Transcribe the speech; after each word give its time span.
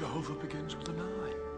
Jehovah 0.00 0.32
begins 0.32 0.74
with 0.76 0.88
an 0.88 0.98
I. 0.98 1.49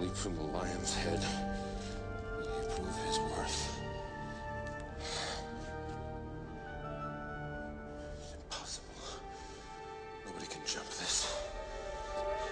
leap 0.00 0.14
from 0.14 0.34
the 0.34 0.42
lion's 0.42 0.94
head 0.94 1.22
will 2.38 2.46
he 2.46 2.74
prove 2.74 2.96
his 3.06 3.18
worth. 3.18 3.80
It's 8.16 8.34
impossible. 8.34 8.86
Nobody 10.24 10.46
can 10.46 10.62
jump 10.64 10.88
this. 10.88 11.36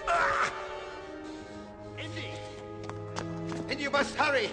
Ah! 0.07 0.53
Indy! 1.97 2.29
Indy, 3.67 3.83
you 3.83 3.89
must 3.89 4.15
hurry! 4.15 4.49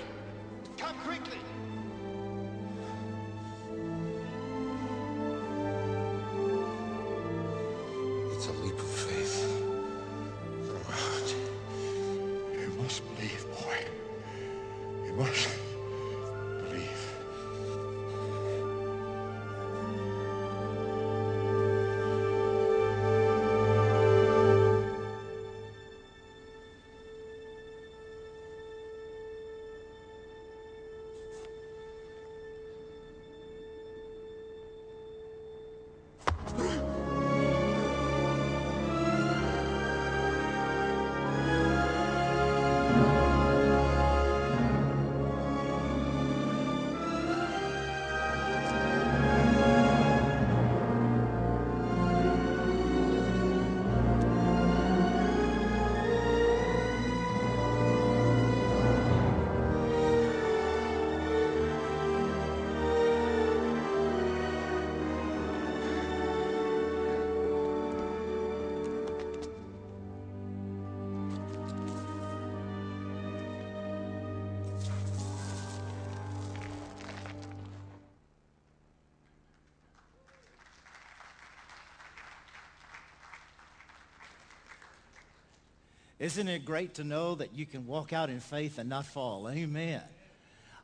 Isn't 86.26 86.48
it 86.48 86.64
great 86.64 86.94
to 86.94 87.04
know 87.04 87.36
that 87.36 87.54
you 87.54 87.66
can 87.66 87.86
walk 87.86 88.12
out 88.12 88.30
in 88.30 88.40
faith 88.40 88.78
and 88.78 88.88
not 88.88 89.06
fall? 89.06 89.48
Amen. 89.48 90.02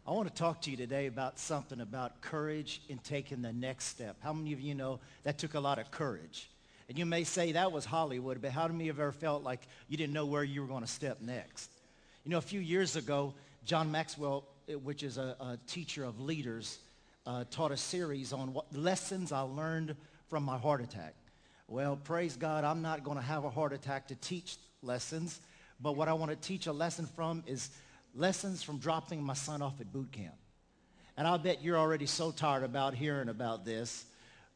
I 0.07 0.13
want 0.13 0.29
to 0.29 0.33
talk 0.33 0.63
to 0.63 0.71
you 0.71 0.77
today 0.77 1.07
about 1.07 1.41
something 1.41 1.81
about 1.81 2.21
courage 2.21 2.81
in 2.89 2.99
taking 2.99 3.43
the 3.43 3.53
next 3.53 3.87
step. 3.87 4.15
How 4.21 4.33
many 4.33 4.53
of 4.53 4.61
you 4.61 4.77
know 4.77 5.01
that 5.25 5.39
took 5.39 5.55
a 5.55 5.59
lot 5.59 5.81
of 5.81 5.91
courage? 5.91 6.49
And 6.89 6.97
you 6.97 7.05
may 7.07 7.25
say 7.25 7.51
that 7.51 7.73
was 7.73 7.85
Hollywood, 7.85 8.41
but 8.41 8.53
how 8.53 8.69
many 8.69 8.89
of 8.89 8.99
you 8.99 9.03
ever 9.03 9.11
felt 9.11 9.43
like 9.43 9.63
you 9.89 9.97
didn't 9.97 10.13
know 10.13 10.27
where 10.27 10.45
you 10.45 10.61
were 10.61 10.69
going 10.69 10.85
to 10.85 10.89
step 10.89 11.21
next? 11.21 11.73
You 12.23 12.31
know, 12.31 12.39
a 12.39 12.41
few 12.41 12.61
years 12.61 12.95
ago, 12.95 13.35
John 13.65 13.91
Maxwell, 13.91 14.45
eh, 14.69 14.75
which 14.75 15.03
is 15.03 15.19
a, 15.19 15.35
a 15.41 15.59
teacher 15.67 16.05
of 16.05 16.21
leaders, 16.21 16.79
uh, 17.27 17.47
taught 17.51 17.73
a 17.73 17.77
series 17.77 18.33
on 18.33 18.53
what 18.53 18.73
lessons 18.73 19.33
I 19.33 19.41
learned 19.41 19.97
from 20.29 20.45
my 20.45 20.57
heart 20.57 20.83
attack. 20.83 21.17
Well, 21.67 21.97
praise 21.97 22.37
God, 22.37 22.63
I'm 22.63 22.81
not 22.81 23.03
going 23.03 23.17
to 23.17 23.25
have 23.25 23.43
a 23.43 23.51
heart 23.51 23.73
attack 23.73 24.07
to 24.07 24.15
teach 24.15 24.57
lessons, 24.83 25.41
but 25.81 25.97
what 25.97 26.09
I 26.09 26.13
want 26.13 26.31
to 26.31 26.37
teach 26.37 26.67
a 26.67 26.73
lesson 26.73 27.07
from 27.07 27.43
is 27.47 27.71
lessons 28.15 28.63
from 28.63 28.79
dropping 28.79 29.23
my 29.23 29.35
son 29.35 29.63
off 29.63 29.81
at 29.81 29.93
boot 29.93 30.13
camp. 30.13 30.35
And 31.17 31.27
I'll 31.27 31.39
bet 31.39 31.63
you're 31.63 31.79
already 31.79 32.07
so 32.07 32.31
tired 32.31 32.63
about 32.63 32.95
hearing 32.95 33.29
about 33.29 33.65
this, 33.65 34.05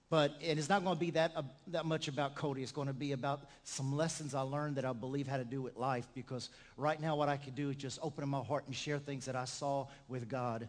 but 0.08 0.32
and 0.40 0.52
it 0.52 0.58
is 0.58 0.68
not 0.68 0.84
going 0.84 0.96
to 0.96 1.00
be 1.00 1.10
that, 1.12 1.32
uh, 1.34 1.42
that 1.68 1.84
much 1.84 2.08
about 2.08 2.34
Cody. 2.34 2.62
It's 2.62 2.72
going 2.72 2.86
to 2.86 2.94
be 2.94 3.12
about 3.12 3.42
some 3.64 3.96
lessons 3.96 4.34
I 4.34 4.42
learned 4.42 4.76
that 4.76 4.84
I 4.84 4.92
believe 4.92 5.26
had 5.26 5.38
to 5.38 5.44
do 5.44 5.60
with 5.60 5.76
life 5.76 6.06
because 6.14 6.48
right 6.76 7.00
now 7.00 7.16
what 7.16 7.28
I 7.28 7.36
can 7.36 7.54
do 7.54 7.70
is 7.70 7.76
just 7.76 7.98
open 8.02 8.28
my 8.28 8.40
heart 8.40 8.64
and 8.66 8.74
share 8.74 8.98
things 8.98 9.26
that 9.26 9.36
I 9.36 9.44
saw 9.44 9.86
with 10.08 10.28
God. 10.28 10.68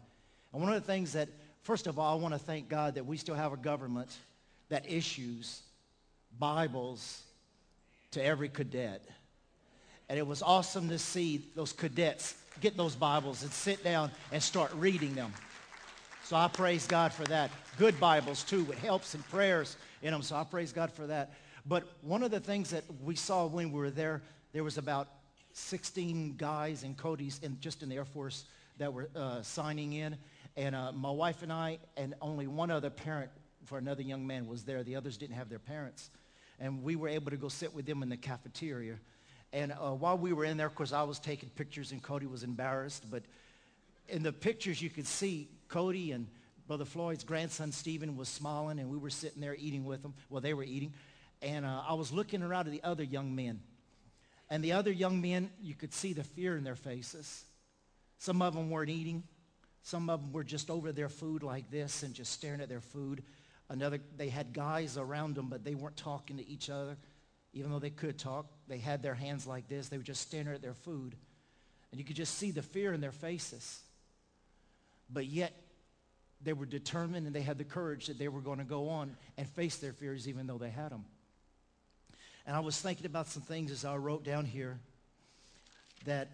And 0.52 0.62
one 0.62 0.74
of 0.74 0.82
the 0.82 0.92
things 0.92 1.14
that, 1.14 1.30
first 1.62 1.88
of 1.88 2.00
all, 2.00 2.18
I 2.18 2.22
want 2.22 2.34
to 2.34 2.40
thank 2.40 2.68
God 2.68 2.96
that 2.96 3.06
we 3.06 3.18
still 3.18 3.36
have 3.36 3.54
a 3.54 3.58
government 3.58 4.10
that 4.70 4.90
issues 4.90 5.62
Bibles 6.40 7.22
to 8.12 8.24
every 8.24 8.50
cadet. 8.50 9.04
And 10.10 10.18
it 10.18 10.26
was 10.26 10.42
awesome 10.42 10.90
to 10.90 11.00
see 11.00 11.44
those 11.56 11.74
cadets 11.74 12.36
get 12.62 12.78
those 12.78 12.96
Bibles 12.96 13.44
and 13.44 13.52
sit 13.52 13.84
down 13.84 14.12
and 14.32 14.42
start 14.42 14.72
reading 14.76 15.14
them. 15.16 15.34
So 16.24 16.36
I 16.36 16.48
praise 16.48 16.88
God 16.88 17.14
for 17.14 17.24
that. 17.26 17.52
Good 17.78 18.00
Bibles 18.00 18.44
too, 18.44 18.64
with 18.64 18.78
helps 18.80 19.14
and 19.14 19.28
prayers 19.30 19.78
in 20.02 20.12
them. 20.12 20.22
So 20.22 20.36
I 20.36 20.44
praise 20.44 20.72
God 20.72 20.92
for 20.92 21.08
that. 21.08 21.34
But 21.66 21.84
one 22.02 22.24
of 22.24 22.32
the 22.32 22.40
things 22.40 22.70
that 22.72 22.84
we 23.04 23.16
saw 23.16 23.46
when 23.46 23.72
we 23.72 23.80
were 23.80 23.92
there, 23.92 24.22
there 24.54 24.64
was 24.64 24.78
about 24.78 25.10
16 25.54 26.36
guys 26.38 26.84
and 26.84 26.96
Cody's 26.98 27.40
in, 27.44 27.58
just 27.60 27.84
in 27.84 27.90
the 27.90 27.96
Air 27.96 28.06
Force 28.06 28.46
that 28.78 28.94
were 28.94 29.10
uh, 29.16 29.42
signing 29.42 29.94
in. 29.94 30.18
And 30.56 30.76
uh, 30.76 30.92
my 30.92 31.12
wife 31.12 31.44
and 31.44 31.52
I 31.52 31.80
and 31.98 32.16
only 32.22 32.48
one 32.48 32.72
other 32.72 32.90
parent 32.90 33.30
for 33.66 33.78
another 33.78 34.02
young 34.02 34.26
man 34.26 34.48
was 34.48 34.64
there. 34.64 34.84
The 34.84 34.96
others 34.96 35.18
didn't 35.18 35.36
have 35.36 35.50
their 35.50 35.60
parents. 35.60 36.10
And 36.60 36.84
we 36.84 36.96
were 36.96 37.10
able 37.10 37.32
to 37.32 37.38
go 37.38 37.50
sit 37.50 37.74
with 37.74 37.86
them 37.86 38.02
in 38.02 38.10
the 38.10 38.18
cafeteria. 38.18 38.96
And 39.54 39.72
uh, 39.72 39.92
while 39.92 40.18
we 40.18 40.34
were 40.34 40.46
in 40.46 40.58
there, 40.58 40.68
of 40.68 40.76
course, 40.76 40.92
I 40.92 41.04
was 41.04 41.20
taking 41.20 41.50
pictures 41.50 41.92
and 41.92 42.02
Cody 42.02 42.26
was 42.26 42.44
embarrassed. 42.44 43.06
But 43.10 43.24
in 44.10 44.24
the 44.24 44.34
pictures, 44.34 44.82
you 44.82 44.90
could 44.90 45.08
see 45.08 45.50
Cody 45.70 46.12
and 46.12 46.28
Brother 46.68 46.86
Floyd's 46.86 47.24
grandson, 47.24 47.72
Stephen, 47.72 48.18
was 48.18 48.28
smiling, 48.28 48.80
and 48.80 48.90
we 48.90 48.98
were 48.98 49.10
sitting 49.10 49.42
there 49.42 49.56
eating 49.58 49.86
with 49.86 50.02
them. 50.02 50.14
Well, 50.30 50.42
they 50.42 50.54
were 50.54 50.66
eating. 50.66 50.94
And 51.42 51.66
uh, 51.66 51.84
I 51.88 51.94
was 51.94 52.12
looking 52.12 52.44
around 52.44 52.68
at 52.68 52.74
the 52.74 52.84
other 52.84 53.04
young 53.04 53.36
men. 53.36 53.62
And 54.50 54.64
the 54.64 54.74
other 54.74 54.92
young 54.92 55.22
men, 55.22 55.50
you 55.62 55.76
could 55.76 55.94
see 55.94 56.14
the 56.14 56.24
fear 56.24 56.58
in 56.58 56.64
their 56.64 56.76
faces. 56.76 57.46
Some 58.18 58.42
of 58.42 58.54
them 58.54 58.70
weren't 58.70 58.90
eating. 58.90 59.24
Some 59.84 60.10
of 60.10 60.22
them 60.22 60.34
were 60.34 60.44
just 60.44 60.70
over 60.70 60.92
their 60.92 61.10
food 61.10 61.44
like 61.44 61.70
this 61.72 62.04
and 62.04 62.14
just 62.14 62.34
staring 62.34 62.60
at 62.60 62.68
their 62.68 62.82
food. 62.82 63.24
Another, 63.70 64.00
they 64.18 64.30
had 64.30 64.52
guys 64.54 64.98
around 64.98 65.36
them, 65.36 65.48
but 65.48 65.64
they 65.64 65.76
weren't 65.76 65.98
talking 65.98 66.38
to 66.38 66.50
each 66.50 66.70
other. 66.70 66.98
Even 67.58 67.72
though 67.72 67.80
they 67.80 67.90
could 67.90 68.18
talk, 68.18 68.46
they 68.68 68.78
had 68.78 69.02
their 69.02 69.16
hands 69.16 69.48
like 69.48 69.68
this. 69.68 69.90
They 69.90 69.98
were 69.98 70.04
just 70.04 70.22
staring 70.22 70.48
at 70.48 70.62
their 70.62 70.74
food. 70.74 71.16
And 71.92 72.00
you 72.00 72.06
could 72.06 72.16
just 72.16 72.38
see 72.38 72.52
the 72.52 72.62
fear 72.62 72.94
in 72.94 73.02
their 73.02 73.12
faces. 73.12 73.80
But 75.10 75.26
yet, 75.26 75.54
they 76.42 76.54
were 76.54 76.66
determined 76.66 77.26
and 77.26 77.36
they 77.36 77.42
had 77.42 77.58
the 77.58 77.64
courage 77.64 78.08
that 78.08 78.20
they 78.20 78.28
were 78.28 78.42
going 78.42 78.60
to 78.60 78.64
go 78.64 78.90
on 78.90 79.16
and 79.38 79.48
face 79.48 79.78
their 79.78 79.94
fears 79.94 80.28
even 80.28 80.46
though 80.46 80.58
they 80.58 80.70
had 80.70 80.92
them. 80.92 81.06
And 82.46 82.56
I 82.56 82.60
was 82.60 82.80
thinking 82.80 83.06
about 83.06 83.28
some 83.28 83.42
things 83.42 83.72
as 83.72 83.84
I 83.84 83.96
wrote 83.96 84.24
down 84.24 84.46
here 84.46 84.80
that 86.06 86.30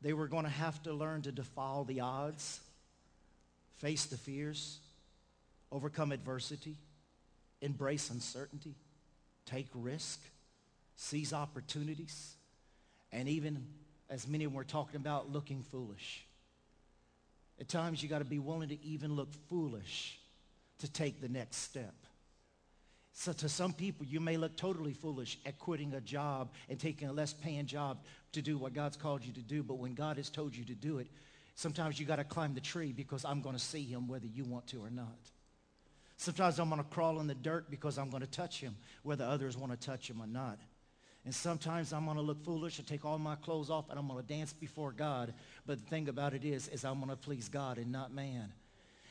they 0.00 0.12
were 0.12 0.28
going 0.28 0.44
to 0.44 0.50
have 0.50 0.80
to 0.84 0.92
learn 0.92 1.22
to 1.22 1.32
defy 1.32 1.82
the 1.86 2.00
odds, 2.00 2.60
face 3.78 4.06
the 4.06 4.16
fears, 4.16 4.78
overcome 5.72 6.12
adversity, 6.12 6.76
embrace 7.60 8.10
uncertainty, 8.10 8.74
take 9.44 9.68
risk, 9.74 10.20
seize 10.96 11.32
opportunities, 11.32 12.34
and 13.12 13.28
even, 13.28 13.66
as 14.10 14.26
many 14.26 14.44
of 14.44 14.50
them 14.50 14.56
were 14.56 14.64
talking 14.64 14.96
about, 14.96 15.32
looking 15.32 15.62
foolish. 15.62 16.26
At 17.60 17.68
times, 17.68 18.02
you 18.02 18.08
got 18.08 18.18
to 18.18 18.24
be 18.24 18.38
willing 18.38 18.68
to 18.68 18.84
even 18.84 19.14
look 19.14 19.32
foolish 19.48 20.18
to 20.78 20.92
take 20.92 21.20
the 21.20 21.28
next 21.28 21.56
step. 21.56 21.94
So 23.18 23.32
to 23.32 23.48
some 23.48 23.72
people, 23.72 24.04
you 24.04 24.20
may 24.20 24.36
look 24.36 24.58
totally 24.58 24.92
foolish 24.92 25.38
at 25.46 25.58
quitting 25.58 25.94
a 25.94 26.02
job 26.02 26.50
and 26.68 26.78
taking 26.78 27.08
a 27.08 27.12
less 27.12 27.32
paying 27.32 27.64
job 27.64 28.04
to 28.32 28.42
do 28.42 28.58
what 28.58 28.74
God's 28.74 28.98
called 28.98 29.24
you 29.24 29.32
to 29.32 29.40
do. 29.40 29.62
But 29.62 29.78
when 29.78 29.94
God 29.94 30.18
has 30.18 30.28
told 30.28 30.54
you 30.54 30.66
to 30.66 30.74
do 30.74 30.98
it, 30.98 31.06
sometimes 31.54 31.98
you 31.98 32.04
got 32.04 32.16
to 32.16 32.24
climb 32.24 32.52
the 32.52 32.60
tree 32.60 32.92
because 32.92 33.24
I'm 33.24 33.40
going 33.40 33.56
to 33.56 33.62
see 33.62 33.84
him 33.84 34.06
whether 34.06 34.26
you 34.26 34.44
want 34.44 34.66
to 34.68 34.84
or 34.84 34.90
not. 34.90 35.16
Sometimes 36.16 36.58
I'm 36.58 36.68
going 36.68 36.82
to 36.82 36.88
crawl 36.88 37.20
in 37.20 37.26
the 37.26 37.34
dirt 37.34 37.70
because 37.70 37.98
I'm 37.98 38.10
going 38.10 38.22
to 38.22 38.30
touch 38.30 38.60
him 38.60 38.76
whether 39.02 39.24
others 39.24 39.56
want 39.56 39.78
to 39.78 39.86
touch 39.86 40.08
him 40.08 40.20
or 40.20 40.26
not. 40.26 40.58
And 41.24 41.34
sometimes 41.34 41.92
I'm 41.92 42.04
going 42.04 42.16
to 42.16 42.22
look 42.22 42.44
foolish 42.44 42.78
and 42.78 42.86
take 42.86 43.04
all 43.04 43.18
my 43.18 43.34
clothes 43.34 43.68
off 43.68 43.90
and 43.90 43.98
I'm 43.98 44.06
going 44.06 44.22
to 44.22 44.26
dance 44.26 44.52
before 44.52 44.92
God. 44.92 45.34
But 45.66 45.80
the 45.80 45.90
thing 45.90 46.08
about 46.08 46.34
it 46.34 46.44
is, 46.44 46.68
is 46.68 46.84
I'm 46.84 46.98
going 46.98 47.10
to 47.10 47.16
please 47.16 47.48
God 47.48 47.78
and 47.78 47.90
not 47.90 48.14
man. 48.14 48.52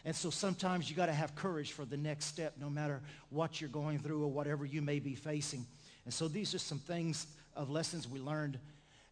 And 0.05 0.15
so 0.15 0.29
sometimes 0.29 0.89
you 0.89 0.95
got 0.95 1.07
to 1.07 1.13
have 1.13 1.35
courage 1.35 1.73
for 1.73 1.83
the 1.83 1.97
next 1.97 2.25
step, 2.25 2.53
no 2.59 2.69
matter 2.69 3.01
what 3.29 3.59
you're 3.59 3.69
going 3.69 3.99
through 3.99 4.23
or 4.23 4.31
whatever 4.31 4.63
you 4.63 4.81
may 4.81 4.99
be 4.99 5.15
facing. 5.15 5.65
And 6.05 6.13
so 6.13 6.27
these 6.27 6.55
are 6.55 6.59
some 6.59 6.79
things 6.79 7.27
of 7.55 7.69
lessons 7.69 8.07
we 8.07 8.19
learned. 8.19 8.59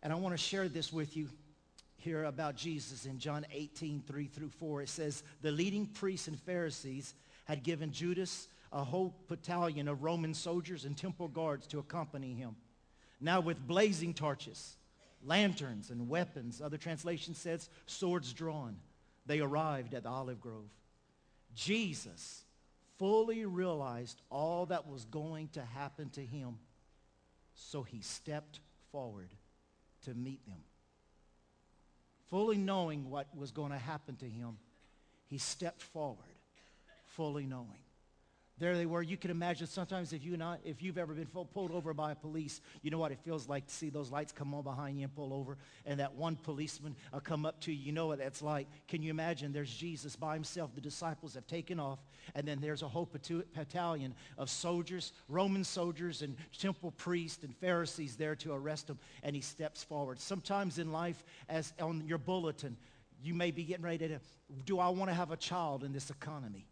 And 0.01 0.13
I 0.13 0.16
want 0.16 0.34
to 0.34 0.42
share 0.42 0.69
this 0.69 0.94
with 0.94 1.18
you 1.18 1.30
here 1.98 2.25
about 2.25 2.56
Jesus 2.56 3.06
in 3.06 3.18
John 3.19 3.46
18, 3.51 4.04
3 4.06 4.28
through 4.28 4.50
4. 4.50 4.84
It 4.84 4.89
says, 4.89 5.24
the 5.42 5.51
leading 5.51 5.88
priests 5.88 6.28
and 6.28 6.39
Pharisees 6.39 7.16
had 7.45 7.63
given 7.63 7.92
Judas 7.92 8.48
a 8.72 8.84
whole 8.84 9.16
battalion 9.28 9.88
of 9.88 10.04
Roman 10.04 10.34
soldiers 10.34 10.86
and 10.86 10.98
temple 10.98 11.28
guards 11.28 11.68
to 11.68 11.80
accompany 11.80 12.34
him. 12.34 12.56
Now 13.22 13.40
with 13.40 13.68
blazing 13.68 14.13
torches, 14.13 14.75
lanterns, 15.24 15.90
and 15.90 16.10
weapons, 16.10 16.62
other 16.62 16.78
translation 16.78 17.36
says 17.36 17.69
swords 17.86 18.34
drawn, 18.34 18.78
they 19.25 19.40
arrived 19.40 19.94
at 19.94 20.04
the 20.04 20.10
olive 20.10 20.42
grove. 20.42 20.69
Jesus 21.56 22.44
fully 22.98 23.46
realized 23.46 24.22
all 24.30 24.66
that 24.68 24.88
was 24.88 25.06
going 25.06 25.50
to 25.50 25.62
happen 25.62 26.10
to 26.12 26.22
him, 26.25 26.57
so 27.54 27.84
he 27.84 28.01
stepped 28.01 28.60
forward 28.92 29.30
to 30.06 30.13
meet 30.13 30.46
them. 30.46 30.60
Fully 32.30 32.57
knowing 32.57 33.10
what 33.10 33.28
was 33.36 33.51
going 33.51 33.72
to 33.72 33.78
happen 33.78 34.16
to 34.18 34.25
him, 34.25 34.57
he 35.28 35.38
stepped 35.38 35.81
forward, 35.81 36.32
fully 37.15 37.45
knowing. 37.45 37.83
There 38.60 38.77
they 38.77 38.86
were. 38.86 39.01
You 39.01 39.18
can 39.18 39.31
imagine 39.31 39.65
sometimes 39.65 40.13
if, 40.13 40.24
you 40.24 40.38
not, 40.38 40.60
if 40.63 40.83
you've 40.83 41.00
ever 41.00 41.15
been 41.15 41.25
pulled 41.25 41.71
over 41.71 41.92
by 41.94 42.12
a 42.12 42.15
police, 42.15 42.62
you 42.83 42.92
know 42.92 43.00
what 43.00 43.12
it 43.12 43.18
feels 43.25 43.50
like 43.50 43.65
to 43.65 43.74
see 43.74 43.89
those 43.89 44.12
lights 44.12 44.31
come 44.31 44.54
on 44.54 44.63
behind 44.63 44.98
you 44.98 45.04
and 45.06 45.15
pull 45.15 45.33
over, 45.33 45.57
and 45.88 46.00
that 46.00 46.13
one 46.13 46.36
policeman 46.36 46.95
uh, 47.12 47.19
come 47.19 47.48
up 47.48 47.60
to 47.62 47.74
you. 47.74 47.83
You 47.88 47.92
know 47.92 48.07
what 48.07 48.19
that's 48.19 48.44
like. 48.44 48.68
Can 48.88 49.01
you 49.01 49.10
imagine 49.10 49.54
there's 49.54 49.74
Jesus 49.74 50.15
by 50.15 50.36
himself. 50.36 50.75
The 50.75 50.81
disciples 50.81 51.33
have 51.33 51.48
taken 51.48 51.80
off, 51.80 51.98
and 52.36 52.48
then 52.48 52.62
there's 52.62 52.83
a 52.83 52.88
whole 52.88 53.10
battalion 53.56 54.13
of 54.38 54.51
soldiers, 54.51 55.13
Roman 55.27 55.63
soldiers 55.63 56.21
and 56.21 56.38
temple 56.57 56.92
priests 56.92 57.44
and 57.44 57.56
Pharisees 57.57 58.18
there 58.18 58.36
to 58.36 58.54
arrest 58.54 58.88
him, 58.88 59.00
and 59.24 59.36
he 59.36 59.42
steps 59.42 59.83
forward. 59.83 60.19
Sometimes 60.19 60.77
in 60.77 60.92
life, 60.92 61.24
as 61.50 61.74
on 61.81 62.04
your 62.06 62.19
bulletin, 62.19 62.77
you 63.24 63.33
may 63.33 63.50
be 63.50 63.63
getting 63.63 63.83
ready 63.83 64.07
to, 64.07 64.19
do 64.65 64.77
I 64.80 64.89
want 64.89 65.10
to 65.10 65.15
have 65.15 65.31
a 65.31 65.38
child 65.38 65.83
in 65.83 65.92
this 65.92 66.12
economy? 66.12 66.68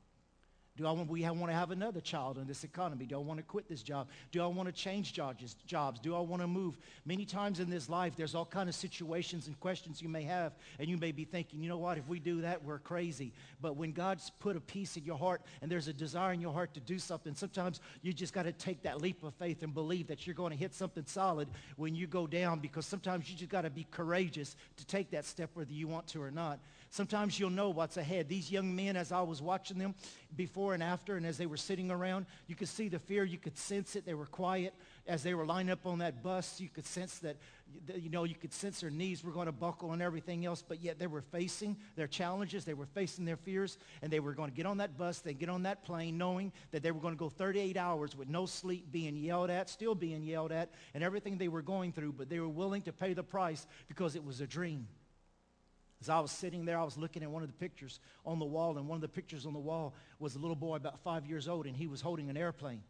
Do 0.77 0.87
I 0.87 0.91
want, 0.91 1.09
we 1.09 1.21
want 1.23 1.47
to 1.47 1.53
have 1.53 1.71
another 1.71 1.99
child 1.99 2.37
in 2.37 2.47
this 2.47 2.63
economy? 2.63 3.05
Do 3.05 3.15
I 3.15 3.19
want 3.19 3.39
to 3.39 3.43
quit 3.43 3.67
this 3.67 3.83
job? 3.83 4.07
Do 4.31 4.41
I 4.41 4.47
want 4.47 4.67
to 4.67 4.71
change 4.71 5.11
jobs? 5.11 5.55
jobs? 5.67 5.99
Do 5.99 6.15
I 6.15 6.21
want 6.21 6.41
to 6.41 6.47
move? 6.47 6.77
Many 7.05 7.25
times 7.25 7.59
in 7.59 7.69
this 7.69 7.89
life, 7.89 8.15
there's 8.15 8.35
all 8.35 8.45
kind 8.45 8.69
of 8.69 8.75
situations 8.75 9.47
and 9.47 9.59
questions 9.59 10.01
you 10.01 10.07
may 10.07 10.23
have, 10.23 10.53
and 10.79 10.87
you 10.87 10.97
may 10.97 11.11
be 11.11 11.25
thinking, 11.25 11.61
you 11.61 11.67
know 11.67 11.77
what, 11.77 11.97
if 11.97 12.07
we 12.07 12.19
do 12.19 12.41
that, 12.41 12.63
we're 12.63 12.79
crazy. 12.79 13.33
But 13.61 13.75
when 13.75 13.91
God's 13.91 14.29
put 14.39 14.55
a 14.55 14.61
piece 14.61 14.95
in 14.95 15.03
your 15.03 15.17
heart 15.17 15.41
and 15.61 15.69
there's 15.69 15.89
a 15.89 15.93
desire 15.93 16.31
in 16.31 16.39
your 16.39 16.53
heart 16.53 16.73
to 16.75 16.79
do 16.79 16.99
something, 16.99 17.35
sometimes 17.35 17.81
you 18.01 18.13
just 18.13 18.33
got 18.33 18.43
to 18.43 18.53
take 18.53 18.83
that 18.83 19.01
leap 19.01 19.23
of 19.23 19.33
faith 19.35 19.63
and 19.63 19.73
believe 19.73 20.07
that 20.07 20.25
you're 20.25 20.35
going 20.35 20.51
to 20.51 20.57
hit 20.57 20.73
something 20.73 21.03
solid 21.05 21.49
when 21.75 21.95
you 21.95 22.07
go 22.07 22.25
down 22.27 22.59
because 22.59 22.85
sometimes 22.85 23.29
you 23.29 23.35
just 23.35 23.51
got 23.51 23.63
to 23.63 23.69
be 23.69 23.85
courageous 23.91 24.55
to 24.77 24.85
take 24.85 25.11
that 25.11 25.25
step 25.25 25.49
whether 25.53 25.73
you 25.73 25.89
want 25.89 26.07
to 26.07 26.21
or 26.21 26.31
not. 26.31 26.59
Sometimes 26.91 27.39
you'll 27.39 27.49
know 27.49 27.69
what's 27.69 27.95
ahead. 27.95 28.27
These 28.27 28.51
young 28.51 28.75
men, 28.75 28.97
as 28.97 29.13
I 29.13 29.21
was 29.21 29.41
watching 29.41 29.77
them 29.77 29.95
before 30.35 30.60
and 30.69 30.81
after, 30.81 31.17
and 31.17 31.25
as 31.25 31.37
they 31.37 31.45
were 31.45 31.57
sitting 31.57 31.91
around, 31.91 32.25
you 32.47 32.55
could 32.55 32.67
see 32.67 32.87
the 32.87 32.99
fear. 32.99 33.23
You 33.23 33.37
could 33.37 33.57
sense 33.57 33.95
it. 33.95 34.05
They 34.05 34.13
were 34.13 34.27
quiet. 34.27 34.73
As 35.07 35.23
they 35.23 35.33
were 35.33 35.45
lining 35.45 35.71
up 35.71 35.85
on 35.85 35.99
that 35.99 36.21
bus, 36.21 36.61
you 36.61 36.69
could 36.69 36.85
sense 36.85 37.17
that, 37.19 37.37
you 37.95 38.09
know, 38.09 38.23
you 38.23 38.35
could 38.35 38.53
sense 38.53 38.81
their 38.81 38.91
knees 38.91 39.23
were 39.23 39.31
going 39.31 39.47
to 39.47 39.51
buckle 39.51 39.93
and 39.93 40.01
everything 40.01 40.45
else, 40.45 40.63
but 40.65 40.81
yet 40.81 40.99
they 40.99 41.07
were 41.07 41.21
facing 41.21 41.75
their 41.95 42.07
challenges. 42.07 42.63
They 42.63 42.75
were 42.75 42.85
facing 42.85 43.25
their 43.25 43.37
fears, 43.37 43.77
and 44.01 44.11
they 44.11 44.19
were 44.19 44.33
going 44.33 44.51
to 44.51 44.55
get 44.55 44.65
on 44.65 44.77
that 44.77 44.97
bus, 44.97 45.19
they 45.19 45.33
get 45.33 45.49
on 45.49 45.63
that 45.63 45.83
plane, 45.83 46.17
knowing 46.17 46.51
that 46.71 46.83
they 46.83 46.91
were 46.91 47.01
going 47.01 47.15
to 47.15 47.19
go 47.19 47.29
38 47.29 47.75
hours 47.77 48.15
with 48.15 48.29
no 48.29 48.45
sleep, 48.45 48.91
being 48.91 49.17
yelled 49.17 49.49
at, 49.49 49.69
still 49.69 49.95
being 49.95 50.23
yelled 50.23 50.51
at, 50.51 50.69
and 50.93 51.03
everything 51.03 51.37
they 51.37 51.47
were 51.47 51.63
going 51.63 51.91
through, 51.91 52.13
but 52.13 52.29
they 52.29 52.39
were 52.39 52.47
willing 52.47 52.83
to 52.83 52.93
pay 52.93 53.13
the 53.13 53.23
price 53.23 53.65
because 53.87 54.15
it 54.15 54.23
was 54.23 54.39
a 54.41 54.47
dream. 54.47 54.87
As 56.01 56.09
I 56.09 56.19
was 56.19 56.31
sitting 56.31 56.65
there, 56.65 56.79
I 56.79 56.83
was 56.83 56.97
looking 56.97 57.21
at 57.21 57.29
one 57.29 57.43
of 57.43 57.47
the 57.47 57.53
pictures 57.53 57.99
on 58.25 58.39
the 58.39 58.45
wall, 58.45 58.77
and 58.77 58.87
one 58.87 58.95
of 58.95 59.01
the 59.01 59.07
pictures 59.07 59.45
on 59.45 59.53
the 59.53 59.59
wall 59.59 59.93
was 60.17 60.35
a 60.35 60.39
little 60.39 60.55
boy 60.55 60.75
about 60.75 60.99
five 60.99 61.27
years 61.27 61.47
old, 61.47 61.67
and 61.67 61.75
he 61.75 61.85
was 61.85 62.01
holding 62.01 62.29
an 62.29 62.37
airplane. 62.37 62.81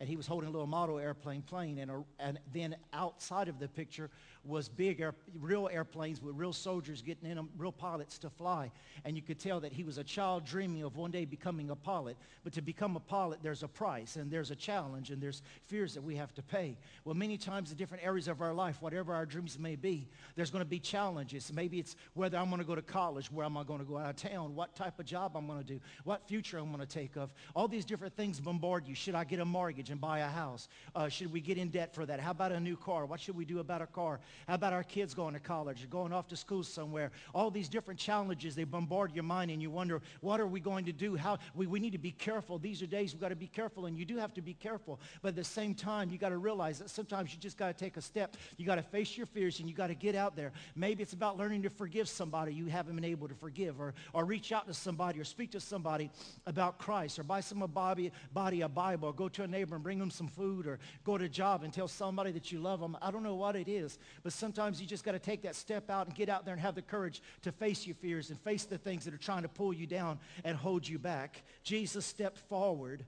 And 0.00 0.08
he 0.08 0.16
was 0.16 0.26
holding 0.26 0.48
a 0.48 0.52
little 0.52 0.66
model 0.66 0.98
airplane 0.98 1.42
plane, 1.42 1.78
and, 1.78 1.90
a, 1.90 2.02
and 2.18 2.40
then 2.52 2.74
outside 2.92 3.48
of 3.48 3.60
the 3.60 3.68
picture 3.68 4.10
was 4.44 4.68
big, 4.68 5.00
air, 5.00 5.14
real 5.38 5.68
airplanes 5.70 6.22
with 6.22 6.34
real 6.34 6.52
soldiers 6.52 7.02
getting 7.02 7.28
in 7.28 7.36
them, 7.36 7.50
real 7.58 7.72
pilots 7.72 8.18
to 8.18 8.30
fly. 8.30 8.70
And 9.04 9.16
you 9.16 9.22
could 9.22 9.38
tell 9.38 9.60
that 9.60 9.72
he 9.72 9.84
was 9.84 9.98
a 9.98 10.04
child 10.04 10.46
dreaming 10.46 10.82
of 10.82 10.96
one 10.96 11.10
day 11.10 11.24
becoming 11.24 11.70
a 11.70 11.76
pilot. 11.76 12.16
But 12.42 12.54
to 12.54 12.62
become 12.62 12.96
a 12.96 13.00
pilot, 13.00 13.40
there's 13.42 13.62
a 13.62 13.68
price, 13.68 14.16
and 14.16 14.30
there's 14.30 14.50
a 14.50 14.56
challenge, 14.56 15.10
and 15.10 15.22
there's 15.22 15.42
fears 15.66 15.94
that 15.94 16.02
we 16.02 16.16
have 16.16 16.34
to 16.34 16.42
pay. 16.42 16.76
Well, 17.04 17.14
many 17.14 17.36
times 17.36 17.70
in 17.70 17.76
different 17.76 18.04
areas 18.04 18.28
of 18.28 18.40
our 18.40 18.54
life, 18.54 18.80
whatever 18.80 19.14
our 19.14 19.26
dreams 19.26 19.58
may 19.58 19.76
be, 19.76 20.08
there's 20.36 20.50
going 20.50 20.64
to 20.64 20.68
be 20.68 20.78
challenges. 20.78 21.52
Maybe 21.52 21.78
it's 21.78 21.96
whether 22.14 22.38
I'm 22.38 22.48
going 22.48 22.60
to 22.60 22.66
go 22.66 22.74
to 22.74 22.82
college, 22.82 23.30
where 23.30 23.44
am 23.44 23.56
I 23.58 23.64
going 23.64 23.80
to 23.80 23.86
go 23.86 23.98
out 23.98 24.10
of 24.10 24.16
town, 24.16 24.54
what 24.54 24.74
type 24.74 24.98
of 24.98 25.04
job 25.04 25.36
I'm 25.36 25.46
going 25.46 25.58
to 25.58 25.66
do, 25.66 25.80
what 26.04 26.26
future 26.26 26.58
I'm 26.58 26.72
going 26.72 26.80
to 26.80 26.86
take 26.86 27.16
of. 27.16 27.32
All 27.54 27.68
these 27.68 27.84
different 27.84 28.16
things 28.16 28.40
bombard 28.40 28.86
you. 28.86 28.94
Should 28.94 29.14
I 29.14 29.24
get 29.24 29.40
a 29.40 29.44
mortgage 29.44 29.90
and 29.90 30.00
buy 30.00 30.20
a 30.20 30.28
house? 30.28 30.68
Uh, 30.94 31.08
should 31.08 31.30
we 31.30 31.40
get 31.40 31.58
in 31.58 31.68
debt 31.68 31.94
for 31.94 32.06
that? 32.06 32.20
How 32.20 32.30
about 32.30 32.52
a 32.52 32.60
new 32.60 32.76
car? 32.76 33.04
What 33.04 33.20
should 33.20 33.36
we 33.36 33.44
do 33.44 33.58
about 33.58 33.82
a 33.82 33.86
car? 33.86 34.20
How 34.46 34.54
about 34.54 34.72
our 34.72 34.82
kids 34.82 35.14
going 35.14 35.34
to 35.34 35.40
college 35.40 35.84
or 35.84 35.86
going 35.88 36.12
off 36.12 36.28
to 36.28 36.36
school 36.36 36.62
somewhere? 36.62 37.10
All 37.34 37.50
these 37.50 37.68
different 37.68 37.98
challenges, 37.98 38.54
they 38.54 38.64
bombard 38.64 39.12
your 39.14 39.24
mind 39.24 39.50
and 39.50 39.60
you 39.60 39.70
wonder, 39.70 40.00
what 40.20 40.40
are 40.40 40.46
we 40.46 40.60
going 40.60 40.84
to 40.86 40.92
do? 40.92 41.16
How 41.16 41.38
we, 41.54 41.66
we 41.66 41.80
need 41.80 41.92
to 41.92 41.98
be 41.98 42.12
careful. 42.12 42.58
These 42.58 42.82
are 42.82 42.86
days 42.86 43.12
we've 43.12 43.20
got 43.20 43.28
to 43.28 43.36
be 43.36 43.46
careful 43.46 43.86
and 43.86 43.96
you 43.96 44.04
do 44.04 44.16
have 44.16 44.34
to 44.34 44.42
be 44.42 44.54
careful. 44.54 45.00
But 45.22 45.30
at 45.30 45.36
the 45.36 45.44
same 45.44 45.74
time, 45.74 46.10
you 46.10 46.18
got 46.18 46.30
to 46.30 46.38
realize 46.38 46.78
that 46.78 46.90
sometimes 46.90 47.32
you 47.32 47.38
just 47.38 47.56
got 47.56 47.66
to 47.68 47.84
take 47.84 47.96
a 47.96 48.02
step. 48.02 48.36
You 48.56 48.66
got 48.66 48.76
to 48.76 48.82
face 48.82 49.16
your 49.16 49.26
fears 49.26 49.60
and 49.60 49.68
you 49.68 49.74
got 49.74 49.88
to 49.88 49.94
get 49.94 50.14
out 50.14 50.36
there. 50.36 50.52
Maybe 50.74 51.02
it's 51.02 51.12
about 51.12 51.36
learning 51.36 51.62
to 51.62 51.70
forgive 51.70 52.08
somebody 52.08 52.54
you 52.54 52.66
haven't 52.66 52.94
been 52.94 53.04
able 53.04 53.28
to 53.28 53.34
forgive 53.34 53.80
or, 53.80 53.94
or 54.12 54.24
reach 54.24 54.52
out 54.52 54.66
to 54.66 54.74
somebody 54.74 55.20
or 55.20 55.24
speak 55.24 55.52
to 55.52 55.60
somebody 55.60 56.10
about 56.46 56.78
Christ 56.78 57.18
or 57.18 57.22
buy 57.22 57.40
some 57.40 57.60
body, 57.60 58.12
body 58.32 58.62
a 58.62 58.68
Bible 58.68 59.08
or 59.08 59.12
go 59.12 59.28
to 59.28 59.42
a 59.42 59.46
neighbor 59.46 59.74
and 59.74 59.84
bring 59.84 59.98
them 59.98 60.10
some 60.10 60.28
food 60.28 60.66
or 60.66 60.78
go 61.04 61.18
to 61.18 61.24
a 61.24 61.28
job 61.28 61.62
and 61.62 61.72
tell 61.72 61.88
somebody 61.88 62.32
that 62.32 62.50
you 62.52 62.60
love 62.60 62.80
them. 62.80 62.96
I 63.00 63.10
don't 63.10 63.22
know 63.22 63.34
what 63.34 63.56
it 63.56 63.68
is, 63.68 63.98
but 64.22 64.32
sometimes 64.32 64.80
you 64.80 64.86
just 64.86 65.04
got 65.04 65.12
to 65.12 65.18
take 65.18 65.42
that 65.42 65.54
step 65.54 65.90
out 65.90 66.06
and 66.06 66.14
get 66.14 66.28
out 66.28 66.44
there 66.44 66.54
and 66.54 66.60
have 66.60 66.74
the 66.74 66.82
courage 66.82 67.22
to 67.42 67.52
face 67.52 67.86
your 67.86 67.96
fears 67.96 68.30
and 68.30 68.38
face 68.40 68.64
the 68.64 68.78
things 68.78 69.04
that 69.04 69.14
are 69.14 69.18
trying 69.18 69.42
to 69.42 69.48
pull 69.48 69.72
you 69.72 69.86
down 69.86 70.18
and 70.44 70.56
hold 70.56 70.86
you 70.86 70.98
back. 70.98 71.42
Jesus 71.62 72.04
stepped 72.04 72.38
forward 72.38 73.04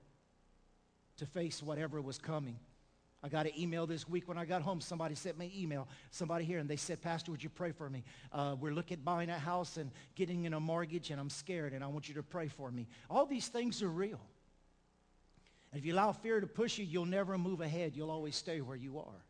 to 1.17 1.25
face 1.25 1.61
whatever 1.61 2.01
was 2.01 2.17
coming. 2.17 2.57
I 3.25 3.29
got 3.29 3.45
an 3.45 3.57
email 3.57 3.87
this 3.87 4.07
week 4.09 4.27
when 4.27 4.37
I 4.37 4.43
got 4.43 4.61
home. 4.61 4.81
Somebody 4.81 5.15
sent 5.15 5.37
me 5.37 5.45
an 5.45 5.51
email, 5.55 5.87
somebody 6.11 6.43
here, 6.43 6.59
and 6.59 6.69
they 6.69 6.75
said, 6.75 7.01
Pastor, 7.01 7.31
would 7.31 7.41
you 7.41 7.49
pray 7.49 7.71
for 7.71 7.89
me? 7.89 8.03
Uh, 8.33 8.55
we're 8.59 8.73
looking 8.73 8.97
at 8.97 9.05
buying 9.05 9.29
a 9.29 9.39
house 9.39 9.77
and 9.77 9.91
getting 10.15 10.43
in 10.43 10.53
a 10.53 10.59
mortgage, 10.59 11.09
and 11.09 11.21
I'm 11.21 11.29
scared, 11.29 11.71
and 11.71 11.83
I 11.83 11.87
want 11.87 12.09
you 12.09 12.15
to 12.15 12.23
pray 12.23 12.49
for 12.49 12.69
me. 12.69 12.87
All 13.09 13.25
these 13.25 13.47
things 13.47 13.81
are 13.81 13.89
real. 13.89 14.19
And 15.71 15.79
if 15.79 15.85
you 15.85 15.93
allow 15.93 16.11
fear 16.11 16.41
to 16.41 16.47
push 16.47 16.77
you, 16.77 16.83
you'll 16.83 17.05
never 17.05 17.37
move 17.37 17.61
ahead. 17.61 17.95
You'll 17.95 18.11
always 18.11 18.35
stay 18.35 18.59
where 18.59 18.75
you 18.75 18.99
are. 18.99 19.23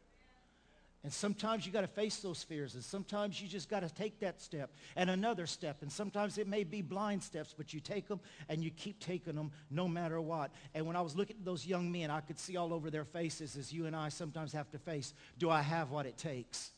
And 1.03 1.11
sometimes 1.11 1.65
you 1.65 1.71
got 1.73 1.81
to 1.81 1.87
face 1.87 2.17
those 2.17 2.43
fears. 2.43 2.75
And 2.75 2.83
sometimes 2.83 3.41
you 3.41 3.47
just 3.47 3.67
got 3.67 3.81
to 3.81 3.93
take 3.93 4.19
that 4.21 4.41
step 4.41 4.71
and 4.95 5.09
another 5.09 5.45
step. 5.45 5.81
And 5.81 5.91
sometimes 5.91 6.37
it 6.37 6.47
may 6.47 6.63
be 6.63 6.81
blind 6.81 7.21
steps, 7.21 7.53
but 7.55 7.73
you 7.73 7.81
take 7.81 8.07
them 8.07 8.21
and 8.47 8.63
you 8.63 8.71
keep 8.71 8.99
taking 8.99 9.35
them 9.35 9.51
no 9.69 9.87
matter 9.87 10.21
what. 10.21 10.51
And 10.73 10.85
when 10.85 10.95
I 10.95 11.01
was 11.01 11.15
looking 11.15 11.35
at 11.37 11.43
those 11.43 11.65
young 11.65 11.91
men, 11.91 12.09
I 12.09 12.21
could 12.21 12.39
see 12.39 12.55
all 12.55 12.73
over 12.73 12.89
their 12.89 13.03
faces 13.03 13.57
as 13.57 13.73
you 13.73 13.85
and 13.85 13.95
I 13.95 14.09
sometimes 14.09 14.53
have 14.53 14.71
to 14.71 14.79
face, 14.79 15.13
do 15.37 15.49
I 15.49 15.61
have 15.61 15.91
what 15.91 16.05
it 16.05 16.17
takes? 16.17 16.71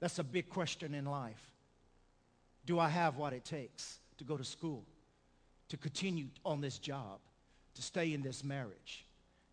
That's 0.00 0.18
a 0.18 0.24
big 0.24 0.48
question 0.48 0.94
in 0.94 1.04
life. 1.04 1.50
Do 2.64 2.78
I 2.78 2.88
have 2.88 3.18
what 3.18 3.34
it 3.34 3.44
takes 3.44 3.98
to 4.18 4.24
go 4.24 4.38
to 4.38 4.44
school, 4.44 4.84
to 5.68 5.76
continue 5.76 6.28
on 6.46 6.62
this 6.62 6.78
job, 6.78 7.18
to 7.74 7.82
stay 7.82 8.14
in 8.14 8.22
this 8.22 8.42
marriage? 8.42 9.04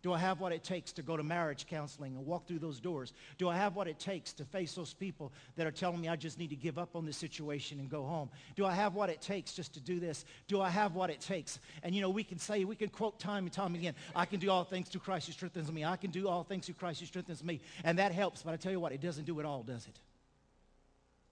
Do 0.02 0.14
I 0.14 0.18
have 0.18 0.40
what 0.40 0.52
it 0.52 0.64
takes 0.64 0.92
to 0.92 1.02
go 1.02 1.16
to 1.16 1.22
marriage 1.22 1.66
counseling 1.66 2.16
and 2.16 2.24
walk 2.24 2.46
through 2.46 2.60
those 2.60 2.80
doors? 2.80 3.12
Do 3.36 3.50
I 3.50 3.56
have 3.56 3.76
what 3.76 3.86
it 3.86 3.98
takes 3.98 4.32
to 4.34 4.46
face 4.46 4.72
those 4.72 4.94
people 4.94 5.30
that 5.56 5.66
are 5.66 5.70
telling 5.70 6.00
me 6.00 6.08
I 6.08 6.16
just 6.16 6.38
need 6.38 6.48
to 6.50 6.56
give 6.56 6.78
up 6.78 6.96
on 6.96 7.04
this 7.04 7.18
situation 7.18 7.80
and 7.80 7.90
go 7.90 8.04
home? 8.04 8.30
Do 8.56 8.64
I 8.64 8.72
have 8.72 8.94
what 8.94 9.10
it 9.10 9.20
takes 9.20 9.52
just 9.52 9.74
to 9.74 9.80
do 9.80 10.00
this? 10.00 10.24
Do 10.48 10.62
I 10.62 10.70
have 10.70 10.94
what 10.94 11.10
it 11.10 11.20
takes? 11.20 11.58
And 11.82 11.94
you 11.94 12.00
know, 12.00 12.08
we 12.08 12.24
can 12.24 12.38
say, 12.38 12.64
we 12.64 12.76
can 12.76 12.88
quote 12.88 13.20
time 13.20 13.44
and 13.44 13.52
time 13.52 13.74
again, 13.74 13.94
I 14.16 14.24
can 14.24 14.40
do 14.40 14.50
all 14.50 14.64
things 14.64 14.88
through 14.88 15.02
Christ 15.02 15.26
who 15.26 15.32
strengthens 15.32 15.70
me. 15.70 15.84
I 15.84 15.96
can 15.96 16.10
do 16.10 16.28
all 16.28 16.44
things 16.44 16.64
through 16.64 16.76
Christ 16.76 17.00
who 17.00 17.06
strengthens 17.06 17.44
me. 17.44 17.60
And 17.84 17.98
that 17.98 18.12
helps, 18.12 18.42
but 18.42 18.54
I 18.54 18.56
tell 18.56 18.72
you 18.72 18.80
what, 18.80 18.92
it 18.92 19.02
doesn't 19.02 19.24
do 19.24 19.38
it 19.38 19.44
all, 19.44 19.62
does 19.62 19.86
it? 19.86 19.98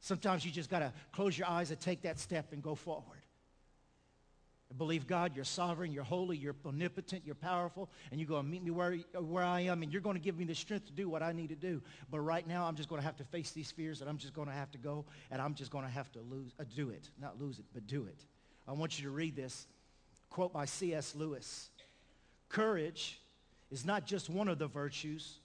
Sometimes 0.01 0.45
you 0.45 0.53
just 0.53 0.71
got 0.71 0.81
to 0.81 0.93
close 1.13 1.37
your 1.39 1.49
eyes 1.49 1.71
and 1.71 1.81
take 1.81 2.03
that 2.03 2.19
step 2.19 2.53
and 2.53 2.63
go 2.63 2.75
forward. 2.75 3.18
Believe 4.77 5.07
God, 5.07 5.35
you're 5.35 5.47
sovereign, 5.47 5.93
you're 5.93 6.05
holy, 6.05 6.37
you're 6.37 6.55
omnipotent, 6.67 7.23
you're 7.25 7.35
powerful, 7.35 7.89
and 8.11 8.21
you're 8.21 8.29
going 8.29 8.45
to 8.45 8.49
meet 8.49 8.63
me 8.63 8.71
where, 8.71 8.97
where 9.19 9.43
I 9.43 9.61
am, 9.63 9.83
and 9.83 9.91
you're 9.91 10.03
going 10.03 10.17
to 10.17 10.21
give 10.21 10.39
me 10.39 10.45
the 10.45 10.55
strength 10.55 10.87
to 10.87 10.93
do 10.93 11.09
what 11.09 11.23
I 11.23 11.33
need 11.33 11.49
to 11.49 11.57
do. 11.57 11.81
But 12.11 12.21
right 12.21 12.47
now, 12.47 12.67
I'm 12.67 12.77
just 12.77 12.89
going 12.91 13.01
to 13.01 13.07
have 13.07 13.17
to 13.17 13.25
face 13.25 13.53
these 13.53 13.73
fears, 13.73 14.03
and 14.03 14.11
I'm 14.11 14.19
just 14.19 14.35
going 14.35 14.47
to 14.49 14.55
have 14.55 14.71
to 14.73 14.79
go, 14.79 15.07
and 15.31 15.41
I'm 15.41 15.55
just 15.55 15.71
going 15.71 15.85
to 15.85 15.91
have 15.91 16.13
to 16.13 16.21
lose, 16.21 16.53
uh, 16.61 16.65
do 16.77 16.91
it. 16.91 17.09
Not 17.19 17.41
lose 17.41 17.59
it, 17.59 17.65
but 17.73 17.87
do 17.87 18.05
it. 18.05 18.27
I 18.67 18.73
want 18.73 18.99
you 18.99 19.05
to 19.07 19.11
read 19.11 19.35
this 19.35 19.67
quote 20.29 20.53
by 20.53 20.67
C.S. 20.67 21.15
Lewis. 21.15 21.71
Courage 22.51 23.21
is 23.71 23.87
not 23.87 24.05
just 24.05 24.29
one 24.29 24.49
of 24.49 24.59
the 24.59 24.67
virtues, 24.67 25.39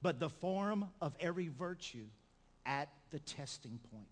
but 0.00 0.18
the 0.18 0.30
form 0.30 0.88
of 1.02 1.14
every 1.20 1.48
virtue 1.48 2.06
at 2.64 2.88
the 3.10 3.18
testing 3.18 3.78
point. 3.92 4.06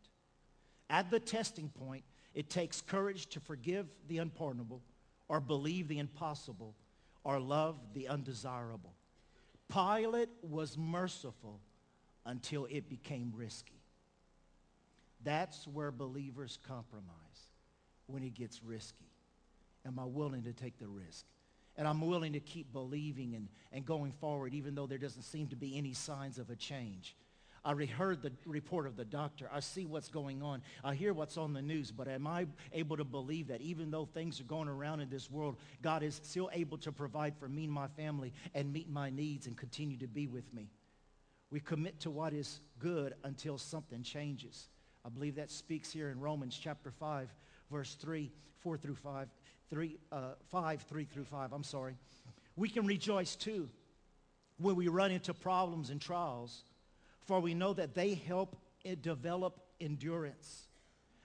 At 0.91 1.11
the 1.11 1.21
testing 1.21 1.71
point, 1.71 2.05
it 2.37 2.51
takes 2.51 2.83
courage 2.83 3.27
to 3.29 3.41
forgive 3.41 3.87
the 4.09 4.19
unpardonable 4.19 4.83
or 5.27 5.41
believe 5.41 5.89
the 5.89 5.99
impossible 5.99 6.75
or 7.25 7.41
love 7.41 7.79
the 7.95 8.09
undesirable. 8.09 8.93
Pilate 9.73 10.29
was 10.43 10.77
merciful 10.77 11.61
until 12.27 12.67
it 12.67 12.91
became 12.91 13.33
risky. 13.35 13.81
That's 15.25 15.67
where 15.67 15.91
believers 15.91 16.59
compromise, 16.69 17.07
when 18.07 18.23
it 18.23 18.35
gets 18.35 18.63
risky. 18.63 19.11
Am 19.87 19.99
I 19.99 20.05
willing 20.05 20.43
to 20.43 20.53
take 20.53 20.79
the 20.79 20.89
risk? 20.89 21.25
And 21.79 21.89
I'm 21.89 22.03
willing 22.03 22.35
to 22.35 22.41
keep 22.41 22.71
believing 22.71 23.35
and, 23.35 23.49
and 23.73 23.87
going 23.87 24.13
forward 24.13 24.53
even 24.53 24.75
though 24.75 24.87
there 24.87 24.99
doesn't 24.99 25.23
seem 25.23 25.49
to 25.49 25.57
be 25.57 25.79
any 25.79 25.95
signs 25.95 26.39
of 26.39 26.51
a 26.51 26.57
change. 26.57 27.17
I 27.67 27.75
heard 27.85 28.23
the 28.23 28.31
report 28.47 28.87
of 28.87 28.97
the 28.97 29.05
doctor. 29.05 29.51
I 29.53 29.59
see 29.59 29.87
what's 29.87 30.09
going 30.09 30.41
on. 30.41 30.63
I 30.85 30.95
hear 30.95 31.13
what's 31.13 31.37
on 31.37 31.53
the 31.53 31.61
news. 31.61 31.91
But 31.91 32.07
am 32.07 32.25
I 32.25 32.47
able 32.73 32.97
to 32.97 33.05
believe 33.05 33.49
that 33.49 33.61
even 33.61 33.91
though 33.91 34.05
things 34.05 34.41
are 34.41 34.45
going 34.45 34.69
around 34.69 35.01
in 35.01 35.11
this 35.11 35.29
world, 35.29 35.57
God 35.83 36.05
is 36.05 36.21
still 36.23 36.49
able 36.53 36.79
to 36.79 36.93
provide 36.93 37.35
for 37.37 37.49
me 37.49 37.65
and 37.65 37.73
my 37.73 37.89
family 37.89 38.33
and 38.55 38.73
meet 38.73 38.89
my 38.89 39.11
needs 39.11 39.49
and 39.49 39.57
continue 39.57 39.97
to 39.99 40.07
be 40.07 40.29
with 40.29 40.55
me? 40.55 40.71
We 41.51 41.59
commit 41.59 41.99
to 42.01 42.11
what 42.11 42.33
is 42.33 42.61
good 42.79 43.15
until 43.25 43.59
something 43.59 44.05
changes. 44.05 44.69
I 45.05 45.09
believe 45.09 45.35
that 45.35 45.51
speaks 45.51 45.91
here 45.91 46.11
in 46.11 46.21
Romans 46.21 46.57
chapter 46.61 46.93
5, 46.93 47.35
verse 47.71 47.95
3, 47.95 48.31
4 48.61 48.77
through 48.77 48.95
5, 48.95 49.29
3, 49.71 49.99
uh, 50.13 50.19
5, 50.51 50.83
3 50.83 51.05
through 51.05 51.25
5. 51.25 51.53
I'm 51.53 51.65
sorry. 51.65 51.97
We 52.55 52.69
can 52.69 52.87
rejoice 52.87 53.35
too 53.35 53.69
when 54.59 54.77
we 54.77 54.87
run 54.87 55.11
into 55.11 55.35
problems 55.35 55.91
and 55.91 56.01
trials 56.01 56.63
for 57.27 57.41
we 57.41 57.55
know 57.55 57.75
that 57.75 57.95
they 57.95 58.15
help 58.15 58.57
develop 59.03 59.61
endurance. 59.81 60.69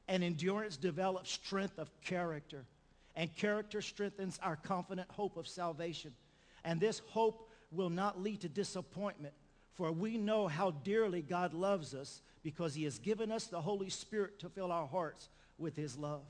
And 0.08 0.24
endurance 0.24 0.78
develops 0.78 1.32
strength 1.32 1.78
of 1.80 1.90
character. 2.02 2.66
And 3.16 3.34
character 3.36 3.82
strengthens 3.82 4.40
our 4.42 4.56
confident 4.56 5.10
hope 5.12 5.38
of 5.38 5.48
salvation. 5.48 6.14
And 6.64 6.80
this 6.80 7.02
hope 7.10 7.50
will 7.72 7.90
not 7.90 8.22
lead 8.22 8.42
to 8.42 8.50
disappointment, 8.50 9.34
for 9.74 9.92
we 9.92 10.18
know 10.18 10.48
how 10.48 10.72
dearly 10.72 11.22
God 11.22 11.54
loves 11.54 11.94
us 11.94 12.22
because 12.44 12.74
he 12.74 12.84
has 12.84 13.00
given 13.00 13.32
us 13.32 13.46
the 13.46 13.62
Holy 13.62 13.90
Spirit 13.90 14.40
to 14.40 14.50
fill 14.50 14.72
our 14.72 14.88
hearts 14.88 15.30
with 15.58 15.76
his 15.76 15.98
love. 15.98 16.24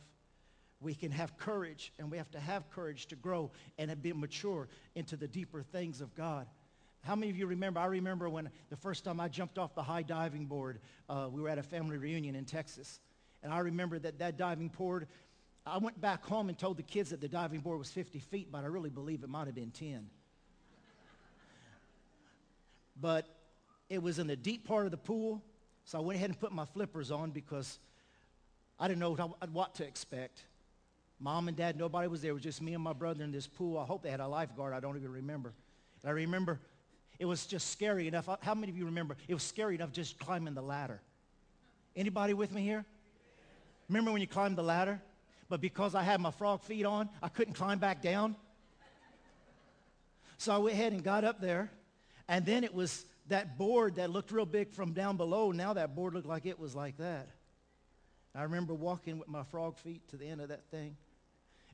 We 0.79 0.93
can 0.93 1.11
have 1.11 1.37
courage, 1.37 1.93
and 1.99 2.11
we 2.11 2.17
have 2.17 2.31
to 2.31 2.39
have 2.39 2.69
courage 2.71 3.05
to 3.07 3.15
grow 3.15 3.51
and 3.77 4.01
be 4.01 4.13
mature 4.13 4.67
into 4.95 5.15
the 5.15 5.27
deeper 5.27 5.61
things 5.61 6.01
of 6.01 6.13
God. 6.15 6.47
How 7.03 7.15
many 7.15 7.31
of 7.31 7.37
you 7.37 7.47
remember? 7.47 7.79
I 7.79 7.85
remember 7.85 8.29
when 8.29 8.49
the 8.69 8.75
first 8.75 9.03
time 9.03 9.19
I 9.19 9.27
jumped 9.27 9.57
off 9.57 9.73
the 9.73 9.81
high 9.81 10.03
diving 10.03 10.45
board, 10.45 10.79
uh, 11.09 11.27
we 11.31 11.41
were 11.41 11.49
at 11.49 11.57
a 11.57 11.63
family 11.63 11.97
reunion 11.97 12.35
in 12.35 12.45
Texas. 12.45 12.99
And 13.41 13.51
I 13.51 13.59
remember 13.59 13.97
that 13.99 14.19
that 14.19 14.37
diving 14.37 14.67
board, 14.67 15.07
I 15.65 15.79
went 15.79 15.99
back 15.99 16.23
home 16.23 16.49
and 16.49 16.57
told 16.57 16.77
the 16.77 16.83
kids 16.83 17.09
that 17.09 17.19
the 17.19 17.27
diving 17.27 17.61
board 17.61 17.79
was 17.79 17.89
50 17.91 18.19
feet, 18.19 18.51
but 18.51 18.63
I 18.63 18.67
really 18.67 18.91
believe 18.91 19.23
it 19.23 19.29
might 19.29 19.47
have 19.47 19.55
been 19.55 19.71
10. 19.71 20.09
but 22.99 23.25
it 23.89 24.01
was 24.01 24.19
in 24.19 24.27
the 24.27 24.35
deep 24.35 24.67
part 24.67 24.85
of 24.85 24.91
the 24.91 24.97
pool, 24.97 25.43
so 25.85 25.97
I 25.97 26.01
went 26.01 26.17
ahead 26.17 26.29
and 26.29 26.39
put 26.39 26.51
my 26.51 26.65
flippers 26.65 27.09
on 27.09 27.31
because 27.31 27.79
I 28.79 28.87
didn't 28.87 28.99
know 28.99 29.15
what, 29.15 29.49
what 29.49 29.75
to 29.75 29.85
expect. 29.85 30.43
Mom 31.19 31.47
and 31.47 31.57
dad, 31.57 31.77
nobody 31.77 32.07
was 32.07 32.21
there. 32.21 32.31
It 32.31 32.35
was 32.35 32.43
just 32.43 32.61
me 32.61 32.73
and 32.73 32.83
my 32.83 32.93
brother 32.93 33.23
in 33.23 33.31
this 33.31 33.47
pool. 33.47 33.77
I 33.77 33.85
hope 33.85 34.03
they 34.03 34.09
had 34.11 34.19
a 34.19 34.27
lifeguard. 34.27 34.73
I 34.73 34.79
don't 34.79 34.97
even 34.97 35.11
remember. 35.11 35.53
And 36.01 36.09
I 36.09 36.13
remember 36.13 36.59
it 37.21 37.27
was 37.27 37.45
just 37.45 37.69
scary 37.69 38.07
enough. 38.07 38.27
Uh, 38.27 38.37
how 38.41 38.55
many 38.55 38.71
of 38.71 38.77
you 38.79 38.85
remember? 38.85 39.15
It 39.27 39.35
was 39.35 39.43
scary 39.43 39.75
enough 39.75 39.91
just 39.91 40.17
climbing 40.17 40.55
the 40.55 40.61
ladder. 40.63 40.99
Anybody 41.95 42.33
with 42.33 42.51
me 42.51 42.63
here? 42.63 42.83
Remember 43.89 44.11
when 44.11 44.21
you 44.21 44.27
climbed 44.27 44.57
the 44.57 44.63
ladder? 44.63 44.99
But 45.47 45.61
because 45.61 45.93
I 45.93 46.01
had 46.01 46.19
my 46.19 46.31
frog 46.31 46.63
feet 46.63 46.83
on, 46.83 47.09
I 47.21 47.29
couldn't 47.29 47.53
climb 47.53 47.77
back 47.77 48.01
down. 48.01 48.35
So 50.39 50.51
I 50.51 50.57
went 50.57 50.73
ahead 50.73 50.93
and 50.93 51.03
got 51.03 51.23
up 51.23 51.39
there. 51.39 51.69
And 52.27 52.43
then 52.43 52.63
it 52.63 52.73
was 52.73 53.05
that 53.27 53.55
board 53.55 53.97
that 53.97 54.09
looked 54.09 54.31
real 54.31 54.47
big 54.47 54.71
from 54.71 54.93
down 54.93 55.15
below. 55.15 55.51
Now 55.51 55.73
that 55.73 55.93
board 55.93 56.15
looked 56.15 56.27
like 56.27 56.47
it 56.47 56.57
was 56.57 56.73
like 56.73 56.97
that. 56.97 57.27
I 58.33 58.41
remember 58.41 58.73
walking 58.73 59.19
with 59.19 59.27
my 59.27 59.43
frog 59.43 59.77
feet 59.77 60.07
to 60.07 60.17
the 60.17 60.25
end 60.25 60.41
of 60.41 60.49
that 60.49 60.65
thing. 60.71 60.97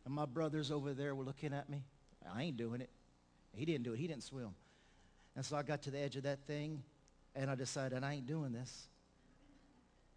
And 0.03 0.13
my 0.13 0.25
brothers 0.25 0.71
over 0.71 0.93
there 0.93 1.15
were 1.15 1.23
looking 1.23 1.53
at 1.53 1.69
me. 1.69 1.85
I 2.35 2.43
ain't 2.43 2.57
doing 2.57 2.81
it. 2.81 2.89
He 3.53 3.63
didn't 3.63 3.83
do 3.83 3.93
it. 3.93 3.97
He 3.97 4.07
didn't 4.07 4.23
swim. 4.23 4.49
And 5.37 5.45
so 5.45 5.55
I 5.55 5.61
got 5.61 5.83
to 5.83 5.91
the 5.91 5.99
edge 5.99 6.15
of 6.15 6.23
that 6.23 6.39
thing, 6.47 6.81
and 7.35 7.51
I 7.51 7.53
decided 7.53 8.03
I 8.03 8.15
ain't 8.15 8.25
doing 8.25 8.51
this. 8.51 8.87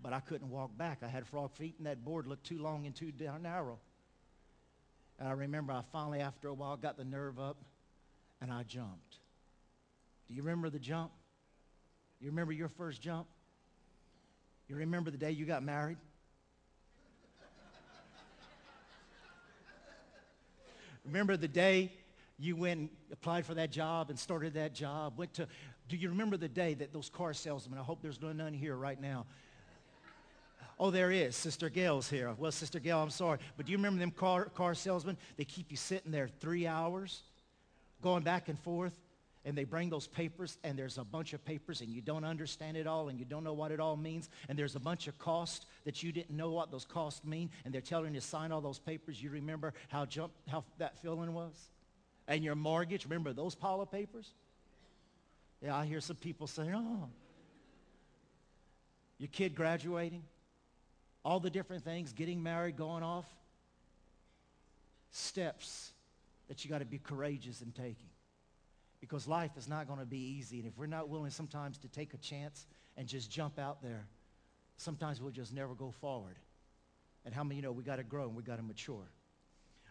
But 0.03 0.15
I 0.15 0.21
couldn't 0.21 0.49
walk 0.49 0.75
back. 0.79 1.01
I 1.03 1.09
had 1.09 1.27
frog 1.27 1.53
feet, 1.53 1.75
and 1.77 1.87
that 1.87 2.03
board 2.03 2.27
looked 2.27 2.45
too 2.45 2.59
long 2.59 2.87
and 2.87 2.97
too 2.97 3.13
narrow. 3.43 3.79
And 5.19 5.29
I 5.29 5.33
remember 5.33 5.75
I 5.75 5.83
finally, 5.93 6.21
after 6.21 6.49
a 6.49 6.55
while, 6.55 6.79
got 6.79 6.97
the 6.97 7.05
nerve 7.05 7.39
up, 7.39 7.59
and 8.41 8.51
I 8.51 8.63
jumped. 8.63 9.19
Do 10.27 10.33
you 10.33 10.43
remember 10.43 10.71
the 10.71 10.79
jump? 10.79 11.11
You 12.19 12.31
remember 12.31 12.55
your 12.55 12.69
first 12.69 13.03
jump? 13.03 13.27
You 14.69 14.77
remember 14.77 15.11
the 15.11 15.19
day 15.19 15.33
you 15.33 15.45
got 15.45 15.63
married? 15.63 15.99
remember 21.05 21.37
the 21.37 21.47
day 21.47 21.93
you 22.41 22.57
went 22.57 22.91
applied 23.13 23.45
for 23.45 23.55
that 23.55 23.71
job 23.71 24.11
and 24.11 24.19
started 24.19 24.55
that 24.55 24.75
job, 24.75 25.19
went 25.19 25.35
to, 25.35 25.47
do 25.89 25.97
you 25.97 26.09
remember 26.09 26.37
the 26.37 26.49
day 26.49 26.75
that 26.75 26.93
those 26.93 27.11
car 27.11 27.35
salesmen, 27.35 27.79
I 27.79 27.83
hope 27.83 28.01
there's 28.01 28.21
none 28.21 28.55
here 28.55 28.75
right 28.75 29.01
now. 29.01 29.27
Oh, 30.79 30.91
there 30.91 31.11
is. 31.11 31.37
Sister 31.37 31.69
Gail's 31.69 32.09
here. 32.09 32.35
Well, 32.39 32.51
Sister 32.51 32.81
Gail, 32.81 33.01
I'm 33.01 33.11
sorry. 33.11 33.39
But 33.59 33.67
do 33.67 33.73
you 33.73 33.77
remember 33.77 34.01
them 34.01 34.11
car, 34.11 34.47
car 34.47 34.75
salesmen? 34.75 35.19
They 35.37 35.45
keep 35.45 35.71
you 35.71 35.77
sitting 35.77 36.11
there 36.11 36.29
three 36.41 36.67
hours, 36.67 37.23
going 38.01 38.23
back 38.23 38.49
and 38.49 38.59
forth, 38.59 38.95
and 39.45 39.57
they 39.57 39.65
bring 39.65 39.91
those 39.91 40.07
papers, 40.07 40.57
and 40.65 40.79
there's 40.79 40.97
a 40.97 41.05
bunch 41.05 41.35
of 41.35 41.45
papers, 41.45 41.83
and 41.83 41.91
you 41.91 42.01
don't 42.01 42.25
understand 42.25 42.79
it 42.79 42.87
all, 42.87 43.11
and 43.11 43.19
you 43.19 43.27
don't 43.27 43.45
know 43.45 43.53
what 43.53 43.73
it 43.73 43.81
all 43.81 43.97
means, 43.97 44.31
and 44.49 44.59
there's 44.59 44.77
a 44.77 44.81
bunch 44.81 45.07
of 45.07 45.19
costs 45.19 45.67
that 45.85 46.03
you 46.03 46.13
didn't 46.13 46.35
know 46.35 46.51
what 46.51 46.71
those 46.71 46.87
costs 46.87 47.25
mean, 47.25 47.51
and 47.67 47.75
they're 47.75 47.83
telling 47.83 48.15
you 48.15 48.21
to 48.21 48.27
sign 48.27 48.51
all 48.51 48.63
those 48.63 48.79
papers. 48.79 49.23
You 49.23 49.29
remember 49.29 49.75
how, 49.89 50.07
jump, 50.07 50.33
how 50.49 50.65
that 50.79 50.99
feeling 51.03 51.35
was? 51.35 51.69
And 52.31 52.45
your 52.45 52.55
mortgage. 52.55 53.05
Remember 53.05 53.35
those 53.35 53.55
pile 53.55 53.83
of 53.83 53.91
papers? 53.91 54.31
Yeah, 55.61 55.77
I 55.77 55.85
hear 55.85 56.01
some 56.01 56.17
people 56.17 56.47
saying, 56.47 56.73
oh, 56.75 57.09
your 59.19 59.29
kid 59.29 59.55
graduating, 59.55 60.23
all 61.25 61.41
the 61.41 61.51
different 61.51 61.85
things, 61.85 62.13
getting 62.15 62.43
married, 62.43 62.77
going 62.77 63.03
off. 63.03 63.27
Steps 65.11 65.91
that 66.49 66.65
you 66.65 66.71
got 66.71 66.79
to 66.79 66.85
be 66.87 66.99
courageous 66.99 67.61
in 67.63 67.73
taking. 67.73 68.09
because 69.01 69.27
life 69.27 69.53
is 69.57 69.67
not 69.67 69.87
going 69.87 69.99
to 69.99 70.07
be 70.07 70.19
easy. 70.19 70.59
And 70.59 70.69
if 70.69 70.77
we're 70.79 70.87
not 70.87 71.09
willing 71.09 71.31
sometimes 71.31 71.79
to 71.79 71.89
take 71.89 72.15
a 72.15 72.19
chance 72.19 72.67
and 72.97 73.09
just 73.09 73.31
jump 73.31 73.59
out 73.59 73.83
there, 73.83 74.07
sometimes 74.77 75.21
we'll 75.21 75.33
just 75.33 75.53
never 75.55 75.75
go 75.75 75.91
forward. 75.91 76.37
And 77.25 77.35
how 77.35 77.43
many 77.43 77.57
you 77.57 77.63
know 77.63 77.73
we 77.73 77.83
got 77.83 77.97
to 77.97 78.03
grow 78.03 78.25
and 78.25 78.37
we 78.37 78.43
got 78.43 78.57
to 78.57 78.63
mature? 78.63 79.11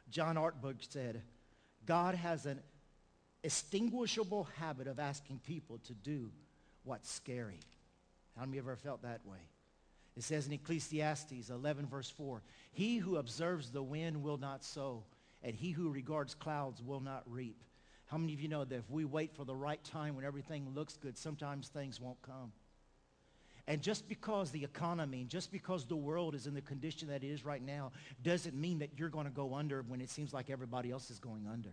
John 0.10 0.36
Ortberg 0.36 0.78
said, 0.80 1.22
God 1.86 2.16
has 2.16 2.46
an 2.46 2.60
extinguishable 3.44 4.48
habit 4.58 4.88
of 4.88 5.00
asking 5.00 5.40
people 5.46 5.80
to 5.86 5.94
do 5.94 6.32
what's 6.84 7.12
scary. 7.12 7.60
How 8.38 8.46
many 8.46 8.58
of 8.58 8.66
you 8.66 8.72
ever 8.72 8.76
felt 8.76 9.02
that 9.04 9.26
way? 9.26 9.40
It 10.16 10.24
says 10.24 10.48
in 10.48 10.54
Ecclesiastes 10.54 11.50
11 11.50 11.88
verse 11.88 12.10
4, 12.10 12.42
He 12.72 12.98
who 12.98 13.18
observes 13.18 13.70
the 13.70 13.84
wind 13.84 14.22
will 14.22 14.38
not 14.38 14.64
sow, 14.64 15.04
and 15.44 15.56
he 15.56 15.72
who 15.72 15.90
regards 15.90 16.36
clouds 16.36 16.82
will 16.82 17.00
not 17.00 17.24
reap. 17.26 17.64
How 18.06 18.18
many 18.18 18.34
of 18.34 18.42
you 18.42 18.50
know 18.50 18.66
that 18.66 18.76
if 18.76 18.90
we 18.90 19.06
wait 19.06 19.36
for 19.36 19.46
the 19.46 19.56
right 19.56 19.84
time 19.84 20.16
when 20.16 20.26
everything 20.26 20.68
looks 20.74 20.98
good, 20.98 21.18
sometimes 21.18 21.68
things 21.68 22.02
won't 22.02 22.22
come? 22.22 22.52
And 23.70 23.84
just 23.84 24.10
because 24.10 24.50
the 24.50 24.64
economy, 24.64 25.22
and 25.22 25.30
just 25.30 25.52
because 25.52 25.86
the 25.86 25.96
world 25.96 26.34
is 26.34 26.48
in 26.48 26.56
the 26.56 26.62
condition 26.62 27.08
that 27.10 27.24
it 27.24 27.28
is 27.28 27.46
right 27.46 27.64
now, 27.64 27.92
doesn't 28.24 28.56
mean 28.56 28.80
that 28.80 28.90
you're 28.98 29.10
going 29.10 29.28
to 29.28 29.32
go 29.32 29.54
under 29.54 29.84
when 29.84 30.02
it 30.02 30.10
seems 30.10 30.34
like 30.34 30.50
everybody 30.50 30.90
else 30.90 31.12
is 31.12 31.20
going 31.20 31.48
under. 31.48 31.70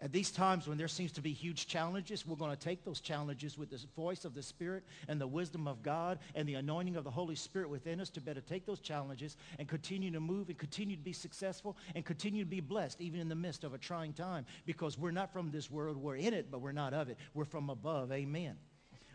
At 0.00 0.10
these 0.10 0.32
times 0.32 0.66
when 0.66 0.78
there 0.78 0.88
seems 0.88 1.12
to 1.12 1.20
be 1.20 1.32
huge 1.32 1.68
challenges, 1.68 2.26
we're 2.26 2.34
going 2.34 2.50
to 2.50 2.56
take 2.56 2.84
those 2.84 3.00
challenges 3.00 3.56
with 3.56 3.70
the 3.70 3.78
voice 3.94 4.24
of 4.24 4.34
the 4.34 4.42
Spirit 4.42 4.82
and 5.06 5.20
the 5.20 5.28
wisdom 5.28 5.68
of 5.68 5.80
God 5.80 6.18
and 6.34 6.48
the 6.48 6.54
anointing 6.54 6.96
of 6.96 7.04
the 7.04 7.10
Holy 7.10 7.36
Spirit 7.36 7.70
within 7.70 8.00
us 8.00 8.10
to 8.10 8.20
better 8.20 8.40
take 8.40 8.66
those 8.66 8.80
challenges 8.80 9.36
and 9.60 9.68
continue 9.68 10.10
to 10.10 10.20
move 10.20 10.48
and 10.48 10.58
continue 10.58 10.96
to 10.96 11.02
be 11.02 11.12
successful 11.12 11.76
and 11.94 12.04
continue 12.04 12.42
to 12.42 12.50
be 12.50 12.60
blessed 12.60 13.00
even 13.00 13.20
in 13.20 13.28
the 13.28 13.34
midst 13.36 13.62
of 13.62 13.74
a 13.74 13.78
trying 13.78 14.12
time 14.12 14.44
because 14.66 14.98
we're 14.98 15.12
not 15.12 15.32
from 15.32 15.52
this 15.52 15.70
world. 15.70 15.98
We're 15.98 16.16
in 16.16 16.34
it, 16.34 16.50
but 16.50 16.60
we're 16.60 16.72
not 16.72 16.94
of 16.94 17.10
it. 17.10 17.18
We're 17.32 17.44
from 17.44 17.70
above. 17.70 18.10
Amen. 18.10 18.56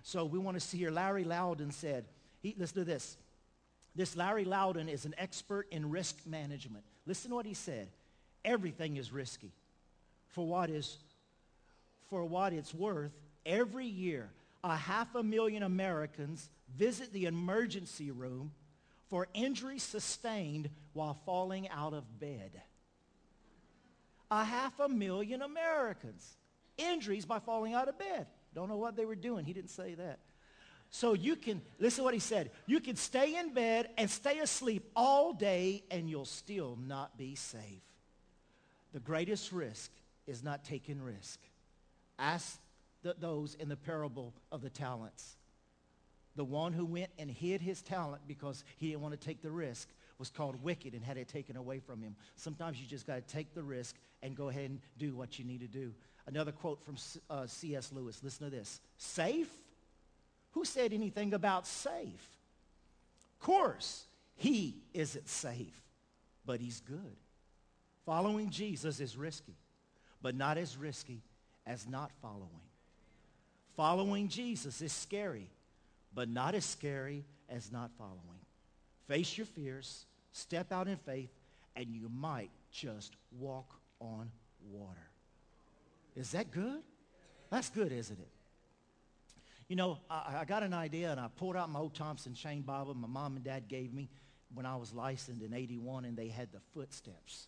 So 0.05 0.24
we 0.24 0.38
want 0.38 0.53
to 0.55 0.62
see 0.62 0.77
here. 0.77 0.91
Larry 0.91 1.24
Laudan 1.24 1.71
said, 1.71 2.05
he, 2.43 2.53
listen 2.59 2.77
to 2.77 2.85
this. 2.85 3.17
This 3.95 4.15
Larry 4.15 4.45
Laudan 4.45 4.88
is 4.88 5.05
an 5.05 5.15
expert 5.17 5.67
in 5.71 5.89
risk 5.89 6.15
management. 6.27 6.85
Listen 7.07 7.31
to 7.31 7.35
what 7.35 7.47
he 7.47 7.55
said. 7.55 7.88
Everything 8.45 8.97
is 8.97 9.12
risky 9.12 9.51
for 10.27 10.45
what 10.45 10.69
is 10.69 10.97
for 12.12 12.24
what 12.24 12.53
it's 12.53 12.71
worth 12.71 13.13
every 13.47 13.88
year 13.88 14.29
a 14.63 14.75
half 14.75 15.15
a 15.15 15.24
million 15.24 15.63
americans 15.63 16.50
visit 16.77 17.12
the 17.13 17.25
emergency 17.25 18.12
room 18.12 18.51
for 19.09 19.27
injuries 19.33 19.81
sustained 19.81 20.69
while 20.93 21.17
falling 21.25 21.69
out 21.69 21.93
of 21.93 22.19
bed 22.19 22.51
a 24.29 24.43
half 24.43 24.79
a 24.79 24.89
million 24.89 25.41
americans 25.41 26.35
injuries 26.77 27.25
by 27.25 27.39
falling 27.39 27.74
out 27.74 27.88
of 27.88 27.97
bed 27.97 28.27
don't 28.55 28.69
know 28.69 28.77
what 28.77 28.95
they 28.95 29.05
were 29.05 29.15
doing 29.15 29.45
he 29.45 29.53
didn't 29.53 29.69
say 29.69 29.93
that 29.93 30.19
so 30.89 31.13
you 31.13 31.35
can 31.35 31.62
listen 31.79 31.97
to 31.97 32.03
what 32.03 32.13
he 32.13 32.19
said 32.19 32.50
you 32.65 32.79
can 32.79 32.95
stay 32.95 33.38
in 33.38 33.53
bed 33.53 33.89
and 33.97 34.09
stay 34.09 34.39
asleep 34.39 34.89
all 34.95 35.33
day 35.33 35.83
and 35.91 36.09
you'll 36.09 36.25
still 36.25 36.77
not 36.88 37.17
be 37.17 37.35
safe 37.35 37.83
the 38.95 39.01
greatest 39.01 39.51
risk 39.51 39.91
is 40.25 40.41
not 40.41 40.63
taking 40.63 41.01
risk. 41.01 41.41
Ask 42.17 42.57
the, 43.03 43.13
those 43.19 43.55
in 43.55 43.67
the 43.67 43.75
parable 43.75 44.33
of 44.53 44.62
the 44.62 44.69
talents. 44.69 45.35
The 46.38 46.45
one 46.45 46.71
who 46.71 46.85
went 46.85 47.12
and 47.19 47.29
hid 47.29 47.62
his 47.62 47.81
talent 47.81 48.21
because 48.25 48.63
he 48.77 48.88
didn't 48.88 49.01
want 49.01 49.19
to 49.19 49.19
take 49.19 49.41
the 49.41 49.51
risk 49.51 49.89
was 50.17 50.29
called 50.29 50.63
wicked 50.63 50.93
and 50.93 51.03
had 51.03 51.17
it 51.17 51.27
taken 51.27 51.57
away 51.57 51.79
from 51.79 52.01
him. 52.01 52.15
Sometimes 52.38 52.79
you 52.79 52.88
just 52.88 53.05
got 53.05 53.15
to 53.15 53.33
take 53.33 53.53
the 53.53 53.63
risk 53.63 53.97
and 54.24 54.33
go 54.33 54.47
ahead 54.47 54.69
and 54.69 54.79
do 54.97 55.13
what 55.13 55.38
you 55.38 55.43
need 55.43 55.59
to 55.59 55.67
do. 55.67 55.93
Another 56.27 56.51
quote 56.51 56.84
from 56.84 56.96
uh, 57.29 57.46
C.S. 57.48 57.91
Lewis. 57.94 58.22
Listen 58.24 58.50
to 58.50 58.55
this. 58.55 58.79
Safe? 58.98 59.50
Who 60.51 60.65
said 60.65 60.93
anything 60.93 61.34
about 61.34 61.67
safe? 61.67 62.30
Of 63.39 63.45
course, 63.45 64.06
he 64.36 64.78
isn't 64.93 65.30
safe, 65.30 65.82
but 66.45 66.60
he's 66.60 66.80
good. 66.80 67.17
Following 68.06 68.49
Jesus 68.49 68.99
is 68.99 69.17
risky 69.17 69.56
but 70.26 70.34
not 70.34 70.58
as 70.58 70.76
risky 70.76 71.21
as 71.67 71.88
not 71.88 72.10
following. 72.19 72.49
Following 73.78 74.28
Jesus 74.28 74.82
is 74.82 74.91
scary, 74.91 75.52
but 76.15 76.28
not 76.28 76.56
as 76.56 76.65
scary 76.65 77.23
as 77.47 77.71
not 77.71 77.91
following. 77.95 78.41
Face 79.08 79.38
your 79.38 79.45
fears, 79.45 80.08
step 80.32 80.71
out 80.71 80.88
in 80.88 80.97
faith, 80.97 81.30
and 81.76 81.86
you 81.89 82.10
might 82.10 82.49
just 82.71 83.15
walk 83.38 83.69
on 83.99 84.32
water. 84.71 85.08
Is 86.15 86.32
that 86.32 86.51
good? 86.51 86.82
That's 87.49 87.69
good, 87.69 87.91
isn't 87.91 88.19
it? 88.19 88.30
You 89.67 89.75
know, 89.75 89.99
I, 90.10 90.39
I, 90.41 90.45
got 90.45 90.63
an 90.63 90.73
idea, 90.73 91.12
and 91.12 91.19
I 91.19 91.28
pulled 91.36 91.56
out 91.56 91.69
my 91.69 91.80
old 91.80 91.95
Thompson 91.95 92.34
Chain 92.34 92.62
Bible 92.62 92.93
my 92.93 93.08
mom 93.08 93.36
and 93.36 93.43
dad 93.43 93.67
gave 93.67 93.93
me 93.93 94.10
when 94.54 94.65
I 94.65 94.75
was 94.75 94.93
licensed 94.93 95.41
in 95.41 95.54
81, 95.54 96.06
and 96.06 96.15
they 96.15 96.28
had 96.28 96.51
the 96.51 96.60
footsteps. 96.73 97.47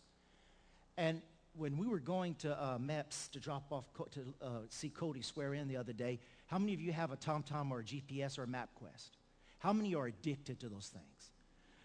And 0.97 1.21
when 1.55 1.77
we 1.77 1.87
were 1.87 1.99
going 1.99 2.35
to 2.35 2.59
uh, 2.59 2.77
MEPS 2.77 3.31
to 3.31 3.39
drop 3.39 3.71
off, 3.71 3.85
to 4.11 4.33
uh, 4.41 4.49
see 4.69 4.89
Cody 4.89 5.21
swear 5.21 5.53
in 5.53 5.67
the 5.67 5.77
other 5.77 5.93
day, 5.93 6.19
how 6.47 6.57
many 6.57 6.73
of 6.73 6.81
you 6.81 6.91
have 6.91 7.11
a 7.11 7.17
TomTom 7.17 7.71
or 7.71 7.79
a 7.79 7.83
GPS 7.83 8.39
or 8.39 8.43
a 8.43 8.47
MapQuest? 8.47 9.11
How 9.59 9.73
many 9.73 9.95
are 9.95 10.07
addicted 10.07 10.59
to 10.61 10.69
those 10.69 10.87
things? 10.87 11.31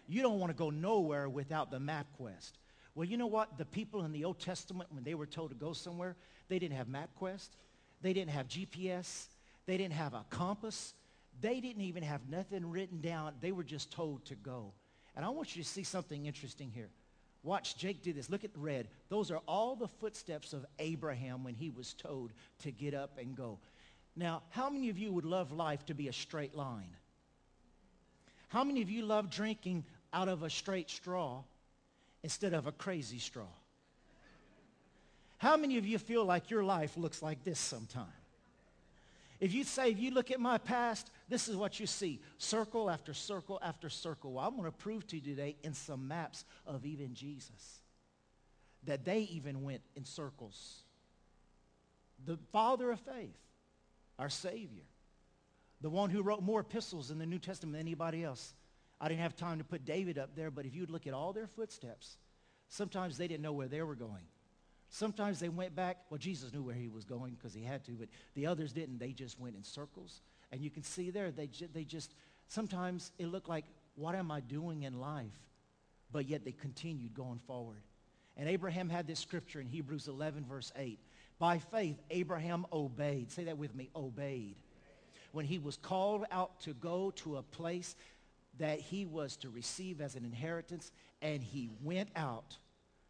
You 0.07 0.21
don't 0.21 0.39
want 0.39 0.51
to 0.51 0.57
go 0.57 0.69
nowhere 0.69 1.29
without 1.29 1.71
the 1.71 1.79
MapQuest. 1.79 2.53
Well, 2.95 3.07
you 3.07 3.17
know 3.17 3.27
what? 3.27 3.57
The 3.57 3.65
people 3.65 4.03
in 4.03 4.11
the 4.11 4.25
Old 4.25 4.39
Testament, 4.39 4.91
when 4.91 5.03
they 5.03 5.15
were 5.15 5.25
told 5.25 5.49
to 5.49 5.55
go 5.55 5.73
somewhere, 5.73 6.15
they 6.47 6.59
didn't 6.59 6.77
have 6.77 6.87
MapQuest. 6.87 7.49
They 8.01 8.13
didn't 8.13 8.31
have 8.31 8.47
GPS. 8.47 9.27
They 9.65 9.77
didn't 9.77 9.93
have 9.93 10.13
a 10.13 10.25
compass. 10.29 10.93
They 11.41 11.59
didn't 11.59 11.81
even 11.81 12.03
have 12.03 12.29
nothing 12.29 12.69
written 12.69 13.01
down. 13.01 13.33
They 13.41 13.51
were 13.51 13.63
just 13.63 13.91
told 13.91 14.25
to 14.25 14.35
go. 14.35 14.73
And 15.15 15.25
I 15.25 15.29
want 15.29 15.55
you 15.55 15.63
to 15.63 15.67
see 15.67 15.83
something 15.83 16.25
interesting 16.25 16.71
here. 16.73 16.89
Watch 17.43 17.77
Jake 17.77 18.01
do 18.01 18.13
this. 18.13 18.29
Look 18.29 18.43
at 18.43 18.53
the 18.53 18.59
red. 18.59 18.87
Those 19.09 19.31
are 19.31 19.41
all 19.47 19.75
the 19.75 19.87
footsteps 19.87 20.53
of 20.53 20.65
Abraham 20.79 21.43
when 21.43 21.55
he 21.55 21.69
was 21.69 21.93
told 21.93 22.31
to 22.59 22.71
get 22.71 22.93
up 22.93 23.17
and 23.17 23.35
go. 23.35 23.59
Now, 24.15 24.43
how 24.49 24.69
many 24.69 24.89
of 24.89 24.97
you 24.97 25.11
would 25.11 25.25
love 25.25 25.51
life 25.51 25.85
to 25.87 25.93
be 25.93 26.07
a 26.07 26.13
straight 26.13 26.55
line? 26.55 26.95
How 28.47 28.63
many 28.63 28.81
of 28.81 28.89
you 28.89 29.03
love 29.03 29.29
drinking 29.29 29.83
out 30.13 30.29
of 30.29 30.43
a 30.43 30.49
straight 30.49 30.89
straw 30.89 31.43
instead 32.23 32.53
of 32.53 32.67
a 32.67 32.71
crazy 32.71 33.19
straw? 33.19 33.51
How 35.37 35.57
many 35.57 35.77
of 35.77 35.85
you 35.85 35.99
feel 35.99 36.23
like 36.23 36.49
your 36.49 36.63
life 36.63 36.95
looks 36.97 37.21
like 37.21 37.43
this 37.43 37.59
sometime? 37.59 38.07
If 39.41 39.53
you 39.53 39.65
say, 39.65 39.91
if 39.91 39.99
you 39.99 40.11
look 40.11 40.31
at 40.31 40.39
my 40.39 40.57
past, 40.57 41.11
this 41.27 41.49
is 41.49 41.57
what 41.57 41.77
you 41.77 41.85
see. 41.85 42.21
Circle 42.37 42.89
after 42.89 43.13
circle 43.13 43.59
after 43.61 43.89
circle. 43.89 44.33
Well, 44.33 44.47
I'm 44.47 44.55
going 44.55 44.71
to 44.71 44.77
prove 44.77 45.05
to 45.07 45.17
you 45.17 45.21
today 45.21 45.57
in 45.63 45.73
some 45.73 46.07
maps 46.07 46.45
of 46.65 46.85
even 46.85 47.13
Jesus 47.13 47.81
that 48.85 49.03
they 49.03 49.21
even 49.31 49.63
went 49.63 49.81
in 49.95 50.05
circles. 50.05 50.83
The 52.25 52.37
father 52.51 52.91
of 52.91 52.99
faith, 53.01 53.37
our 54.17 54.29
Savior, 54.29 54.83
the 55.81 55.89
one 55.89 56.09
who 56.09 56.21
wrote 56.21 56.41
more 56.41 56.61
epistles 56.61 57.11
in 57.11 57.19
the 57.19 57.25
New 57.25 57.39
Testament 57.39 57.73
than 57.73 57.81
anybody 57.81 58.23
else. 58.23 58.53
I 59.03 59.09
didn't 59.09 59.19
have 59.19 59.35
time 59.35 59.57
to 59.57 59.65
put 59.65 59.83
David 59.83 60.17
up 60.17 60.33
there, 60.33 60.49
but 60.49 60.65
if 60.65 60.73
you'd 60.73 60.89
look 60.89 61.07
at 61.07 61.13
all 61.13 61.33
their 61.33 61.45
footsteps, 61.45 62.15
sometimes 62.69 63.17
they 63.17 63.27
didn't 63.27 63.43
know 63.43 63.51
where 63.51 63.67
they 63.67 63.81
were 63.81 63.95
going. 63.95 64.23
Sometimes 64.87 65.41
they 65.41 65.49
went 65.49 65.75
back. 65.75 65.97
Well, 66.09 66.17
Jesus 66.17 66.53
knew 66.53 66.63
where 66.63 66.73
he 66.73 66.87
was 66.87 67.03
going 67.03 67.33
because 67.33 67.53
he 67.53 67.63
had 67.63 67.83
to, 67.83 67.91
but 67.91 68.07
the 68.33 68.47
others 68.47 68.71
didn't. 68.71 68.99
They 68.99 69.11
just 69.11 69.37
went 69.37 69.57
in 69.57 69.63
circles. 69.63 70.21
And 70.53 70.61
you 70.61 70.69
can 70.69 70.83
see 70.83 71.09
there, 71.09 71.31
they, 71.31 71.47
ju- 71.47 71.67
they 71.73 71.83
just, 71.83 72.13
sometimes 72.47 73.11
it 73.19 73.25
looked 73.25 73.49
like, 73.49 73.65
what 73.95 74.15
am 74.15 74.31
I 74.31 74.39
doing 74.39 74.83
in 74.83 75.01
life? 75.01 75.35
But 76.13 76.29
yet 76.29 76.45
they 76.45 76.53
continued 76.53 77.13
going 77.13 77.39
forward. 77.45 77.81
And 78.37 78.47
Abraham 78.47 78.87
had 78.87 79.05
this 79.05 79.19
scripture 79.19 79.59
in 79.59 79.67
Hebrews 79.67 80.07
11, 80.07 80.45
verse 80.45 80.71
8. 80.77 80.97
By 81.39 81.57
faith, 81.57 82.01
Abraham 82.09 82.65
obeyed. 82.71 83.33
Say 83.33 83.43
that 83.43 83.57
with 83.57 83.75
me, 83.75 83.89
obeyed. 83.97 84.55
When 85.33 85.45
he 85.45 85.59
was 85.59 85.75
called 85.75 86.23
out 86.31 86.61
to 86.61 86.73
go 86.73 87.11
to 87.17 87.35
a 87.35 87.43
place 87.43 87.97
that 88.59 88.79
he 88.79 89.05
was 89.05 89.35
to 89.37 89.49
receive 89.49 90.01
as 90.01 90.15
an 90.15 90.25
inheritance, 90.25 90.91
and 91.21 91.41
he 91.41 91.69
went 91.81 92.09
out 92.15 92.57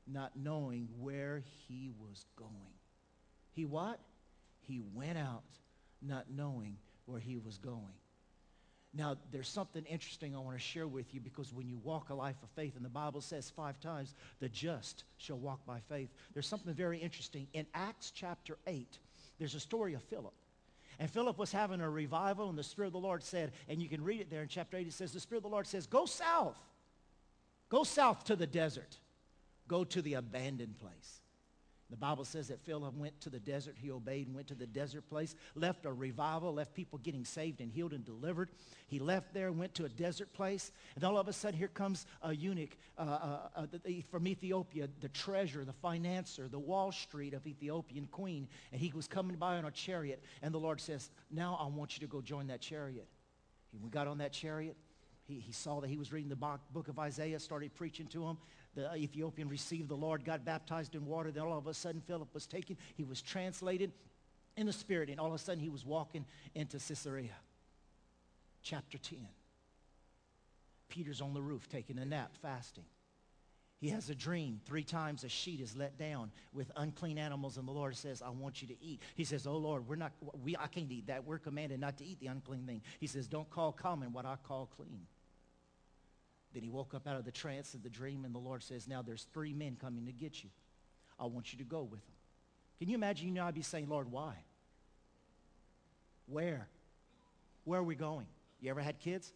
not 0.07 0.31
knowing 0.35 0.87
where 0.99 1.43
he 1.67 1.91
was 1.99 2.25
going. 2.35 2.51
He 3.51 3.65
what? 3.65 3.99
He 4.61 4.81
went 4.93 5.17
out 5.17 5.43
not 6.01 6.25
knowing 6.29 6.77
where 7.05 7.19
he 7.19 7.37
was 7.37 7.57
going. 7.57 7.93
Now, 8.95 9.17
there's 9.31 9.47
something 9.47 9.83
interesting 9.85 10.35
I 10.35 10.39
want 10.39 10.55
to 10.55 10.63
share 10.63 10.87
with 10.87 11.13
you 11.15 11.19
because 11.19 11.51
when 11.51 11.67
you 11.67 11.79
walk 11.83 12.09
a 12.09 12.13
life 12.13 12.35
of 12.43 12.49
faith, 12.49 12.75
and 12.75 12.85
the 12.85 12.89
Bible 12.89 13.21
says 13.21 13.49
five 13.49 13.79
times, 13.79 14.13
the 14.39 14.49
just 14.49 15.03
shall 15.17 15.37
walk 15.37 15.65
by 15.65 15.79
faith. 15.89 16.09
There's 16.33 16.47
something 16.47 16.73
very 16.73 16.99
interesting. 16.99 17.47
In 17.53 17.65
Acts 17.73 18.11
chapter 18.11 18.57
8, 18.67 18.99
there's 19.39 19.55
a 19.55 19.59
story 19.59 19.95
of 19.95 20.03
Philip. 20.03 20.33
And 21.03 21.11
Philip 21.11 21.37
was 21.37 21.51
having 21.51 21.81
a 21.81 21.89
revival, 21.89 22.47
and 22.47 22.57
the 22.57 22.63
Spirit 22.63 22.87
of 22.87 22.93
the 22.93 22.99
Lord 22.99 23.23
said, 23.23 23.51
and 23.67 23.81
you 23.81 23.89
can 23.89 24.01
read 24.05 24.21
it 24.21 24.29
there 24.29 24.41
in 24.41 24.47
chapter 24.47 24.77
8, 24.77 24.87
it 24.87 24.93
says, 24.93 25.11
the 25.11 25.19
Spirit 25.19 25.39
of 25.39 25.43
the 25.43 25.49
Lord 25.49 25.67
says, 25.67 25.85
go 25.85 26.05
south. 26.05 26.57
Go 27.67 27.83
south 27.83 28.23
to 28.23 28.37
the 28.37 28.47
desert. 28.47 28.99
Go 29.67 29.83
to 29.83 30.01
the 30.01 30.13
abandoned 30.13 30.79
place. 30.79 31.19
The 31.93 31.97
Bible 31.97 32.25
says 32.25 32.47
that 32.47 32.59
Philip 32.59 32.95
went 32.95 33.21
to 33.21 33.29
the 33.29 33.37
desert. 33.37 33.75
He 33.77 33.91
obeyed 33.91 34.25
and 34.25 34.35
went 34.35 34.47
to 34.47 34.55
the 34.55 34.65
desert 34.65 35.07
place, 35.07 35.35
left 35.53 35.85
a 35.85 35.93
revival, 35.93 36.51
left 36.51 36.73
people 36.73 36.97
getting 36.97 37.23
saved 37.23 37.61
and 37.61 37.71
healed 37.71 37.93
and 37.93 38.03
delivered. 38.03 38.49
He 38.87 38.97
left 38.97 39.31
there, 39.31 39.51
went 39.51 39.75
to 39.75 39.85
a 39.85 39.89
desert 39.89 40.33
place, 40.33 40.71
and 40.95 41.03
all 41.03 41.19
of 41.19 41.27
a 41.27 41.33
sudden 41.33 41.55
here 41.55 41.67
comes 41.67 42.07
a 42.23 42.33
eunuch 42.33 42.75
uh, 42.97 43.01
uh, 43.01 43.39
uh, 43.55 43.91
from 44.09 44.27
Ethiopia, 44.27 44.89
the 45.01 45.09
treasurer, 45.09 45.65
the 45.65 45.71
financier, 45.71 46.47
the 46.47 46.57
Wall 46.57 46.91
Street 46.91 47.35
of 47.35 47.45
Ethiopian 47.45 48.07
queen, 48.07 48.47
and 48.71 48.81
he 48.81 48.91
was 48.95 49.07
coming 49.07 49.35
by 49.35 49.57
on 49.57 49.65
a 49.65 49.71
chariot, 49.71 50.23
and 50.41 50.51
the 50.51 50.59
Lord 50.59 50.81
says, 50.81 51.11
now 51.29 51.59
I 51.61 51.67
want 51.67 51.95
you 51.95 52.07
to 52.07 52.11
go 52.11 52.21
join 52.21 52.47
that 52.47 52.61
chariot. 52.61 53.07
we 53.83 53.91
got 53.91 54.07
on 54.07 54.17
that 54.17 54.33
chariot. 54.33 54.77
He, 55.25 55.35
he 55.35 55.51
saw 55.51 55.79
that 55.79 55.89
he 55.91 55.97
was 55.97 56.11
reading 56.11 56.29
the 56.29 56.57
book 56.73 56.87
of 56.87 56.97
Isaiah, 56.97 57.39
started 57.39 57.75
preaching 57.75 58.07
to 58.07 58.25
him 58.25 58.37
the 58.75 58.93
Ethiopian 58.95 59.49
received 59.49 59.89
the 59.89 59.95
Lord, 59.95 60.25
got 60.25 60.45
baptized 60.45 60.95
in 60.95 61.05
water. 61.05 61.31
Then 61.31 61.43
all 61.43 61.57
of 61.57 61.67
a 61.67 61.73
sudden, 61.73 62.01
Philip 62.01 62.33
was 62.33 62.47
taken. 62.47 62.77
He 62.95 63.03
was 63.03 63.21
translated 63.21 63.91
in 64.57 64.65
the 64.65 64.73
Spirit, 64.73 65.09
and 65.09 65.19
all 65.19 65.27
of 65.27 65.33
a 65.33 65.37
sudden, 65.37 65.61
he 65.61 65.69
was 65.69 65.85
walking 65.85 66.25
into 66.55 66.77
Caesarea. 66.77 67.35
Chapter 68.61 68.97
10. 68.97 69.19
Peter's 70.89 71.21
on 71.21 71.33
the 71.33 71.41
roof 71.41 71.67
taking 71.69 71.97
a 71.97 72.05
nap, 72.05 72.31
fasting. 72.41 72.85
He 73.79 73.89
has 73.89 74.09
a 74.09 74.15
dream. 74.15 74.61
Three 74.65 74.83
times 74.83 75.25
a 75.25 75.29
sheet 75.29 75.59
is 75.59 75.75
let 75.75 75.97
down 75.97 76.31
with 76.53 76.71
unclean 76.77 77.17
animals, 77.17 77.57
and 77.57 77.67
the 77.67 77.73
Lord 77.73 77.97
says, 77.97 78.21
I 78.21 78.29
want 78.29 78.61
you 78.61 78.69
to 78.69 78.81
eat. 78.81 79.01
He 79.15 79.25
says, 79.25 79.45
Oh 79.45 79.57
Lord, 79.57 79.85
we're 79.87 79.97
not, 79.97 80.13
we, 80.41 80.55
I 80.55 80.67
can't 80.67 80.89
eat 80.89 81.07
that. 81.07 81.25
We're 81.25 81.39
commanded 81.39 81.81
not 81.81 81.97
to 81.97 82.05
eat 82.05 82.19
the 82.21 82.27
unclean 82.27 82.65
thing. 82.65 82.81
He 82.99 83.07
says, 83.07 83.27
Don't 83.27 83.49
call 83.49 83.73
common 83.73 84.13
what 84.13 84.25
I 84.25 84.37
call 84.41 84.69
clean. 84.77 85.01
Then 86.53 86.63
he 86.63 86.69
woke 86.69 86.93
up 86.93 87.07
out 87.07 87.17
of 87.17 87.25
the 87.25 87.31
trance 87.31 87.73
of 87.73 87.83
the 87.83 87.89
dream, 87.89 88.25
and 88.25 88.33
the 88.33 88.39
Lord 88.39 88.61
says, 88.63 88.87
Now 88.87 89.01
there's 89.01 89.27
three 89.33 89.53
men 89.53 89.77
coming 89.79 90.05
to 90.05 90.11
get 90.11 90.43
you. 90.43 90.49
I 91.19 91.25
want 91.25 91.51
you 91.51 91.59
to 91.59 91.65
go 91.65 91.81
with 91.81 92.05
them. 92.05 92.15
Can 92.79 92.89
you 92.89 92.95
imagine? 92.95 93.27
You 93.27 93.33
know, 93.33 93.45
I'd 93.45 93.55
be 93.55 93.61
saying, 93.61 93.87
Lord, 93.89 94.11
why? 94.11 94.35
Where? 96.27 96.67
Where 97.65 97.79
are 97.79 97.83
we 97.83 97.95
going? 97.95 98.27
You 98.61 98.69
ever 98.69 98.81
had 98.81 98.99
kids? 98.99 99.31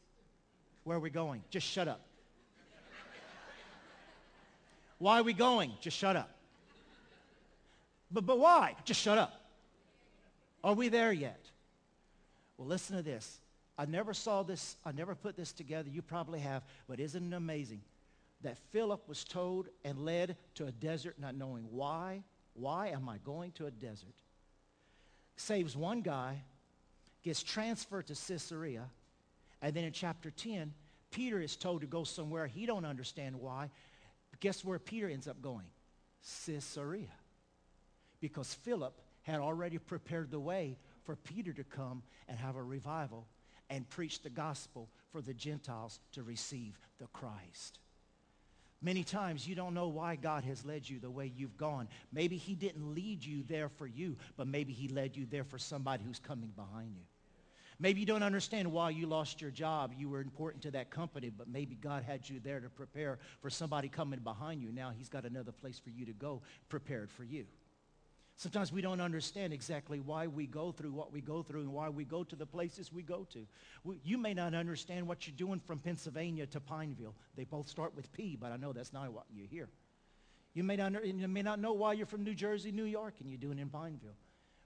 Where 0.83 0.97
are 0.97 0.99
we 1.01 1.09
going? 1.09 1.43
Just 1.49 1.67
shut 1.67 1.87
up. 1.87 2.01
why 4.99 5.19
are 5.19 5.23
we 5.23 5.33
going? 5.33 5.73
Just 5.81 5.97
shut 5.97 6.15
up. 6.15 6.29
But, 8.11 8.25
but 8.25 8.39
why? 8.39 8.75
Just 8.85 9.01
shut 9.01 9.17
up. 9.17 9.33
Are 10.63 10.73
we 10.73 10.89
there 10.89 11.11
yet? 11.11 11.39
Well, 12.57 12.67
listen 12.67 12.95
to 12.95 13.01
this. 13.01 13.39
I 13.77 13.85
never 13.85 14.13
saw 14.13 14.43
this, 14.43 14.75
I 14.83 14.91
never 14.91 15.13
put 15.13 15.35
this 15.35 15.51
together. 15.51 15.89
You 15.89 16.01
probably 16.01 16.39
have, 16.39 16.63
but 16.87 16.99
isn't 16.99 17.31
it 17.31 17.35
amazing 17.35 17.81
that 18.41 18.57
Philip 18.71 19.07
was 19.07 19.23
told 19.23 19.67
and 19.83 19.99
led 19.99 20.35
to 20.55 20.65
a 20.65 20.71
desert 20.71 21.15
not 21.19 21.35
knowing 21.35 21.67
why? 21.71 22.23
Why 22.53 22.87
am 22.89 23.07
I 23.07 23.17
going 23.19 23.51
to 23.53 23.67
a 23.67 23.71
desert? 23.71 24.15
Saves 25.35 25.77
one 25.77 26.01
guy, 26.01 26.41
gets 27.23 27.43
transferred 27.43 28.07
to 28.07 28.15
Caesarea, 28.15 28.89
and 29.61 29.75
then 29.75 29.83
in 29.83 29.91
chapter 29.91 30.31
10, 30.31 30.73
Peter 31.11 31.39
is 31.39 31.55
told 31.55 31.81
to 31.81 31.87
go 31.87 32.03
somewhere 32.03 32.47
he 32.47 32.65
don't 32.65 32.85
understand 32.85 33.35
why. 33.35 33.69
Guess 34.39 34.65
where 34.65 34.79
Peter 34.79 35.07
ends 35.07 35.27
up 35.27 35.41
going? 35.41 35.65
Caesarea. 36.45 37.13
Because 38.19 38.53
Philip 38.53 38.99
had 39.21 39.39
already 39.39 39.77
prepared 39.77 40.31
the 40.31 40.39
way 40.39 40.77
for 41.03 41.15
Peter 41.15 41.53
to 41.53 41.63
come 41.63 42.03
and 42.27 42.37
have 42.37 42.55
a 42.55 42.63
revival 42.63 43.27
and 43.69 43.89
preach 43.89 44.21
the 44.21 44.29
gospel 44.29 44.89
for 45.11 45.21
the 45.21 45.33
Gentiles 45.33 45.99
to 46.13 46.23
receive 46.23 46.77
the 46.99 47.07
Christ. 47.07 47.79
Many 48.81 49.03
times 49.03 49.47
you 49.47 49.55
don't 49.55 49.73
know 49.73 49.87
why 49.87 50.15
God 50.15 50.43
has 50.43 50.63
led 50.63 50.87
you 50.87 50.99
the 50.99 51.09
way 51.09 51.31
you've 51.35 51.57
gone. 51.57 51.87
Maybe 52.13 52.37
he 52.37 52.53
didn't 52.53 52.93
lead 52.93 53.25
you 53.25 53.43
there 53.47 53.69
for 53.69 53.87
you, 53.87 54.17
but 54.35 54.47
maybe 54.47 54.71
he 54.71 54.87
led 54.87 55.15
you 55.15 55.25
there 55.25 55.43
for 55.43 55.57
somebody 55.57 56.03
who's 56.03 56.19
coming 56.19 56.51
behind 56.55 56.95
you. 56.95 57.01
Maybe 57.79 57.99
you 57.99 58.05
don't 58.05 58.23
understand 58.23 58.71
why 58.71 58.89
you 58.89 59.05
lost 59.05 59.41
your 59.41 59.51
job. 59.51 59.93
You 59.97 60.09
were 60.09 60.21
important 60.21 60.63
to 60.63 60.71
that 60.71 60.89
company, 60.89 61.29
but 61.29 61.47
maybe 61.47 61.75
God 61.75 62.03
had 62.03 62.27
you 62.27 62.39
there 62.39 62.59
to 62.59 62.69
prepare 62.69 63.19
for 63.39 63.49
somebody 63.49 63.87
coming 63.87 64.19
behind 64.19 64.61
you. 64.61 64.71
Now 64.71 64.91
he's 64.95 65.09
got 65.09 65.25
another 65.25 65.51
place 65.51 65.79
for 65.79 65.91
you 65.91 66.05
to 66.05 66.13
go 66.13 66.41
prepared 66.69 67.11
for 67.11 67.23
you. 67.23 67.45
Sometimes 68.37 68.71
we 68.71 68.81
don't 68.81 69.01
understand 69.01 69.51
exactly 69.51 69.99
why 69.99 70.27
we 70.27 70.45
go 70.45 70.71
through 70.71 70.91
what 70.91 71.11
we 71.11 71.21
go 71.21 71.41
through 71.41 71.61
and 71.61 71.73
why 71.73 71.89
we 71.89 72.05
go 72.05 72.23
to 72.23 72.35
the 72.35 72.45
places 72.45 72.93
we 72.93 73.01
go 73.01 73.25
to. 73.33 73.47
You 74.03 74.19
may 74.19 74.35
not 74.35 74.53
understand 74.53 75.07
what 75.07 75.25
you're 75.25 75.35
doing 75.35 75.59
from 75.59 75.79
Pennsylvania 75.79 76.45
to 76.45 76.59
Pineville. 76.59 77.15
They 77.35 77.45
both 77.45 77.67
start 77.67 77.95
with 77.95 78.13
P, 78.13 78.37
but 78.39 78.51
I 78.51 78.57
know 78.57 78.73
that's 78.73 78.93
not 78.93 79.11
what 79.11 79.25
you 79.33 79.45
hear. 79.49 79.69
You 80.53 80.63
may 80.63 80.75
not, 80.75 81.03
you 81.03 81.27
may 81.27 81.41
not 81.41 81.59
know 81.59 81.73
why 81.73 81.93
you're 81.93 82.05
from 82.05 82.23
New 82.23 82.35
Jersey, 82.35 82.71
New 82.71 82.83
York, 82.83 83.15
and 83.19 83.27
you're 83.27 83.39
doing 83.39 83.57
in 83.57 83.69
Pineville. 83.69 84.11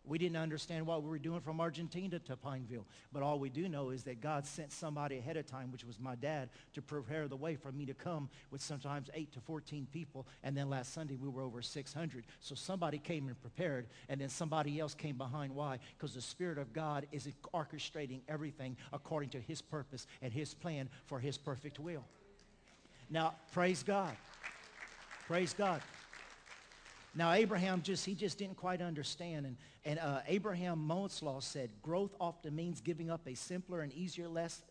We 0.03 0.17
didn't 0.17 0.37
understand 0.37 0.87
what 0.87 1.03
we 1.03 1.09
were 1.09 1.19
doing 1.19 1.41
from 1.41 1.61
Argentina 1.61 2.17
to 2.19 2.35
Pineville. 2.35 2.87
But 3.13 3.21
all 3.21 3.37
we 3.37 3.49
do 3.49 3.69
know 3.69 3.91
is 3.91 4.03
that 4.03 4.19
God 4.19 4.47
sent 4.47 4.71
somebody 4.71 5.19
ahead 5.19 5.37
of 5.37 5.45
time, 5.45 5.71
which 5.71 5.85
was 5.85 5.99
my 5.99 6.15
dad, 6.15 6.49
to 6.73 6.81
prepare 6.81 7.27
the 7.27 7.35
way 7.35 7.55
for 7.55 7.71
me 7.71 7.85
to 7.85 7.93
come 7.93 8.27
with 8.49 8.61
sometimes 8.61 9.11
8 9.13 9.31
to 9.33 9.39
14 9.41 9.87
people. 9.93 10.25
And 10.43 10.57
then 10.57 10.69
last 10.69 10.93
Sunday, 10.93 11.17
we 11.17 11.29
were 11.29 11.43
over 11.43 11.61
600. 11.61 12.25
So 12.39 12.55
somebody 12.55 12.97
came 12.97 13.27
and 13.27 13.39
prepared, 13.39 13.87
and 14.09 14.19
then 14.19 14.29
somebody 14.29 14.79
else 14.79 14.95
came 14.95 15.17
behind. 15.17 15.53
Why? 15.53 15.77
Because 15.97 16.15
the 16.15 16.21
Spirit 16.21 16.57
of 16.57 16.73
God 16.73 17.05
is 17.11 17.29
orchestrating 17.53 18.21
everything 18.27 18.77
according 18.91 19.29
to 19.31 19.39
his 19.39 19.61
purpose 19.61 20.07
and 20.23 20.33
his 20.33 20.55
plan 20.55 20.89
for 21.05 21.19
his 21.19 21.37
perfect 21.37 21.79
will. 21.79 22.05
Now, 23.09 23.35
praise 23.51 23.83
God. 23.83 24.15
Praise 25.27 25.53
God. 25.53 25.81
Now, 27.13 27.33
Abraham 27.33 27.81
just, 27.81 28.05
he 28.05 28.15
just 28.15 28.37
didn't 28.37 28.55
quite 28.57 28.81
understand. 28.81 29.45
And, 29.45 29.57
and 29.83 29.99
uh, 29.99 30.21
Abraham 30.27 30.87
Maslow 30.87 31.43
said, 31.43 31.69
growth 31.81 32.15
often 32.19 32.55
means 32.55 32.79
giving 32.79 33.09
up 33.09 33.27
a 33.27 33.35
simpler 33.35 33.81
and 33.81 33.91
easier 33.93 34.29
less 34.29 34.61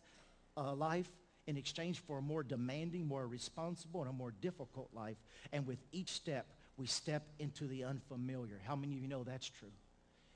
uh, 0.57 0.73
life 0.73 1.09
in 1.47 1.57
exchange 1.57 1.99
for 1.99 2.17
a 2.17 2.21
more 2.21 2.43
demanding, 2.43 3.07
more 3.07 3.27
responsible, 3.27 4.01
and 4.01 4.09
a 4.09 4.13
more 4.13 4.33
difficult 4.41 4.89
life. 4.93 5.17
And 5.51 5.67
with 5.67 5.79
each 5.91 6.09
step, 6.09 6.47
we 6.77 6.87
step 6.87 7.23
into 7.39 7.67
the 7.67 7.83
unfamiliar. 7.83 8.59
How 8.65 8.75
many 8.75 8.95
of 8.95 9.01
you 9.01 9.07
know 9.07 9.23
that's 9.23 9.47
true? 9.49 9.71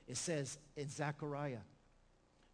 It 0.06 0.16
says 0.16 0.58
in 0.76 0.88
Zechariah, 0.88 1.58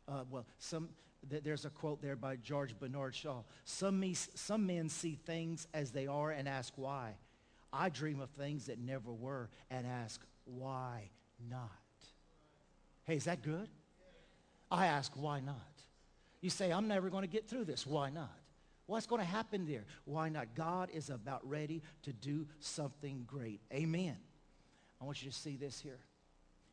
uh, 0.08 0.24
well, 0.30 0.46
some, 0.58 0.88
th- 1.28 1.42
there's 1.42 1.66
a 1.66 1.70
quote 1.70 2.00
there 2.00 2.16
by 2.16 2.36
George 2.36 2.78
Bernard 2.78 3.14
Shaw. 3.14 3.42
Some, 3.64 4.00
me, 4.00 4.14
some 4.14 4.66
men 4.66 4.88
see 4.88 5.18
things 5.26 5.66
as 5.74 5.90
they 5.90 6.06
are 6.06 6.30
and 6.30 6.48
ask 6.48 6.72
why. 6.76 7.14
I 7.72 7.88
dream 7.88 8.20
of 8.20 8.30
things 8.30 8.66
that 8.66 8.78
never 8.78 9.12
were 9.12 9.48
and 9.70 9.86
ask, 9.86 10.20
why 10.44 11.10
not? 11.50 11.70
Hey, 13.04 13.16
is 13.16 13.24
that 13.24 13.42
good? 13.42 13.68
I 14.70 14.86
ask, 14.86 15.12
why 15.14 15.40
not? 15.40 15.56
You 16.40 16.50
say, 16.50 16.72
I'm 16.72 16.88
never 16.88 17.08
going 17.08 17.22
to 17.22 17.28
get 17.28 17.48
through 17.48 17.64
this. 17.64 17.86
Why 17.86 18.10
not? 18.10 18.36
What's 18.86 19.06
going 19.06 19.20
to 19.20 19.26
happen 19.26 19.66
there? 19.66 19.84
Why 20.04 20.28
not? 20.28 20.54
God 20.54 20.90
is 20.92 21.08
about 21.08 21.48
ready 21.48 21.82
to 22.02 22.12
do 22.12 22.46
something 22.58 23.24
great. 23.26 23.60
Amen. 23.72 24.16
I 25.00 25.04
want 25.04 25.22
you 25.22 25.30
to 25.30 25.36
see 25.36 25.56
this 25.56 25.80
here. 25.80 26.00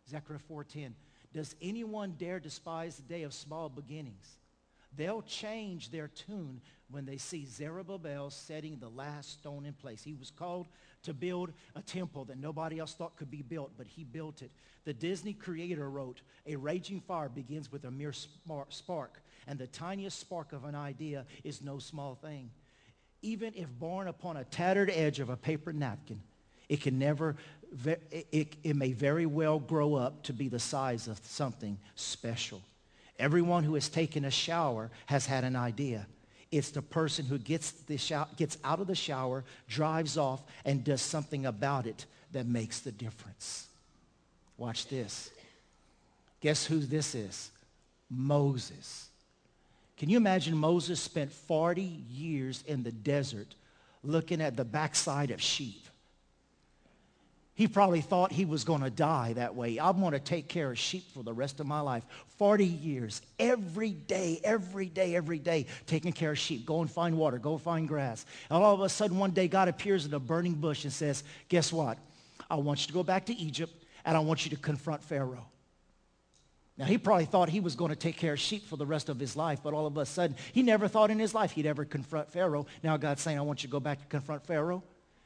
Zechariah 0.09 0.39
4.10. 0.49 0.93
Does 1.33 1.55
anyone 1.61 2.15
dare 2.17 2.39
despise 2.39 2.95
the 2.95 3.03
day 3.03 3.23
of 3.23 3.33
small 3.33 3.69
beginnings? 3.69 4.38
They'll 4.95 5.21
change 5.21 5.91
their 5.91 6.07
tune 6.07 6.61
when 6.89 7.05
they 7.05 7.17
see 7.17 7.45
Zerubbabel 7.45 8.31
setting 8.31 8.79
the 8.79 8.89
last 8.89 9.39
stone 9.39 9.65
in 9.65 9.73
place. 9.73 10.03
He 10.03 10.15
was 10.15 10.31
called 10.31 10.67
to 11.03 11.13
build 11.13 11.53
a 11.75 11.81
temple 11.81 12.25
that 12.25 12.39
nobody 12.39 12.79
else 12.79 12.93
thought 12.93 13.15
could 13.15 13.31
be 13.31 13.41
built, 13.41 13.71
but 13.77 13.87
he 13.87 14.03
built 14.03 14.41
it. 14.41 14.51
The 14.85 14.93
Disney 14.93 15.33
creator 15.33 15.89
wrote, 15.89 16.21
a 16.45 16.55
raging 16.55 17.01
fire 17.01 17.29
begins 17.29 17.71
with 17.71 17.85
a 17.85 17.91
mere 17.91 18.13
spark, 18.69 19.21
and 19.47 19.59
the 19.59 19.67
tiniest 19.67 20.19
spark 20.19 20.51
of 20.51 20.65
an 20.65 20.75
idea 20.75 21.25
is 21.43 21.61
no 21.61 21.77
small 21.79 22.15
thing. 22.15 22.49
Even 23.21 23.53
if 23.55 23.69
born 23.69 24.07
upon 24.07 24.37
a 24.37 24.43
tattered 24.45 24.89
edge 24.89 25.19
of 25.19 25.29
a 25.29 25.37
paper 25.37 25.71
napkin, 25.71 26.21
it 26.67 26.81
can 26.81 26.97
never, 26.97 27.35
it, 28.11 28.55
it 28.63 28.75
may 28.75 28.93
very 28.93 29.25
well 29.25 29.59
grow 29.59 29.95
up 29.95 30.23
to 30.23 30.33
be 30.33 30.47
the 30.47 30.59
size 30.59 31.07
of 31.07 31.19
something 31.23 31.77
special. 31.95 32.61
Everyone 33.19 33.65
who 33.65 33.73
has 33.73 33.89
taken 33.89 34.23
a 34.23 34.31
shower 34.31 34.89
has 35.05 35.25
had 35.25 35.43
an 35.43 35.55
idea. 35.55 36.07
It's 36.51 36.71
the 36.71 36.81
person 36.81 37.25
who 37.25 37.37
gets, 37.37 37.71
the 37.71 37.97
shower, 37.97 38.27
gets 38.37 38.57
out 38.63 38.79
of 38.79 38.87
the 38.87 38.95
shower, 38.95 39.43
drives 39.67 40.17
off, 40.17 40.41
and 40.65 40.83
does 40.83 41.01
something 41.01 41.45
about 41.45 41.85
it 41.85 42.05
that 42.31 42.47
makes 42.47 42.79
the 42.79 42.91
difference. 42.91 43.67
Watch 44.57 44.87
this. 44.87 45.31
Guess 46.41 46.65
who 46.65 46.79
this 46.79 47.13
is? 47.13 47.51
Moses. 48.09 49.09
Can 49.97 50.09
you 50.09 50.17
imagine 50.17 50.57
Moses 50.57 50.99
spent 50.99 51.31
40 51.31 51.81
years 51.81 52.63
in 52.65 52.83
the 52.83 52.91
desert 52.91 53.53
looking 54.01 54.41
at 54.41 54.55
the 54.55 54.65
backside 54.65 55.29
of 55.29 55.41
sheep? 55.41 55.88
He 57.59 57.67
probably 57.67 57.99
thought 57.99 58.31
he 58.31 58.45
was 58.45 58.63
going 58.63 58.83
to 58.83 58.89
die 58.89 59.33
that 59.33 59.53
way. 59.53 59.81
I'm 59.81 59.99
going 59.99 60.13
to 60.13 60.19
take 60.19 60.47
care 60.47 60.71
of 60.71 60.79
sheep 60.79 61.03
for 61.13 61.23
the 61.23 61.33
rest 61.33 61.59
of 61.59 61.67
my 61.67 61.81
life. 61.81 62.05
40 62.37 62.65
years, 62.65 63.21
every 63.37 63.91
day, 63.91 64.39
every 64.45 64.85
day, 64.85 65.13
every 65.13 65.39
day, 65.39 65.65
taking 65.85 66.13
care 66.13 66.31
of 66.31 66.39
sheep. 66.39 66.65
Go 66.65 66.79
and 66.79 66.89
find 66.89 67.17
water. 67.17 67.37
Go 67.37 67.57
find 67.57 67.85
grass. 67.85 68.25
And 68.49 68.63
all 68.63 68.73
of 68.73 68.79
a 68.79 68.87
sudden, 68.87 69.17
one 69.17 69.31
day, 69.31 69.49
God 69.49 69.67
appears 69.67 70.05
in 70.05 70.13
a 70.13 70.19
burning 70.21 70.53
bush 70.53 70.85
and 70.85 70.93
says, 70.93 71.25
guess 71.49 71.73
what? 71.73 71.97
I 72.49 72.55
want 72.55 72.79
you 72.79 72.87
to 72.87 72.93
go 72.93 73.03
back 73.03 73.25
to 73.25 73.35
Egypt, 73.35 73.73
and 74.05 74.15
I 74.15 74.21
want 74.21 74.45
you 74.45 74.51
to 74.51 74.55
confront 74.55 75.03
Pharaoh. 75.03 75.45
Now, 76.77 76.85
he 76.85 76.97
probably 76.97 77.25
thought 77.25 77.49
he 77.49 77.59
was 77.59 77.75
going 77.75 77.89
to 77.89 77.97
take 77.97 78.15
care 78.15 78.31
of 78.31 78.39
sheep 78.39 78.67
for 78.67 78.77
the 78.77 78.85
rest 78.85 79.09
of 79.09 79.19
his 79.19 79.35
life, 79.35 79.59
but 79.61 79.73
all 79.73 79.85
of 79.85 79.97
a 79.97 80.05
sudden, 80.05 80.37
he 80.53 80.63
never 80.63 80.87
thought 80.87 81.11
in 81.11 81.19
his 81.19 81.33
life 81.33 81.51
he'd 81.51 81.65
ever 81.65 81.83
confront 81.83 82.31
Pharaoh. 82.31 82.67
Now 82.83 82.95
God's 82.95 83.21
saying, 83.21 83.37
I 83.37 83.41
want 83.41 83.63
you 83.63 83.67
to 83.67 83.71
go 83.73 83.81
back 83.81 83.99
and 83.99 84.07
confront 84.07 84.45
Pharaoh. 84.45 84.81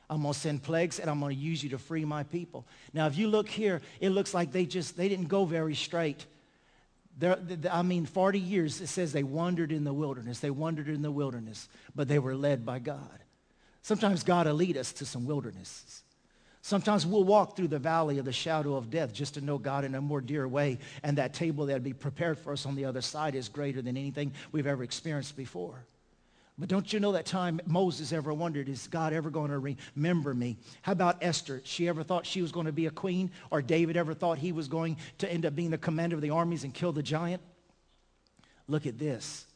I'm 0.09 0.21
going 0.21 0.33
to 0.33 0.39
send 0.39 0.63
plagues, 0.63 0.99
and 0.99 1.09
I'm 1.09 1.19
going 1.19 1.35
to 1.35 1.41
use 1.41 1.63
you 1.63 1.69
to 1.71 1.77
free 1.77 2.05
my 2.05 2.23
people. 2.23 2.65
Now, 2.93 3.07
if 3.07 3.17
you 3.17 3.27
look 3.27 3.49
here, 3.49 3.81
it 3.99 4.09
looks 4.09 4.33
like 4.33 4.51
they 4.51 4.65
just, 4.65 4.97
they 4.97 5.07
didn't 5.09 5.27
go 5.27 5.45
very 5.45 5.75
straight. 5.75 6.25
They're, 7.17 7.37
I 7.71 7.81
mean, 7.83 8.05
40 8.05 8.39
years, 8.39 8.81
it 8.81 8.87
says 8.87 9.13
they 9.13 9.23
wandered 9.23 9.71
in 9.71 9.83
the 9.83 9.93
wilderness. 9.93 10.39
They 10.39 10.49
wandered 10.49 10.87
in 10.87 11.01
the 11.01 11.11
wilderness, 11.11 11.69
but 11.95 12.07
they 12.07 12.19
were 12.19 12.35
led 12.35 12.65
by 12.65 12.79
God. 12.79 13.19
Sometimes 13.81 14.23
God 14.23 14.47
will 14.47 14.53
lead 14.53 14.77
us 14.77 14.93
to 14.93 15.05
some 15.05 15.25
wildernesses. 15.25 16.03
Sometimes 16.61 17.05
we'll 17.05 17.25
walk 17.25 17.57
through 17.57 17.67
the 17.67 17.77
valley 17.77 18.19
of 18.19 18.25
the 18.25 18.31
shadow 18.31 18.75
of 18.75 18.89
death 18.89 19.11
just 19.13 19.33
to 19.33 19.41
know 19.41 19.57
God 19.57 19.83
in 19.83 19.95
a 19.95 20.01
more 20.01 20.21
dear 20.21 20.47
way. 20.47 20.79
And 21.03 21.17
that 21.17 21.33
table 21.33 21.65
that'll 21.65 21.83
be 21.83 21.91
prepared 21.91 22.39
for 22.39 22.53
us 22.53 22.65
on 22.65 22.75
the 22.75 22.85
other 22.85 23.01
side 23.01 23.35
is 23.35 23.49
greater 23.49 23.81
than 23.81 23.97
anything 23.97 24.31
we've 24.53 24.65
ever 24.65 24.81
experienced 24.81 25.35
before. 25.35 25.85
But 26.57 26.69
don't 26.69 26.93
you 26.93 26.99
know 26.99 27.13
that 27.13 27.25
time 27.25 27.59
Moses 27.65 28.13
ever 28.13 28.31
wondered, 28.31 28.69
is 28.69 28.87
God 28.87 29.11
ever 29.11 29.31
going 29.31 29.49
to 29.49 29.75
remember 29.95 30.33
me? 30.33 30.57
How 30.83 30.91
about 30.91 31.17
Esther? 31.23 31.61
She 31.63 31.87
ever 31.87 32.03
thought 32.03 32.27
she 32.27 32.43
was 32.43 32.51
going 32.51 32.67
to 32.67 32.71
be 32.71 32.85
a 32.85 32.91
queen? 32.91 33.31
Or 33.49 33.61
David 33.61 33.97
ever 33.97 34.13
thought 34.13 34.37
he 34.37 34.51
was 34.51 34.67
going 34.67 34.97
to 35.17 35.31
end 35.31 35.45
up 35.45 35.55
being 35.55 35.71
the 35.71 35.79
commander 35.79 36.15
of 36.15 36.21
the 36.21 36.29
armies 36.29 36.63
and 36.63 36.73
kill 36.73 36.91
the 36.91 37.01
giant? 37.01 37.41
Look 38.67 38.85
at 38.85 38.99
this. 38.99 39.47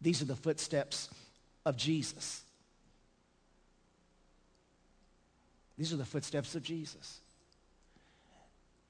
These 0.00 0.22
are 0.22 0.26
the 0.26 0.36
footsteps 0.36 1.10
of 1.66 1.76
Jesus. 1.76 2.42
These 5.76 5.92
are 5.92 5.96
the 5.96 6.04
footsteps 6.04 6.54
of 6.54 6.62
Jesus. 6.62 7.20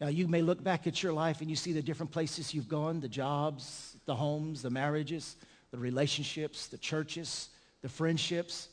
Now, 0.01 0.09
you 0.09 0.29
may 0.29 0.43
look 0.43 0.63
back 0.63 0.87
at 0.87 1.03
your 1.03 1.13
life 1.13 1.41
and 1.41 1.49
you 1.49 1.57
see 1.57 1.73
the 1.73 1.83
different 1.83 2.13
places 2.13 2.55
you've 2.55 2.69
gone, 2.69 3.01
the 3.01 3.09
jobs, 3.09 3.97
the 4.07 4.15
homes, 4.15 4.63
the 4.63 4.71
marriages, 4.71 5.37
the 5.70 5.78
relationships, 5.78 6.66
the 6.66 6.78
churches, 6.78 7.50
the 7.83 7.88
friendships. 7.88 8.69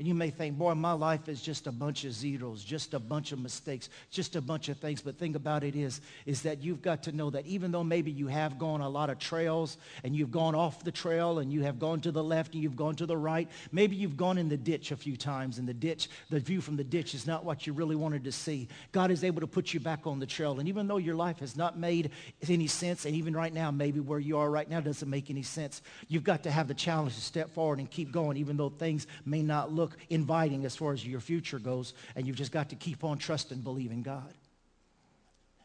And 0.00 0.08
you 0.08 0.14
may 0.14 0.30
think, 0.30 0.56
boy, 0.56 0.72
my 0.72 0.92
life 0.92 1.28
is 1.28 1.42
just 1.42 1.66
a 1.66 1.72
bunch 1.72 2.06
of 2.06 2.14
zeros, 2.14 2.64
just 2.64 2.94
a 2.94 2.98
bunch 2.98 3.32
of 3.32 3.38
mistakes, 3.38 3.90
just 4.10 4.34
a 4.34 4.40
bunch 4.40 4.70
of 4.70 4.78
things. 4.78 5.02
But 5.02 5.18
thing 5.18 5.36
about 5.36 5.62
it 5.62 5.76
is, 5.76 6.00
is 6.24 6.40
that 6.40 6.62
you've 6.62 6.80
got 6.80 7.02
to 7.02 7.12
know 7.12 7.28
that 7.28 7.44
even 7.44 7.70
though 7.70 7.84
maybe 7.84 8.10
you 8.10 8.26
have 8.28 8.58
gone 8.58 8.80
a 8.80 8.88
lot 8.88 9.10
of 9.10 9.18
trails 9.18 9.76
and 10.02 10.16
you've 10.16 10.30
gone 10.30 10.54
off 10.54 10.82
the 10.82 10.90
trail 10.90 11.40
and 11.40 11.52
you 11.52 11.64
have 11.64 11.78
gone 11.78 12.00
to 12.00 12.10
the 12.10 12.24
left 12.24 12.54
and 12.54 12.62
you've 12.62 12.76
gone 12.76 12.94
to 12.94 13.04
the 13.04 13.14
right, 13.14 13.46
maybe 13.72 13.94
you've 13.94 14.16
gone 14.16 14.38
in 14.38 14.48
the 14.48 14.56
ditch 14.56 14.90
a 14.90 14.96
few 14.96 15.18
times 15.18 15.58
and 15.58 15.68
the 15.68 15.74
ditch, 15.74 16.08
the 16.30 16.40
view 16.40 16.62
from 16.62 16.78
the 16.78 16.84
ditch 16.84 17.14
is 17.14 17.26
not 17.26 17.44
what 17.44 17.66
you 17.66 17.74
really 17.74 17.94
wanted 17.94 18.24
to 18.24 18.32
see. 18.32 18.68
God 18.92 19.10
is 19.10 19.22
able 19.22 19.42
to 19.42 19.46
put 19.46 19.74
you 19.74 19.80
back 19.80 20.06
on 20.06 20.18
the 20.18 20.24
trail. 20.24 20.60
And 20.60 20.68
even 20.70 20.88
though 20.88 20.96
your 20.96 21.14
life 21.14 21.40
has 21.40 21.58
not 21.58 21.78
made 21.78 22.10
any 22.48 22.68
sense, 22.68 23.04
and 23.04 23.14
even 23.14 23.36
right 23.36 23.52
now, 23.52 23.70
maybe 23.70 24.00
where 24.00 24.18
you 24.18 24.38
are 24.38 24.50
right 24.50 24.70
now 24.70 24.80
doesn't 24.80 25.10
make 25.10 25.28
any 25.28 25.42
sense, 25.42 25.82
you've 26.08 26.24
got 26.24 26.42
to 26.44 26.50
have 26.50 26.68
the 26.68 26.74
challenge 26.74 27.16
to 27.16 27.20
step 27.20 27.50
forward 27.50 27.80
and 27.80 27.90
keep 27.90 28.10
going, 28.10 28.38
even 28.38 28.56
though 28.56 28.70
things 28.70 29.06
may 29.26 29.42
not 29.42 29.70
look 29.70 29.89
look 29.90 29.98
inviting 30.08 30.64
as 30.64 30.76
far 30.76 30.92
as 30.92 31.06
your 31.06 31.20
future 31.20 31.58
goes, 31.58 31.94
and 32.14 32.26
you've 32.26 32.36
just 32.36 32.52
got 32.52 32.70
to 32.70 32.76
keep 32.76 33.04
on 33.04 33.18
trusting 33.18 33.60
believing 33.60 34.02
God. 34.02 34.32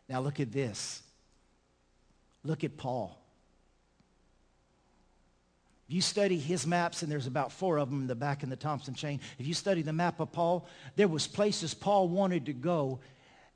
Now 0.10 0.22
look 0.22 0.40
at 0.40 0.52
this. 0.52 1.02
Look 2.44 2.64
at 2.64 2.78
Paul. 2.78 3.20
If 5.88 5.96
you 5.96 6.02
study 6.02 6.38
his 6.38 6.66
maps, 6.66 7.04
and 7.04 7.12
there's 7.12 7.28
about 7.28 7.52
four 7.52 7.78
of 7.78 7.90
them 7.90 8.02
in 8.02 8.08
the 8.08 8.16
back 8.16 8.42
in 8.42 8.50
the 8.50 8.56
Thompson 8.56 8.96
chain, 8.96 9.20
if 9.38 9.46
you 9.46 9.54
study 9.54 9.84
the 9.84 9.94
map 9.94 10.20
of 10.20 10.32
Paul, 10.32 10.68
there 10.96 11.08
was 11.08 11.28
places 11.28 11.74
Paul 11.76 12.08
wanted 12.10 12.48
to 12.48 12.54
go 12.54 13.00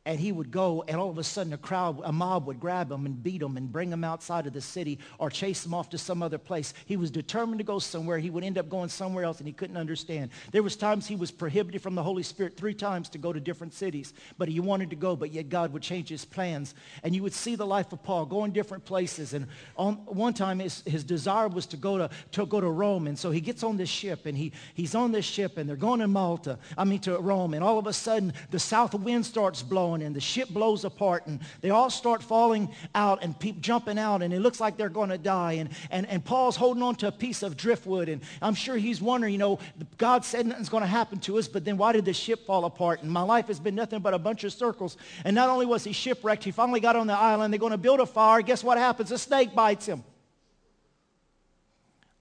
and 0.06 0.20
he 0.20 0.32
would 0.32 0.50
go 0.50 0.84
and 0.88 0.98
all 0.98 1.10
of 1.10 1.18
a 1.18 1.24
sudden 1.24 1.52
a 1.52 1.58
crowd 1.58 2.00
a 2.04 2.12
mob 2.12 2.48
would 2.48 2.60
grab 2.60 2.92
him 2.92 3.06
and 3.06 3.22
beat 3.22 3.42
him 3.42 3.58
and 3.58 3.72
bring 3.72 3.92
him 3.92 4.04
outside 4.04 4.48
of 4.48 4.54
the 4.54 4.62
city 4.62 4.98
or 5.18 5.30
chase 5.30 5.66
him 5.66 5.74
off 5.74 5.90
to 5.90 5.98
some 5.98 6.24
other 6.24 6.38
place. 6.38 6.74
He 6.86 6.96
was 6.96 7.12
determined 7.12 7.60
to 7.60 7.66
go 7.66 7.80
somewhere. 7.80 8.18
He 8.18 8.30
would 8.30 8.44
end 8.44 8.58
up 8.58 8.70
going 8.70 8.90
somewhere 8.90 9.26
else 9.26 9.40
and 9.40 9.48
he 9.48 9.54
couldn't 9.54 9.78
understand. 9.78 10.32
There 10.52 10.64
was 10.64 10.76
times 10.76 11.06
he 11.06 11.16
was 11.16 11.32
prohibited 11.32 11.82
from 11.82 11.96
the 11.96 12.04
holy 12.04 12.24
spirit 12.24 12.56
three 12.56 12.74
times 12.74 13.10
to 13.10 13.18
go 13.18 13.34
to 13.34 13.40
different 13.40 13.74
cities 13.74 14.14
but 14.38 14.48
he 14.48 14.60
wanted 14.60 14.90
to 14.92 14.96
go 14.96 15.16
but 15.16 15.32
yet 15.32 15.50
god 15.50 15.74
would 15.74 15.84
change 15.84 16.10
his 16.10 16.24
plans. 16.24 16.76
And 17.04 17.14
you 17.14 17.22
would 17.24 17.34
see 17.34 17.56
the 17.56 17.68
life 17.68 17.92
of 17.92 18.02
paul 18.02 18.26
going 18.26 18.52
different 18.52 18.86
places. 18.86 19.34
And 19.34 19.48
on 19.76 19.96
one 20.06 20.34
time 20.34 20.60
his, 20.60 20.82
his 20.86 21.04
desire 21.04 21.50
was 21.50 21.66
to 21.68 21.78
go 21.78 21.98
to, 21.98 22.10
to 22.32 22.46
go 22.46 22.62
to 22.62 22.70
rome. 22.70 23.08
And 23.08 23.20
so 23.20 23.32
he 23.32 23.42
gets 23.42 23.64
on 23.64 23.76
this 23.76 23.90
ship 23.90 24.26
and 24.26 24.38
he, 24.38 24.54
he's 24.74 24.96
on 24.96 25.12
this 25.12 25.26
ship 25.26 25.58
and 25.58 25.68
they're 25.68 25.76
going 25.76 26.00
to 26.00 26.08
malta 26.08 26.58
i 26.78 26.86
mean 26.86 27.00
to 27.00 27.20
rome. 27.20 27.54
And 27.54 27.64
all 27.64 27.78
of 27.78 27.86
a 27.86 27.94
sudden 27.94 28.34
the 28.50 28.60
south 28.60 28.94
wind 28.94 29.26
starts 29.26 29.62
blowing 29.62 29.89
and 29.96 30.16
the 30.16 30.22
ship 30.22 30.50
blows 30.50 30.86
apart 30.86 31.28
and 31.28 31.40
they 31.62 31.70
all 31.70 31.90
start 31.90 32.24
falling 32.24 32.70
out 32.96 33.24
and 33.24 33.38
people 33.40 33.62
jumping 33.62 34.00
out 34.00 34.22
and 34.22 34.34
it 34.34 34.40
looks 34.40 34.60
like 34.60 34.78
they're 34.78 34.90
going 34.90 35.10
to 35.10 35.18
die. 35.18 35.54
And, 35.54 35.70
and, 35.92 36.08
and 36.08 36.24
Paul's 36.24 36.56
holding 36.56 36.84
on 36.84 36.96
to 36.96 37.08
a 37.08 37.12
piece 37.12 37.44
of 37.44 37.58
driftwood 37.58 38.10
and 38.10 38.22
I'm 38.42 38.56
sure 38.56 38.78
he's 38.78 39.02
wondering, 39.02 39.34
you 39.34 39.40
know, 39.40 39.60
God 39.98 40.24
said 40.24 40.46
nothing's 40.46 40.70
going 40.70 40.84
to 40.84 40.88
happen 40.88 41.20
to 41.20 41.38
us, 41.38 41.48
but 41.48 41.66
then 41.66 41.78
why 41.78 41.92
did 41.92 42.06
the 42.06 42.14
ship 42.14 42.46
fall 42.46 42.66
apart? 42.66 43.02
And 43.02 43.12
my 43.12 43.22
life 43.22 43.48
has 43.48 43.60
been 43.60 43.76
nothing 43.76 44.00
but 44.00 44.14
a 44.14 44.20
bunch 44.20 44.44
of 44.44 44.54
circles. 44.54 44.98
And 45.26 45.36
not 45.36 45.50
only 45.50 45.66
was 45.66 45.84
he 45.84 45.94
shipwrecked, 45.94 46.44
he 46.44 46.52
finally 46.52 46.80
got 46.80 46.96
on 46.96 47.08
the 47.08 47.14
island. 47.14 47.54
They're 47.54 47.60
going 47.60 47.72
to 47.72 47.78
build 47.78 48.00
a 48.00 48.06
fire. 48.06 48.42
Guess 48.42 48.64
what 48.64 48.78
happens? 48.78 49.12
A 49.12 49.18
snake 49.18 49.54
bites 49.56 49.86
him. 49.86 50.04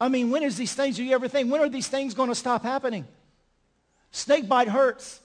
I 0.00 0.08
mean, 0.08 0.30
when 0.30 0.42
is 0.42 0.56
these 0.56 0.74
things, 0.74 0.96
do 0.96 1.04
you 1.04 1.14
ever 1.14 1.28
think, 1.28 1.50
when 1.50 1.60
are 1.60 1.68
these 1.68 1.88
things 1.88 2.14
going 2.14 2.28
to 2.28 2.34
stop 2.34 2.62
happening? 2.62 3.06
Snake 4.10 4.48
bite 4.48 4.68
hurts. 4.68 5.20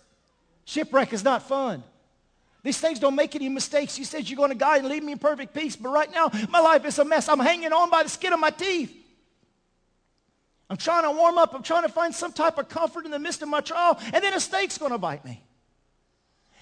Shipwreck 0.66 1.14
is 1.14 1.24
not 1.24 1.44
fun. 1.44 1.84
These 2.64 2.80
things 2.80 2.98
don't 2.98 3.16
make 3.16 3.36
any 3.36 3.50
mistakes. 3.50 4.00
You 4.00 4.06
said 4.06 4.30
you're 4.30 4.38
going 4.38 4.52
to 4.52 4.58
die 4.58 4.78
and 4.78 4.88
leave 4.88 5.04
me 5.04 5.12
in 5.12 5.20
perfect 5.20 5.54
peace, 5.54 5.76
but 5.76 5.90
right 5.90 6.10
now 6.12 6.32
my 6.50 6.62
life 6.62 6.86
is 6.86 6.98
a 6.98 7.06
mess. 7.06 7.28
I'm 7.28 7.40
hanging 7.40 7.74
on 7.74 7.90
by 7.90 8.04
the 8.04 8.10
skin 8.10 8.32
of 8.32 8.40
my 8.40 8.52
teeth. 8.52 8.96
I'm 10.70 10.78
trying 10.78 11.04
to 11.04 11.12
warm 11.12 11.38
up. 11.38 11.54
I'm 11.54 11.62
trying 11.62 11.84
to 11.84 11.90
find 11.90 12.16
some 12.16 12.32
type 12.32 12.58
of 12.58 12.70
comfort 12.70 13.06
in 13.06 13.12
the 13.12 13.20
midst 13.20 13.42
of 13.42 13.50
my 13.50 13.60
trial, 13.60 14.00
and 14.14 14.24
then 14.24 14.34
a 14.34 14.40
snake's 14.40 14.78
going 14.78 14.94
to 14.94 14.98
bite 14.98 15.26
me. 15.26 15.44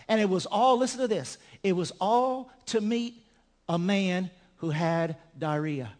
And 0.07 0.19
it 0.19 0.27
was 0.27 0.47
all, 0.47 0.77
listen 0.77 0.99
to 0.99 1.07
this, 1.07 1.37
it 1.63 1.73
was 1.73 1.91
all 2.01 2.51
to 2.67 2.81
meet 2.81 3.23
a 3.69 3.77
man 3.77 4.31
who 4.57 4.71
had 4.71 5.15
diarrhea. 5.37 5.91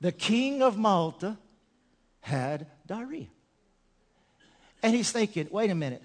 The 0.00 0.12
king 0.12 0.62
of 0.62 0.76
Malta 0.76 1.38
had 2.20 2.66
diarrhea. 2.86 3.28
And 4.84 4.94
he's 4.94 5.10
thinking, 5.10 5.48
wait 5.50 5.70
a 5.70 5.74
minute. 5.74 6.02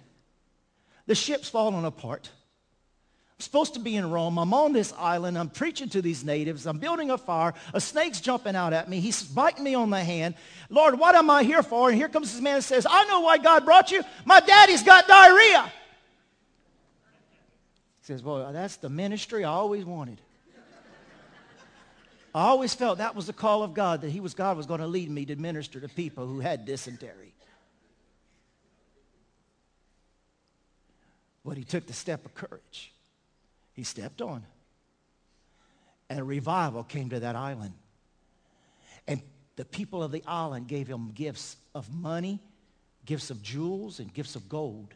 The 1.05 1.13
ship's 1.13 1.49
falling 1.49 1.83
apart. 1.83 2.29
I'm 2.31 3.41
supposed 3.41 3.73
to 3.73 3.81
be 3.81 3.97
in 3.97 4.09
Rome. 4.09 4.39
I'm 4.39 4.53
on 4.53 4.71
this 4.71 4.93
island. 4.97 5.37
I'm 5.37 5.49
preaching 5.49 5.89
to 5.89 6.01
these 6.01 6.23
natives. 6.23 6.65
I'm 6.65 6.77
building 6.77 7.11
a 7.11 7.17
fire. 7.17 7.53
A 7.73 7.81
snake's 7.81 8.21
jumping 8.21 8.55
out 8.55 8.71
at 8.71 8.89
me. 8.89 9.01
He's 9.01 9.21
biting 9.21 9.65
me 9.65 9.75
on 9.75 9.89
the 9.89 10.01
hand. 10.01 10.35
Lord, 10.69 10.97
what 10.97 11.13
am 11.13 11.29
I 11.29 11.43
here 11.43 11.61
for? 11.61 11.89
And 11.89 11.97
here 11.97 12.07
comes 12.07 12.31
this 12.31 12.41
man 12.41 12.55
and 12.55 12.63
says, 12.63 12.87
I 12.89 13.03
know 13.03 13.19
why 13.19 13.37
God 13.37 13.65
brought 13.65 13.91
you. 13.91 14.01
My 14.23 14.39
daddy's 14.39 14.81
got 14.81 15.09
diarrhea. 15.09 15.63
He 17.99 18.05
says, 18.05 18.21
boy, 18.21 18.49
that's 18.53 18.77
the 18.77 18.89
ministry 18.89 19.43
I 19.43 19.51
always 19.51 19.83
wanted. 19.83 20.21
I 22.33 22.43
always 22.43 22.73
felt 22.73 22.99
that 22.99 23.13
was 23.13 23.27
the 23.27 23.33
call 23.33 23.61
of 23.61 23.73
God, 23.73 24.01
that 24.01 24.09
he 24.09 24.21
was, 24.21 24.33
God 24.33 24.55
was 24.55 24.67
going 24.67 24.79
to 24.79 24.87
lead 24.87 25.09
me 25.09 25.25
to 25.25 25.35
minister 25.35 25.81
to 25.81 25.89
people 25.89 26.27
who 26.27 26.39
had 26.39 26.63
dysentery. 26.65 27.33
But 31.45 31.57
he 31.57 31.63
took 31.63 31.87
the 31.87 31.93
step 31.93 32.25
of 32.25 32.33
courage. 32.35 32.93
He 33.73 33.83
stepped 33.83 34.21
on. 34.21 34.45
And 36.09 36.19
a 36.19 36.23
revival 36.23 36.83
came 36.83 37.09
to 37.09 37.19
that 37.21 37.35
island. 37.35 37.73
And 39.07 39.21
the 39.55 39.65
people 39.65 40.03
of 40.03 40.11
the 40.11 40.23
island 40.25 40.67
gave 40.67 40.87
him 40.87 41.11
gifts 41.11 41.57
of 41.73 41.93
money, 41.93 42.39
gifts 43.05 43.29
of 43.29 43.41
jewels, 43.41 43.99
and 43.99 44.13
gifts 44.13 44.35
of 44.35 44.49
gold. 44.49 44.93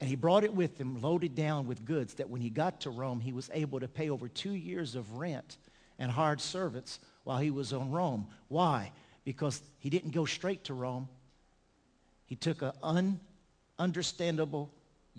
And 0.00 0.08
he 0.08 0.16
brought 0.16 0.44
it 0.44 0.54
with 0.54 0.80
him, 0.80 1.00
loaded 1.02 1.34
down 1.34 1.66
with 1.66 1.84
goods, 1.84 2.14
that 2.14 2.30
when 2.30 2.40
he 2.40 2.48
got 2.48 2.80
to 2.82 2.90
Rome, 2.90 3.20
he 3.20 3.32
was 3.32 3.50
able 3.52 3.80
to 3.80 3.88
pay 3.88 4.08
over 4.10 4.28
two 4.28 4.54
years 4.54 4.94
of 4.94 5.18
rent 5.18 5.58
and 5.98 6.10
hired 6.10 6.40
servants 6.40 7.00
while 7.24 7.38
he 7.38 7.50
was 7.50 7.72
on 7.72 7.90
Rome. 7.90 8.26
Why? 8.48 8.92
Because 9.24 9.62
he 9.78 9.90
didn't 9.90 10.12
go 10.12 10.24
straight 10.24 10.64
to 10.64 10.74
Rome. 10.74 11.08
He 12.26 12.36
took 12.36 12.62
an 12.82 13.20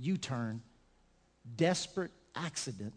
ununderstandable 0.01 0.05
U-turn, 0.05 0.61
desperate 1.57 2.11
accident, 2.35 2.93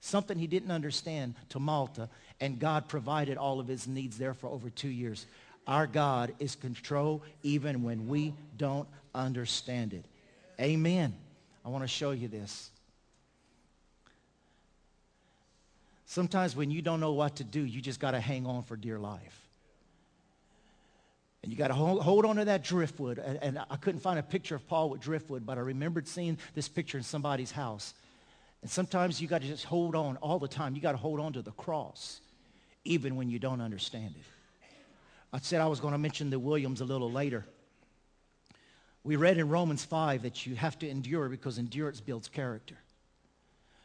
something 0.00 0.38
he 0.38 0.46
didn't 0.46 0.70
understand 0.70 1.34
to 1.50 1.58
Malta, 1.58 2.08
and 2.40 2.58
God 2.58 2.88
provided 2.88 3.36
all 3.36 3.60
of 3.60 3.66
his 3.66 3.86
needs 3.86 4.18
there 4.18 4.34
for 4.34 4.48
over 4.48 4.70
two 4.70 4.88
years. 4.88 5.26
Our 5.66 5.86
God 5.86 6.34
is 6.38 6.54
control 6.54 7.22
even 7.42 7.82
when 7.82 8.08
we 8.08 8.34
don't 8.56 8.88
understand 9.14 9.92
it. 9.94 10.04
Amen. 10.60 11.14
I 11.64 11.68
want 11.68 11.82
to 11.84 11.88
show 11.88 12.12
you 12.12 12.28
this. 12.28 12.70
Sometimes 16.06 16.54
when 16.54 16.70
you 16.70 16.82
don't 16.82 17.00
know 17.00 17.12
what 17.12 17.36
to 17.36 17.44
do, 17.44 17.60
you 17.60 17.80
just 17.80 17.98
got 17.98 18.12
to 18.12 18.20
hang 18.20 18.46
on 18.46 18.62
for 18.62 18.76
dear 18.76 18.98
life. 18.98 19.45
And 21.46 21.52
you 21.52 21.56
got 21.56 21.68
to 21.68 21.74
hold, 21.74 22.02
hold 22.02 22.24
on 22.24 22.34
to 22.36 22.44
that 22.46 22.64
driftwood. 22.64 23.18
And, 23.18 23.38
and 23.40 23.64
I 23.70 23.76
couldn't 23.76 24.00
find 24.00 24.18
a 24.18 24.22
picture 24.24 24.56
of 24.56 24.66
Paul 24.66 24.90
with 24.90 25.00
driftwood, 25.00 25.46
but 25.46 25.58
I 25.58 25.60
remembered 25.60 26.08
seeing 26.08 26.38
this 26.56 26.68
picture 26.68 26.98
in 26.98 27.04
somebody's 27.04 27.52
house. 27.52 27.94
And 28.62 28.68
sometimes 28.68 29.20
you 29.20 29.28
got 29.28 29.42
to 29.42 29.46
just 29.46 29.64
hold 29.64 29.94
on 29.94 30.16
all 30.16 30.40
the 30.40 30.48
time. 30.48 30.74
You 30.74 30.80
got 30.80 30.90
to 30.90 30.98
hold 30.98 31.20
on 31.20 31.34
to 31.34 31.42
the 31.42 31.52
cross, 31.52 32.20
even 32.84 33.14
when 33.14 33.30
you 33.30 33.38
don't 33.38 33.60
understand 33.60 34.14
it. 34.16 34.24
I 35.32 35.38
said 35.38 35.60
I 35.60 35.68
was 35.68 35.78
going 35.78 35.92
to 35.92 35.98
mention 35.98 36.30
the 36.30 36.38
Williams 36.40 36.80
a 36.80 36.84
little 36.84 37.12
later. 37.12 37.46
We 39.04 39.14
read 39.14 39.38
in 39.38 39.48
Romans 39.48 39.84
5 39.84 40.22
that 40.22 40.46
you 40.46 40.56
have 40.56 40.76
to 40.80 40.88
endure 40.88 41.28
because 41.28 41.60
endurance 41.60 42.00
builds 42.00 42.26
character. 42.26 42.76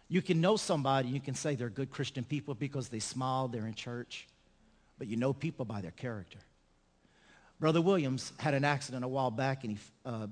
You 0.07 0.23
can 0.23 0.41
know 0.41 0.57
somebody, 0.57 1.09
you 1.09 1.19
can 1.19 1.35
say 1.35 1.53
they're 1.53 1.69
good 1.69 1.91
Christian 1.91 2.23
people 2.23 2.55
because 2.55 2.89
they 2.89 2.97
smile, 2.97 3.49
they're 3.49 3.67
in 3.67 3.75
church, 3.75 4.27
but 4.97 5.07
you 5.07 5.15
know 5.15 5.31
people 5.31 5.63
by 5.63 5.81
their 5.81 5.91
character. 5.91 6.39
Brother 7.61 7.79
Williams 7.79 8.33
had 8.39 8.55
an 8.55 8.65
accident 8.65 9.05
a 9.05 9.07
while 9.07 9.29
back, 9.29 9.63
and 9.63 9.73
he, 9.73 9.79
uh, 10.03 10.25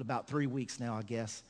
about 0.00 0.28
three 0.28 0.46
weeks 0.46 0.78
now, 0.78 0.94
I 0.94 1.02
guess, 1.02 1.42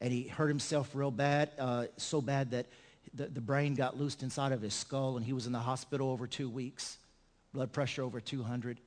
and 0.00 0.12
he 0.12 0.28
hurt 0.28 0.46
himself 0.46 0.90
real 0.94 1.10
bad, 1.10 1.50
uh, 1.58 1.86
so 1.96 2.20
bad 2.20 2.52
that 2.52 2.66
the, 3.12 3.26
the 3.26 3.40
brain 3.40 3.74
got 3.74 3.98
loosed 3.98 4.22
inside 4.22 4.52
of 4.52 4.62
his 4.62 4.74
skull, 4.74 5.16
and 5.16 5.26
he 5.26 5.32
was 5.32 5.44
in 5.44 5.52
the 5.52 5.58
hospital 5.58 6.08
over 6.10 6.28
two 6.28 6.48
weeks 6.48 6.98
blood 7.52 7.72
pressure 7.72 8.02
over 8.02 8.20
200. 8.20 8.78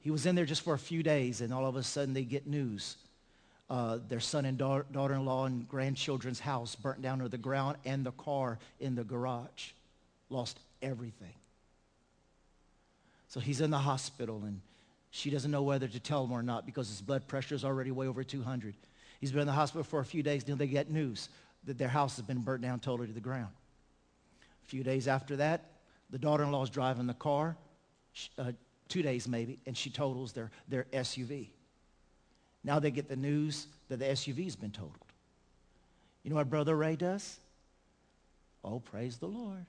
He 0.00 0.10
was 0.10 0.26
in 0.26 0.34
there 0.34 0.46
just 0.46 0.62
for 0.62 0.74
a 0.74 0.78
few 0.78 1.04
days, 1.04 1.42
and 1.42 1.54
all 1.54 1.66
of 1.66 1.76
a 1.76 1.84
sudden 1.84 2.12
they 2.12 2.24
get 2.24 2.48
news. 2.48 2.96
Uh, 3.70 3.98
their 4.08 4.20
son 4.20 4.44
and 4.46 4.58
daughter, 4.58 4.84
daughter-in-law 4.90 5.46
and 5.46 5.68
grandchildren's 5.68 6.40
house 6.40 6.74
burnt 6.74 7.02
down 7.02 7.20
to 7.20 7.28
the 7.28 7.38
ground 7.38 7.76
and 7.84 8.04
the 8.04 8.12
car 8.12 8.58
in 8.80 8.96
the 8.96 9.04
garage. 9.04 9.70
Lost 10.28 10.58
everything. 10.82 11.34
So 13.28 13.38
he's 13.38 13.60
in 13.60 13.70
the 13.70 13.78
hospital, 13.78 14.42
and 14.44 14.60
she 15.16 15.30
doesn't 15.30 15.52
know 15.52 15.62
whether 15.62 15.86
to 15.86 16.00
tell 16.00 16.24
him 16.24 16.32
or 16.32 16.42
not 16.42 16.66
because 16.66 16.88
his 16.88 17.00
blood 17.00 17.28
pressure 17.28 17.54
is 17.54 17.64
already 17.64 17.92
way 17.92 18.08
over 18.08 18.24
200. 18.24 18.74
He's 19.20 19.30
been 19.30 19.42
in 19.42 19.46
the 19.46 19.52
hospital 19.52 19.84
for 19.84 20.00
a 20.00 20.04
few 20.04 20.24
days. 20.24 20.42
Then 20.42 20.58
they 20.58 20.66
get 20.66 20.90
news 20.90 21.28
that 21.66 21.78
their 21.78 21.86
house 21.88 22.16
has 22.16 22.24
been 22.24 22.40
burnt 22.40 22.62
down 22.62 22.80
totally 22.80 23.06
to 23.06 23.14
the 23.14 23.20
ground. 23.20 23.52
A 24.64 24.66
few 24.66 24.82
days 24.82 25.06
after 25.06 25.36
that, 25.36 25.70
the 26.10 26.18
daughter-in-law 26.18 26.64
is 26.64 26.70
driving 26.70 27.06
the 27.06 27.14
car 27.14 27.56
uh, 28.38 28.50
two 28.88 29.02
days 29.02 29.28
maybe, 29.28 29.60
and 29.66 29.76
she 29.76 29.88
totals 29.88 30.32
their, 30.32 30.50
their 30.68 30.86
SUV. 30.92 31.46
Now 32.64 32.80
they 32.80 32.90
get 32.90 33.08
the 33.08 33.14
news 33.14 33.68
that 33.90 34.00
the 34.00 34.06
SUV's 34.06 34.56
been 34.56 34.72
totaled. 34.72 34.96
You 36.24 36.30
know 36.30 36.36
what 36.36 36.50
Brother 36.50 36.74
Ray 36.74 36.96
does? 36.96 37.38
Oh, 38.64 38.80
praise 38.80 39.18
the 39.18 39.28
Lord. 39.28 39.64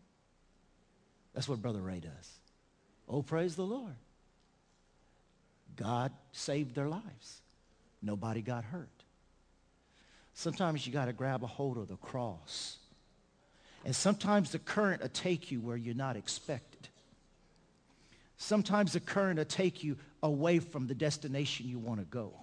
That's 1.35 1.47
what 1.47 1.61
Brother 1.61 1.81
Ray 1.81 1.99
does. 1.99 2.31
Oh, 3.07 3.21
praise 3.21 3.55
the 3.55 3.63
Lord. 3.63 3.93
God 5.75 6.11
saved 6.31 6.75
their 6.75 6.87
lives. 6.87 7.41
Nobody 8.01 8.41
got 8.41 8.63
hurt. 8.63 8.89
Sometimes 10.33 10.85
you 10.85 10.93
got 10.93 11.05
to 11.05 11.13
grab 11.13 11.43
a 11.43 11.47
hold 11.47 11.77
of 11.77 11.87
the 11.87 11.95
cross. 11.95 12.77
And 13.85 13.95
sometimes 13.95 14.51
the 14.51 14.59
current 14.59 15.01
will 15.01 15.09
take 15.09 15.51
you 15.51 15.61
where 15.61 15.77
you're 15.77 15.95
not 15.95 16.17
expected. 16.17 16.89
Sometimes 18.37 18.93
the 18.93 18.99
current 18.99 19.37
will 19.37 19.45
take 19.45 19.83
you 19.83 19.97
away 20.21 20.59
from 20.59 20.87
the 20.87 20.95
destination 20.95 21.67
you 21.67 21.79
want 21.79 21.99
to 21.99 22.05
go. 22.05 22.33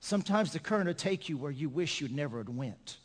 Sometimes 0.00 0.52
the 0.52 0.58
current 0.58 0.86
will 0.86 0.94
take 0.94 1.28
you 1.28 1.38
where 1.38 1.50
you 1.50 1.68
wish 1.68 2.00
you'd 2.00 2.14
never 2.14 2.38
had 2.38 2.54
went. 2.54 2.98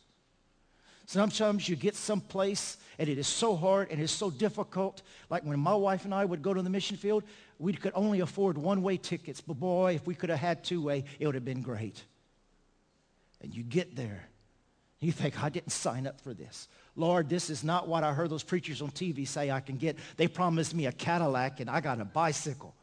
Sometimes 1.06 1.68
you 1.68 1.74
get 1.74 1.96
someplace 1.96 2.76
and 2.98 3.08
it 3.08 3.18
is 3.18 3.26
so 3.26 3.56
hard 3.56 3.90
and 3.90 4.00
it's 4.00 4.12
so 4.12 4.30
difficult. 4.30 5.02
Like 5.30 5.42
when 5.42 5.58
my 5.58 5.74
wife 5.74 6.04
and 6.04 6.14
I 6.14 6.24
would 6.24 6.42
go 6.42 6.52
to 6.52 6.62
the 6.62 6.70
mission 6.70 6.96
field, 6.96 7.24
we 7.60 7.74
could 7.74 7.92
only 7.94 8.20
afford 8.20 8.56
one-way 8.56 8.96
tickets. 8.96 9.40
But 9.40 9.54
boy, 9.54 9.94
if 9.94 10.06
we 10.06 10.14
could 10.14 10.30
have 10.30 10.38
had 10.38 10.64
two-way, 10.64 11.04
it 11.18 11.26
would 11.26 11.34
have 11.34 11.44
been 11.44 11.60
great. 11.60 12.02
And 13.42 13.54
you 13.54 13.62
get 13.62 13.94
there. 13.94 14.26
You 14.98 15.12
think, 15.12 15.42
I 15.42 15.50
didn't 15.50 15.70
sign 15.70 16.06
up 16.06 16.20
for 16.20 16.32
this. 16.34 16.68
Lord, 16.96 17.28
this 17.28 17.50
is 17.50 17.62
not 17.62 17.86
what 17.86 18.02
I 18.02 18.12
heard 18.12 18.30
those 18.30 18.42
preachers 18.42 18.82
on 18.82 18.90
TV 18.90 19.28
say 19.28 19.50
I 19.50 19.60
can 19.60 19.76
get. 19.76 19.98
They 20.16 20.26
promised 20.26 20.74
me 20.74 20.86
a 20.86 20.92
Cadillac 20.92 21.60
and 21.60 21.68
I 21.70 21.80
got 21.80 22.00
a 22.00 22.04
bicycle. 22.04 22.74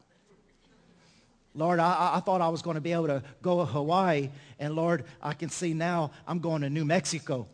Lord, 1.54 1.80
I, 1.80 2.12
I 2.14 2.20
thought 2.20 2.40
I 2.40 2.48
was 2.48 2.62
going 2.62 2.76
to 2.76 2.80
be 2.80 2.92
able 2.92 3.08
to 3.08 3.22
go 3.42 3.58
to 3.58 3.64
Hawaii, 3.64 4.30
and 4.60 4.76
Lord, 4.76 5.04
I 5.20 5.32
can 5.32 5.48
see 5.48 5.74
now 5.74 6.12
I'm 6.26 6.38
going 6.38 6.62
to 6.62 6.70
New 6.70 6.84
Mexico 6.84 7.48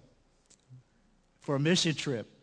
for 1.41 1.55
a 1.55 1.61
mission 1.61 1.95
trip. 1.95 2.34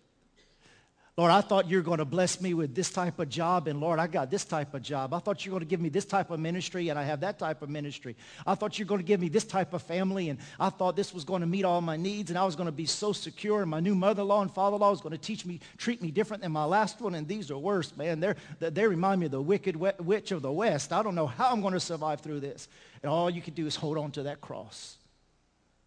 Lord, 1.17 1.30
I 1.30 1.41
thought 1.41 1.69
you 1.69 1.76
were 1.76 1.84
going 1.84 1.97
to 1.97 2.06
bless 2.06 2.39
me 2.39 2.54
with 2.54 2.74
this 2.74 2.89
type 2.89 3.19
of 3.19 3.28
job, 3.28 3.67
and 3.67 3.82
Lord, 3.82 4.00
I 4.00 4.08
got 4.08 4.32
this 4.32 4.45
type 4.45 4.74
of 4.74 4.82
job. 4.82 5.13
I 5.13 5.19
thought 5.19 5.45
you 5.45 5.52
were 5.52 5.60
going 5.60 5.67
to 5.67 5.69
give 5.69 5.82
me 5.82 5.89
this 5.89 6.06
type 6.06 6.32
of 6.32 6.39
ministry, 6.39 6.88
and 6.88 6.97
I 6.97 7.04
have 7.04 7.19
that 7.19 7.38
type 7.38 7.62
of 7.62 7.69
ministry. 7.69 8.15
I 8.47 8.56
thought 8.56 8.80
you 8.80 8.86
were 8.86 8.89
going 8.89 9.02
to 9.02 9.06
give 9.06 9.19
me 9.19 9.28
this 9.28 9.43
type 9.43 9.74
of 9.74 9.82
family, 9.82 10.30
and 10.30 10.39
I 10.58 10.69
thought 10.69 10.95
this 10.95 11.13
was 11.13 11.26
going 11.26 11.41
to 11.41 11.47
meet 11.47 11.65
all 11.65 11.82
my 11.82 11.97
needs, 11.97 12.32
and 12.32 12.39
I 12.39 12.45
was 12.45 12.56
going 12.56 12.67
to 12.67 12.71
be 12.71 12.86
so 12.86 13.12
secure, 13.12 13.62
and 13.62 13.69
my 13.69 13.82
new 13.82 13.93
mother-in-law 13.93 14.43
and 14.43 14.52
father-in-law 14.54 14.89
was 14.89 15.02
going 15.02 15.12
to 15.12 15.17
teach 15.17 15.45
me, 15.45 15.60
treat 15.78 16.02
me 16.02 16.12
different 16.12 16.43
than 16.43 16.54
my 16.54 16.63
last 16.63 17.02
one, 17.02 17.13
and 17.13 17.28
these 17.28 17.52
are 17.52 17.58
worse, 17.58 17.95
man. 17.97 18.21
They're, 18.21 18.38
they 18.60 18.88
remind 18.88 19.19
me 19.19 19.26
of 19.26 19.34
the 19.34 19.41
wicked 19.41 19.76
witch 19.76 20.32
of 20.32 20.41
the 20.41 20.52
West. 20.52 20.93
I 20.93 21.04
don't 21.04 21.15
know 21.15 21.28
how 21.28 21.52
I'm 21.52 21.60
going 21.60 21.74
to 21.74 21.82
survive 21.82 22.21
through 22.21 22.39
this. 22.39 22.69
And 23.04 23.12
all 23.12 23.30
you 23.30 23.41
can 23.41 23.54
do 23.54 23.67
is 23.67 23.76
hold 23.76 23.97
on 23.97 24.12
to 24.12 24.24
that 24.24 24.39
cross, 24.39 24.97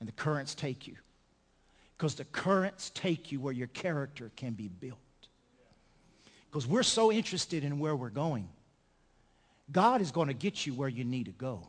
and 0.00 0.08
the 0.08 0.12
currents 0.12 0.54
take 0.54 0.86
you. 0.86 0.96
Because 1.96 2.16
the 2.16 2.24
currents 2.26 2.90
take 2.90 3.32
you 3.32 3.40
where 3.40 3.54
your 3.54 3.68
character 3.68 4.30
can 4.36 4.52
be 4.52 4.68
built 4.68 4.98
because 6.54 6.68
we're 6.68 6.84
so 6.84 7.10
interested 7.10 7.64
in 7.64 7.80
where 7.80 7.96
we're 7.96 8.10
going. 8.10 8.48
God 9.72 10.00
is 10.00 10.12
going 10.12 10.28
to 10.28 10.34
get 10.34 10.64
you 10.64 10.72
where 10.72 10.88
you 10.88 11.02
need 11.02 11.24
to 11.24 11.32
go. 11.32 11.66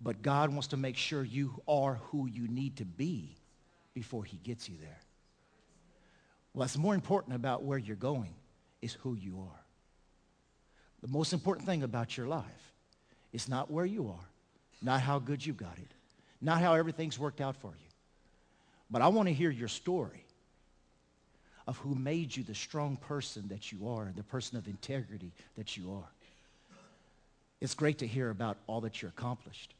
But 0.00 0.22
God 0.22 0.48
wants 0.48 0.68
to 0.68 0.78
make 0.78 0.96
sure 0.96 1.22
you 1.22 1.60
are 1.68 2.00
who 2.04 2.26
you 2.26 2.48
need 2.48 2.76
to 2.76 2.86
be 2.86 3.36
before 3.92 4.24
he 4.24 4.38
gets 4.38 4.66
you 4.66 4.76
there. 4.80 4.98
What's 6.54 6.78
more 6.78 6.94
important 6.94 7.36
about 7.36 7.64
where 7.64 7.76
you're 7.76 7.96
going 7.96 8.32
is 8.80 8.94
who 8.94 9.14
you 9.14 9.40
are. 9.40 9.64
The 11.02 11.08
most 11.08 11.34
important 11.34 11.66
thing 11.66 11.82
about 11.82 12.16
your 12.16 12.28
life 12.28 12.72
is 13.34 13.46
not 13.46 13.70
where 13.70 13.84
you 13.84 14.08
are, 14.08 14.28
not 14.80 15.02
how 15.02 15.18
good 15.18 15.44
you 15.44 15.52
got 15.52 15.76
it, 15.76 15.92
not 16.40 16.62
how 16.62 16.72
everything's 16.72 17.18
worked 17.18 17.42
out 17.42 17.56
for 17.56 17.74
you. 17.78 17.90
But 18.90 19.02
I 19.02 19.08
want 19.08 19.28
to 19.28 19.34
hear 19.34 19.50
your 19.50 19.68
story 19.68 20.23
of 21.66 21.78
who 21.78 21.94
made 21.94 22.36
you 22.36 22.42
the 22.42 22.54
strong 22.54 22.96
person 22.96 23.48
that 23.48 23.72
you 23.72 23.88
are, 23.88 24.12
the 24.14 24.22
person 24.22 24.58
of 24.58 24.66
integrity 24.66 25.32
that 25.56 25.76
you 25.76 25.92
are. 25.92 26.10
It's 27.60 27.74
great 27.74 27.98
to 27.98 28.06
hear 28.06 28.30
about 28.30 28.58
all 28.66 28.82
that 28.82 29.00
you 29.00 29.08
accomplished. 29.08 29.72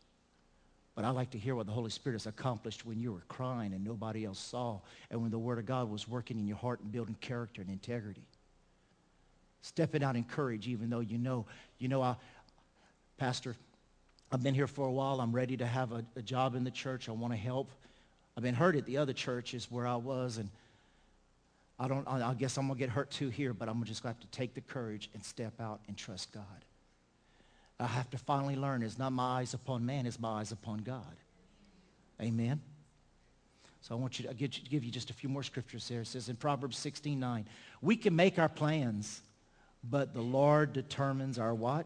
But 0.95 1.05
I 1.05 1.11
like 1.11 1.31
to 1.31 1.39
hear 1.39 1.55
what 1.55 1.67
the 1.67 1.73
Holy 1.73 1.91
Spirit 1.91 2.15
has 2.15 2.27
accomplished 2.27 2.87
when 2.87 3.01
you 3.01 3.13
were 3.13 3.25
crying 3.29 3.73
and 3.75 3.85
nobody 3.85 4.25
else 4.25 4.39
saw, 4.39 4.79
and 5.11 5.21
when 5.21 5.31
the 5.31 5.39
Word 5.39 5.59
of 5.59 5.67
God 5.67 5.91
was 5.91 6.09
working 6.09 6.39
in 6.39 6.47
your 6.47 6.57
heart 6.57 6.81
and 6.81 6.93
building 6.93 7.17
character 7.21 7.61
and 7.61 7.71
integrity. 7.71 8.23
Stepping 9.63 10.05
out 10.05 10.15
in 10.15 10.25
courage, 10.25 10.69
even 10.69 10.89
though 10.89 11.01
you 11.01 11.19
know, 11.19 11.47
you 11.79 11.89
know, 11.89 12.01
I, 12.01 12.15
Pastor, 13.19 13.57
I've 14.31 14.43
been 14.43 14.55
here 14.55 14.67
for 14.67 14.87
a 14.87 14.93
while. 14.93 15.21
I'm 15.21 15.33
ready 15.33 15.57
to 15.57 15.67
have 15.67 15.93
a, 15.93 16.05
a 16.17 16.23
job 16.23 16.55
in 16.55 16.65
the 16.65 16.71
church. 16.71 17.09
I 17.09 17.13
want 17.13 17.33
to 17.33 17.39
help. 17.39 17.71
I've 18.37 18.43
been 18.43 18.55
hurt 18.55 18.77
at 18.77 18.87
the 18.87 18.99
other 18.99 19.13
churches 19.13 19.71
where 19.71 19.87
I 19.87 19.97
was, 19.97 20.39
and 20.39 20.49
I 21.79 21.89
don't, 21.89 22.07
I 22.07 22.35
guess 22.35 22.57
I'm 22.57 22.67
going 22.67 22.79
to 22.79 22.81
get 22.81 22.91
hurt 22.91 23.11
too 23.11 23.31
here, 23.31 23.53
but 23.53 23.69
I'm 23.69 23.83
just 23.85 24.03
going 24.03 24.15
to 24.15 24.21
have 24.21 24.31
to 24.31 24.37
take 24.37 24.55
the 24.55 24.61
courage 24.61 25.11
and 25.13 25.25
step 25.25 25.61
out 25.61 25.81
and 25.89 25.97
trust 25.97 26.33
God. 26.33 26.45
I 27.81 27.87
have 27.87 28.09
to 28.11 28.19
finally 28.19 28.55
learn 28.55 28.83
it's 28.83 28.99
not 28.99 29.13
my 29.13 29.41
eyes 29.41 29.55
upon 29.55 29.85
man, 29.85 30.07
it's 30.07 30.21
my 30.21 30.41
eyes 30.41 30.53
upon 30.53 30.79
God. 30.79 31.17
Amen. 32.21 32.61
So 33.81 33.95
I 33.95 33.99
want 33.99 34.19
you 34.19 34.27
to 34.27 34.35
give 34.35 34.85
you 34.85 34.91
just 34.91 35.11
a 35.11 35.13
few 35.13 35.29
more 35.29 35.43
scriptures 35.43 35.87
here. 35.87 36.03
It 36.03 36.07
says 36.07 36.29
in 36.29 36.37
Proverbs 36.37 36.79
16, 36.79 37.19
9, 37.19 37.47
we 37.83 37.97
can 37.97 38.17
make 38.17 38.39
our 38.39 38.49
plans, 38.49 39.21
but 39.83 40.15
the 40.15 40.23
Lord 40.23 40.73
determines 40.73 41.39
our 41.39 41.53
what? 41.53 41.85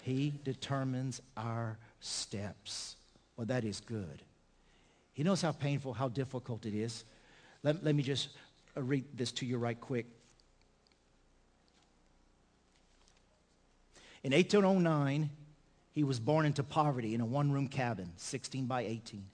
He 0.00 0.34
determines 0.44 1.22
our 1.36 1.78
steps. 2.00 2.96
Well, 3.36 3.46
that 3.46 3.64
is 3.64 3.80
good. 3.80 4.20
He 5.14 5.22
knows 5.22 5.40
how 5.40 5.52
painful, 5.52 5.94
how 5.94 6.08
difficult 6.08 6.66
it 6.66 6.74
is. 6.74 7.04
Let, 7.62 7.82
let 7.84 7.94
me 7.94 8.02
just 8.02 8.28
Uh, 8.76 8.82
read 8.82 9.04
this 9.14 9.32
to 9.32 9.46
you 9.46 9.58
right 9.58 9.80
quick. 9.80 10.06
In 14.24 14.32
1809, 14.32 15.30
he 15.92 16.04
was 16.04 16.20
born 16.20 16.46
into 16.46 16.62
poverty 16.62 17.14
in 17.14 17.20
a 17.20 17.26
one-room 17.26 17.68
cabin, 17.68 18.12
16 18.16 18.66
by 18.66 18.82
18. 18.82 19.24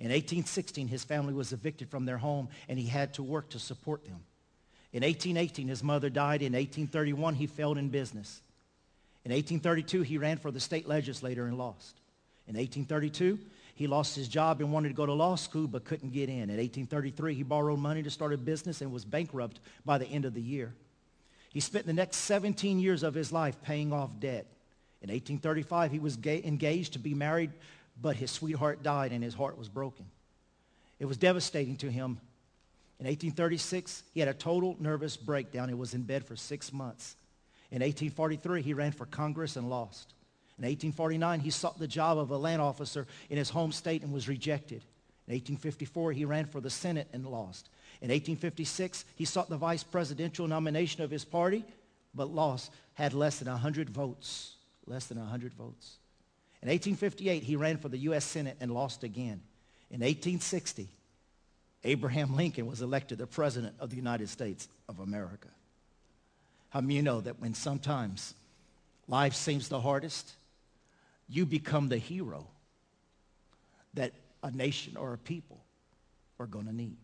In 0.00 0.06
1816, 0.06 0.88
his 0.88 1.04
family 1.04 1.34
was 1.34 1.52
evicted 1.52 1.88
from 1.88 2.04
their 2.04 2.18
home, 2.18 2.48
and 2.68 2.78
he 2.78 2.86
had 2.86 3.14
to 3.14 3.22
work 3.22 3.50
to 3.50 3.58
support 3.58 4.04
them. 4.04 4.20
In 4.92 5.02
1818, 5.02 5.68
his 5.68 5.82
mother 5.82 6.08
died. 6.08 6.40
In 6.40 6.52
1831, 6.52 7.34
he 7.34 7.46
failed 7.46 7.78
in 7.78 7.88
business. 7.88 8.40
In 9.24 9.32
1832, 9.32 10.02
he 10.02 10.18
ran 10.18 10.38
for 10.38 10.50
the 10.50 10.60
state 10.60 10.86
legislature 10.86 11.46
and 11.46 11.58
lost. 11.58 11.96
In 12.46 12.56
1832, 12.56 13.38
he 13.74 13.86
lost 13.86 14.14
his 14.14 14.28
job 14.28 14.60
and 14.60 14.72
wanted 14.72 14.88
to 14.88 14.94
go 14.94 15.04
to 15.04 15.12
law 15.12 15.34
school 15.34 15.66
but 15.66 15.84
couldn't 15.84 16.12
get 16.12 16.28
in. 16.28 16.50
In 16.50 16.58
1833, 16.58 17.34
he 17.34 17.42
borrowed 17.42 17.80
money 17.80 18.02
to 18.02 18.10
start 18.10 18.32
a 18.32 18.38
business 18.38 18.80
and 18.80 18.92
was 18.92 19.04
bankrupt 19.04 19.60
by 19.84 19.98
the 19.98 20.06
end 20.06 20.24
of 20.24 20.34
the 20.34 20.40
year. 20.40 20.72
He 21.52 21.60
spent 21.60 21.86
the 21.86 21.92
next 21.92 22.18
17 22.18 22.78
years 22.78 23.02
of 23.02 23.14
his 23.14 23.32
life 23.32 23.60
paying 23.62 23.92
off 23.92 24.18
debt. 24.20 24.46
In 25.02 25.10
1835, 25.10 25.92
he 25.92 25.98
was 25.98 26.16
ga- 26.16 26.42
engaged 26.44 26.94
to 26.94 26.98
be 26.98 27.14
married, 27.14 27.50
but 28.00 28.16
his 28.16 28.30
sweetheart 28.30 28.82
died 28.82 29.12
and 29.12 29.22
his 29.22 29.34
heart 29.34 29.58
was 29.58 29.68
broken. 29.68 30.06
It 30.98 31.06
was 31.06 31.16
devastating 31.16 31.76
to 31.78 31.90
him. 31.90 32.18
In 33.00 33.06
1836, 33.06 34.04
he 34.14 34.20
had 34.20 34.28
a 34.28 34.34
total 34.34 34.76
nervous 34.78 35.16
breakdown 35.16 35.68
and 35.68 35.78
was 35.78 35.94
in 35.94 36.02
bed 36.02 36.24
for 36.24 36.36
six 36.36 36.72
months. 36.72 37.16
In 37.70 37.80
1843, 37.82 38.62
he 38.62 38.72
ran 38.72 38.92
for 38.92 39.04
Congress 39.04 39.56
and 39.56 39.68
lost. 39.68 40.13
In 40.58 40.64
1849, 40.64 41.40
he 41.40 41.50
sought 41.50 41.78
the 41.78 41.88
job 41.88 42.16
of 42.16 42.30
a 42.30 42.36
land 42.36 42.62
officer 42.62 43.06
in 43.28 43.38
his 43.38 43.50
home 43.50 43.72
state 43.72 44.02
and 44.02 44.12
was 44.12 44.28
rejected. 44.28 44.84
In 45.26 45.32
1854, 45.32 46.12
he 46.12 46.24
ran 46.24 46.46
for 46.46 46.60
the 46.60 46.70
Senate 46.70 47.08
and 47.12 47.26
lost. 47.26 47.68
In 48.00 48.08
1856, 48.08 49.04
he 49.16 49.24
sought 49.24 49.48
the 49.48 49.56
vice 49.56 49.82
presidential 49.82 50.46
nomination 50.46 51.02
of 51.02 51.10
his 51.10 51.24
party, 51.24 51.64
but 52.14 52.28
lost, 52.28 52.70
had 52.94 53.14
less 53.14 53.38
than 53.38 53.48
100 53.48 53.90
votes. 53.90 54.54
Less 54.86 55.06
than 55.06 55.18
100 55.18 55.54
votes. 55.54 55.96
In 56.62 56.68
1858, 56.68 57.42
he 57.42 57.56
ran 57.56 57.78
for 57.78 57.88
the 57.88 57.98
U.S. 57.98 58.24
Senate 58.24 58.56
and 58.60 58.72
lost 58.72 59.02
again. 59.02 59.40
In 59.90 60.00
1860, 60.00 60.88
Abraham 61.84 62.36
Lincoln 62.36 62.66
was 62.66 62.80
elected 62.80 63.18
the 63.18 63.26
President 63.26 63.74
of 63.80 63.90
the 63.90 63.96
United 63.96 64.28
States 64.28 64.68
of 64.88 65.00
America. 65.00 65.48
How 66.70 66.80
many 66.80 66.94
you 66.94 67.02
know 67.02 67.20
that 67.20 67.40
when 67.40 67.54
sometimes 67.54 68.34
life 69.08 69.34
seems 69.34 69.68
the 69.68 69.80
hardest, 69.80 70.32
you 71.34 71.46
become 71.46 71.88
the 71.88 71.98
hero 71.98 72.46
that 73.94 74.12
a 74.42 74.50
nation 74.50 74.96
or 74.96 75.14
a 75.14 75.18
people 75.18 75.58
are 76.38 76.46
going 76.46 76.66
to 76.66 76.74
need? 76.74 76.96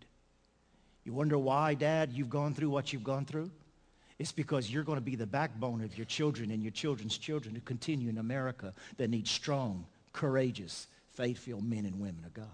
You 1.05 1.13
wonder 1.13 1.39
why, 1.39 1.75
Dad, 1.75 2.13
you've 2.13 2.31
gone 2.31 2.55
through 2.55 2.71
what 2.71 2.93
you've 2.93 3.05
gone 3.05 3.25
through? 3.25 3.51
It's 4.19 4.33
because 4.33 4.71
you're 4.71 4.85
going 4.85 4.99
to 4.99 5.05
be 5.05 5.17
the 5.17 5.27
backbone 5.27 5.83
of 5.83 5.97
your 5.97 6.05
children 6.05 6.51
and 6.51 6.63
your 6.63 6.73
children's 6.73 7.17
children 7.17 7.55
to 7.55 7.61
continue 7.63 8.11
in 8.11 8.19
America 8.19 8.75
that 8.99 9.09
needs 9.09 9.31
strong, 9.31 9.87
courageous, 10.13 10.87
faith-filled 11.15 11.65
men 11.65 11.87
and 11.87 11.99
women 11.99 12.23
of 12.27 12.35
God. 12.35 12.47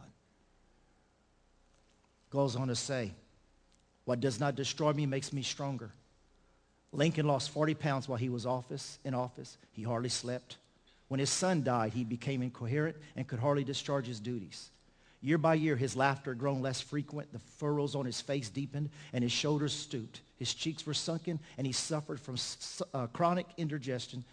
Goes 2.30 2.54
on 2.54 2.68
to 2.68 2.76
say, 2.76 3.12
what 4.04 4.20
does 4.20 4.38
not 4.38 4.54
destroy 4.54 4.92
me 4.92 5.06
makes 5.06 5.32
me 5.32 5.42
stronger. 5.42 5.90
Lincoln 6.92 7.26
lost 7.26 7.50
40 7.50 7.74
pounds 7.74 8.08
while 8.08 8.18
he 8.18 8.28
was 8.28 8.46
office, 8.46 9.00
in 9.04 9.12
office. 9.14 9.58
He 9.72 9.82
hardly 9.82 10.08
slept. 10.08 10.58
When 11.08 11.20
his 11.20 11.30
son 11.30 11.62
died, 11.62 11.92
he 11.92 12.04
became 12.04 12.42
incoherent 12.42 12.96
and 13.14 13.26
could 13.26 13.38
hardly 13.38 13.64
discharge 13.64 14.06
his 14.06 14.20
duties. 14.20 14.70
Year 15.22 15.38
by 15.38 15.54
year, 15.54 15.76
his 15.76 15.96
laughter 15.96 16.32
had 16.32 16.38
grown 16.38 16.62
less 16.62 16.80
frequent. 16.80 17.32
The 17.32 17.38
furrows 17.38 17.94
on 17.94 18.06
his 18.06 18.20
face 18.20 18.48
deepened, 18.48 18.90
and 19.12 19.22
his 19.22 19.32
shoulders 19.32 19.72
stooped. 19.72 20.20
His 20.36 20.52
cheeks 20.54 20.86
were 20.86 20.94
sunken, 20.94 21.40
and 21.56 21.66
he 21.66 21.72
suffered 21.72 22.20
from 22.20 22.36
uh, 22.92 23.06
chronic 23.08 23.46
indigestion, 23.56 24.24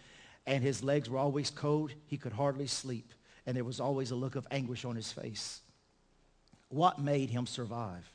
and 0.46 0.62
his 0.62 0.82
legs 0.82 1.08
were 1.08 1.18
always 1.18 1.50
cold. 1.50 1.92
He 2.06 2.16
could 2.16 2.32
hardly 2.32 2.66
sleep, 2.66 3.12
and 3.46 3.56
there 3.56 3.64
was 3.64 3.80
always 3.80 4.10
a 4.10 4.16
look 4.16 4.36
of 4.36 4.46
anguish 4.50 4.84
on 4.84 4.94
his 4.96 5.10
face. 5.10 5.60
What 6.68 6.98
made 6.98 7.30
him 7.30 7.46
survive? 7.46 8.08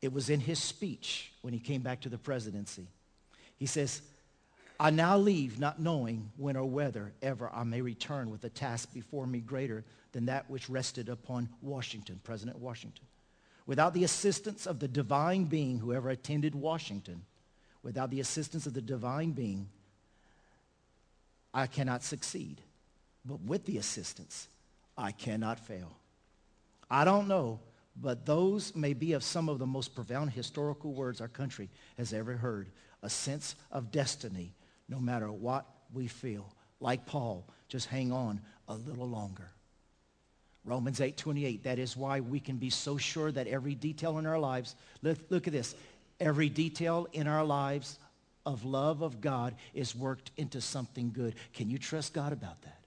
It 0.00 0.12
was 0.12 0.30
in 0.30 0.40
his 0.40 0.58
speech 0.58 1.32
when 1.42 1.52
he 1.52 1.60
came 1.60 1.82
back 1.82 2.00
to 2.02 2.08
the 2.08 2.18
presidency. 2.18 2.86
He 3.56 3.66
says, 3.66 4.02
I 4.80 4.90
now 4.90 5.16
leave 5.16 5.58
not 5.58 5.80
knowing 5.80 6.30
when 6.36 6.56
or 6.56 6.64
whether 6.64 7.12
ever 7.22 7.50
I 7.52 7.64
may 7.64 7.80
return 7.80 8.30
with 8.30 8.44
a 8.44 8.48
task 8.48 8.92
before 8.92 9.26
me 9.26 9.40
greater 9.40 9.84
than 10.12 10.26
that 10.26 10.50
which 10.50 10.68
rested 10.68 11.08
upon 11.08 11.48
Washington, 11.60 12.20
President 12.24 12.58
Washington. 12.58 13.04
Without 13.66 13.94
the 13.94 14.04
assistance 14.04 14.66
of 14.66 14.80
the 14.80 14.88
divine 14.88 15.44
being, 15.44 15.78
whoever 15.78 16.10
attended 16.10 16.54
Washington, 16.54 17.22
without 17.82 18.10
the 18.10 18.20
assistance 18.20 18.66
of 18.66 18.74
the 18.74 18.82
divine 18.82 19.30
being, 19.30 19.68
I 21.54 21.66
cannot 21.66 22.02
succeed. 22.02 22.60
But 23.24 23.40
with 23.40 23.64
the 23.66 23.78
assistance, 23.78 24.48
I 24.98 25.12
cannot 25.12 25.60
fail. 25.60 25.92
I 26.90 27.04
don't 27.04 27.28
know, 27.28 27.60
but 28.00 28.26
those 28.26 28.74
may 28.74 28.94
be 28.94 29.12
of 29.12 29.22
some 29.22 29.48
of 29.48 29.58
the 29.58 29.66
most 29.66 29.94
profound 29.94 30.30
historical 30.30 30.92
words 30.92 31.20
our 31.20 31.28
country 31.28 31.68
has 31.96 32.12
ever 32.12 32.36
heard. 32.36 32.68
A 33.02 33.10
sense 33.10 33.54
of 33.70 33.90
destiny, 33.90 34.52
no 34.92 35.00
matter 35.00 35.32
what 35.32 35.64
we 35.94 36.06
feel. 36.06 36.52
Like 36.78 37.06
Paul, 37.06 37.46
just 37.68 37.88
hang 37.88 38.12
on 38.12 38.42
a 38.68 38.74
little 38.74 39.08
longer. 39.08 39.50
Romans 40.64 41.00
8:28. 41.00 41.62
That 41.62 41.78
is 41.78 41.96
why 41.96 42.20
we 42.20 42.38
can 42.38 42.58
be 42.58 42.68
so 42.68 42.98
sure 42.98 43.32
that 43.32 43.46
every 43.46 43.74
detail 43.74 44.18
in 44.18 44.26
our 44.26 44.38
lives, 44.38 44.76
look, 45.00 45.18
look 45.30 45.46
at 45.46 45.52
this, 45.54 45.74
every 46.20 46.50
detail 46.50 47.08
in 47.12 47.26
our 47.26 47.42
lives 47.42 47.98
of 48.44 48.64
love 48.64 49.00
of 49.00 49.22
God 49.22 49.54
is 49.72 49.96
worked 49.96 50.30
into 50.36 50.60
something 50.60 51.10
good. 51.10 51.34
Can 51.54 51.70
you 51.70 51.78
trust 51.78 52.12
God 52.12 52.34
about 52.34 52.60
that? 52.62 52.78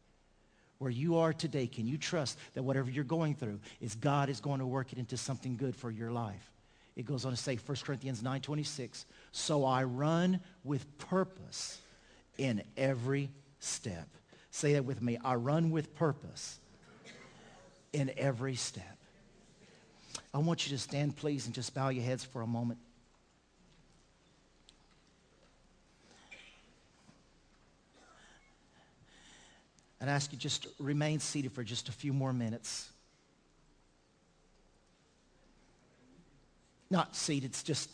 Where 0.77 0.91
you 0.91 1.17
are 1.17 1.33
today, 1.33 1.65
can 1.65 1.87
you 1.87 1.97
trust 1.97 2.37
that 2.53 2.63
whatever 2.63 2.91
you're 2.91 3.03
going 3.03 3.33
through 3.33 3.59
is 3.81 3.95
God 3.95 4.29
is 4.29 4.39
going 4.39 4.59
to 4.59 4.67
work 4.67 4.93
it 4.93 4.99
into 4.99 5.17
something 5.17 5.57
good 5.57 5.75
for 5.75 5.89
your 5.89 6.11
life? 6.11 6.51
It 6.95 7.05
goes 7.05 7.25
on 7.25 7.31
to 7.31 7.37
say 7.37 7.55
1 7.55 7.83
Corinthians 7.83 8.21
9:26, 8.21 9.05
"So 9.31 9.65
I 9.65 9.83
run 9.83 10.39
with 10.63 10.97
purpose 10.97 11.81
in 12.37 12.63
every 12.77 13.31
step." 13.59 14.07
Say 14.51 14.73
that 14.73 14.85
with 14.85 15.01
me. 15.01 15.17
I 15.23 15.35
run 15.35 15.69
with 15.69 15.95
purpose 15.95 16.59
in 17.91 18.11
every 18.17 18.55
step. 18.55 18.97
I 20.33 20.37
want 20.37 20.65
you 20.65 20.75
to 20.75 20.81
stand, 20.81 21.15
please, 21.15 21.45
and 21.45 21.55
just 21.55 21.73
bow 21.73 21.89
your 21.89 22.03
heads 22.03 22.23
for 22.23 22.41
a 22.41 22.47
moment. 22.47 22.79
And 29.99 30.09
ask 30.09 30.31
you 30.31 30.37
just 30.37 30.67
remain 30.77 31.19
seated 31.19 31.51
for 31.53 31.63
just 31.63 31.89
a 31.89 31.91
few 31.91 32.13
more 32.13 32.33
minutes. 32.33 32.89
Not 36.89 37.15
seated, 37.15 37.55
just 37.63 37.89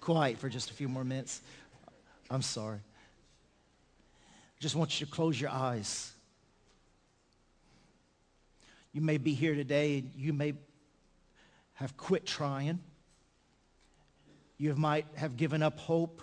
quiet 0.00 0.38
for 0.38 0.48
just 0.48 0.70
a 0.70 0.74
few 0.74 0.88
more 0.88 1.04
minutes. 1.04 1.40
I'm 2.30 2.42
sorry. 2.42 2.80
Just 4.62 4.76
want 4.76 5.00
you 5.00 5.06
to 5.06 5.12
close 5.12 5.40
your 5.40 5.50
eyes. 5.50 6.12
You 8.92 9.00
may 9.00 9.18
be 9.18 9.34
here 9.34 9.56
today 9.56 9.98
and 9.98 10.12
you 10.14 10.32
may 10.32 10.54
have 11.72 11.96
quit 11.96 12.24
trying. 12.24 12.78
You 14.58 14.76
might 14.76 15.06
have 15.16 15.36
given 15.36 15.64
up 15.64 15.80
hope. 15.80 16.22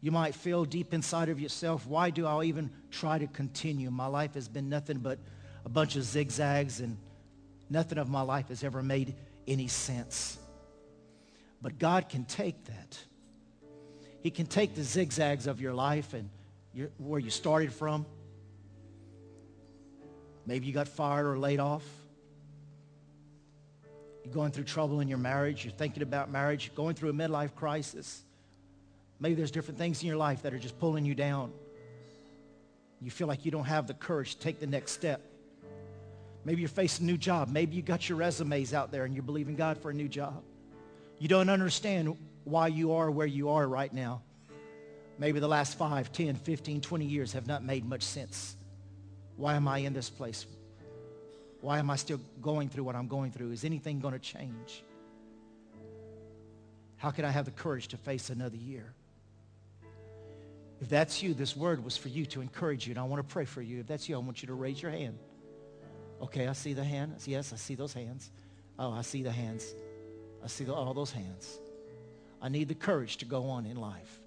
You 0.00 0.10
might 0.10 0.34
feel 0.34 0.64
deep 0.64 0.92
inside 0.92 1.28
of 1.28 1.38
yourself, 1.38 1.86
why 1.86 2.10
do 2.10 2.26
I 2.26 2.42
even 2.42 2.72
try 2.90 3.20
to 3.20 3.28
continue? 3.28 3.88
My 3.92 4.08
life 4.08 4.34
has 4.34 4.48
been 4.48 4.68
nothing 4.68 4.98
but 4.98 5.20
a 5.64 5.68
bunch 5.68 5.94
of 5.94 6.02
zigzags 6.02 6.80
and 6.80 6.98
nothing 7.70 7.98
of 7.98 8.08
my 8.08 8.22
life 8.22 8.48
has 8.48 8.64
ever 8.64 8.82
made 8.82 9.14
any 9.46 9.68
sense. 9.68 10.38
But 11.62 11.78
God 11.78 12.08
can 12.08 12.24
take 12.24 12.64
that. 12.64 12.98
He 14.22 14.32
can 14.32 14.46
take 14.46 14.74
the 14.74 14.82
zigzags 14.82 15.46
of 15.46 15.60
your 15.60 15.72
life 15.72 16.12
and 16.12 16.30
where 16.98 17.20
you 17.20 17.30
started 17.30 17.72
from 17.72 18.06
Maybe 20.46 20.66
you 20.66 20.72
got 20.72 20.88
fired 20.88 21.26
or 21.26 21.38
laid 21.38 21.58
off. 21.58 21.82
You're 24.24 24.32
going 24.32 24.52
through 24.52 24.64
trouble 24.64 25.00
in 25.00 25.08
your 25.08 25.18
marriage. 25.18 25.64
You're 25.64 25.72
thinking 25.72 26.02
about 26.02 26.30
marriage. 26.30 26.66
You're 26.66 26.76
going 26.76 26.94
through 26.94 27.10
a 27.10 27.12
midlife 27.12 27.54
crisis. 27.54 28.22
Maybe 29.18 29.34
there's 29.34 29.50
different 29.50 29.78
things 29.78 30.00
in 30.02 30.06
your 30.06 30.16
life 30.16 30.42
that 30.42 30.54
are 30.54 30.58
just 30.58 30.78
pulling 30.78 31.04
you 31.04 31.14
down. 31.14 31.52
You 33.00 33.10
feel 33.10 33.26
like 33.26 33.44
you 33.44 33.50
don't 33.50 33.64
have 33.64 33.86
the 33.86 33.94
courage 33.94 34.36
to 34.36 34.40
take 34.40 34.60
the 34.60 34.66
next 34.66 34.92
step. 34.92 35.20
Maybe 36.44 36.60
you're 36.60 36.68
facing 36.68 37.06
a 37.06 37.10
new 37.10 37.18
job. 37.18 37.48
Maybe 37.48 37.76
you 37.76 37.82
got 37.82 38.08
your 38.08 38.18
resumes 38.18 38.72
out 38.72 38.92
there 38.92 39.04
and 39.04 39.14
you're 39.14 39.24
believing 39.24 39.56
God 39.56 39.78
for 39.78 39.90
a 39.90 39.94
new 39.94 40.08
job. 40.08 40.42
You 41.18 41.28
don't 41.28 41.48
understand 41.48 42.16
why 42.44 42.68
you 42.68 42.92
are 42.92 43.10
where 43.10 43.26
you 43.26 43.50
are 43.50 43.66
right 43.66 43.92
now. 43.92 44.22
Maybe 45.18 45.40
the 45.40 45.48
last 45.48 45.78
5, 45.78 46.12
10, 46.12 46.34
15, 46.36 46.80
20 46.80 47.04
years 47.04 47.32
have 47.32 47.46
not 47.46 47.64
made 47.64 47.84
much 47.84 48.02
sense. 48.02 48.56
Why 49.36 49.54
am 49.54 49.66
I 49.66 49.78
in 49.78 49.92
this 49.92 50.10
place? 50.10 50.46
Why 51.60 51.78
am 51.78 51.90
I 51.90 51.96
still 51.96 52.20
going 52.42 52.68
through 52.68 52.84
what 52.84 52.94
I'm 52.94 53.08
going 53.08 53.30
through? 53.30 53.52
Is 53.52 53.64
anything 53.64 54.00
going 54.00 54.12
to 54.12 54.20
change? 54.20 54.84
How 56.96 57.10
can 57.10 57.24
I 57.24 57.30
have 57.30 57.44
the 57.44 57.50
courage 57.50 57.88
to 57.88 57.96
face 57.96 58.30
another 58.30 58.56
year? 58.56 58.92
If 60.80 60.88
that's 60.90 61.22
you, 61.22 61.32
this 61.32 61.56
word 61.56 61.82
was 61.82 61.96
for 61.96 62.08
you 62.08 62.26
to 62.26 62.42
encourage 62.42 62.86
you, 62.86 62.92
and 62.92 62.98
I 62.98 63.04
want 63.04 63.26
to 63.26 63.32
pray 63.32 63.46
for 63.46 63.62
you. 63.62 63.80
If 63.80 63.86
that's 63.86 64.08
you, 64.08 64.14
I 64.14 64.18
want 64.18 64.42
you 64.42 64.48
to 64.48 64.54
raise 64.54 64.80
your 64.80 64.90
hand. 64.90 65.18
Okay, 66.20 66.46
I 66.46 66.52
see 66.52 66.74
the 66.74 66.84
hand. 66.84 67.14
Yes, 67.24 67.52
I 67.52 67.56
see 67.56 67.74
those 67.74 67.94
hands. 67.94 68.30
Oh, 68.78 68.92
I 68.92 69.02
see 69.02 69.22
the 69.22 69.32
hands. 69.32 69.74
I 70.44 70.48
see 70.48 70.64
the, 70.64 70.74
all 70.74 70.92
those 70.92 71.12
hands. 71.12 71.58
I 72.42 72.48
need 72.48 72.68
the 72.68 72.74
courage 72.74 73.16
to 73.18 73.24
go 73.24 73.44
on 73.44 73.64
in 73.64 73.76
life. 73.76 74.20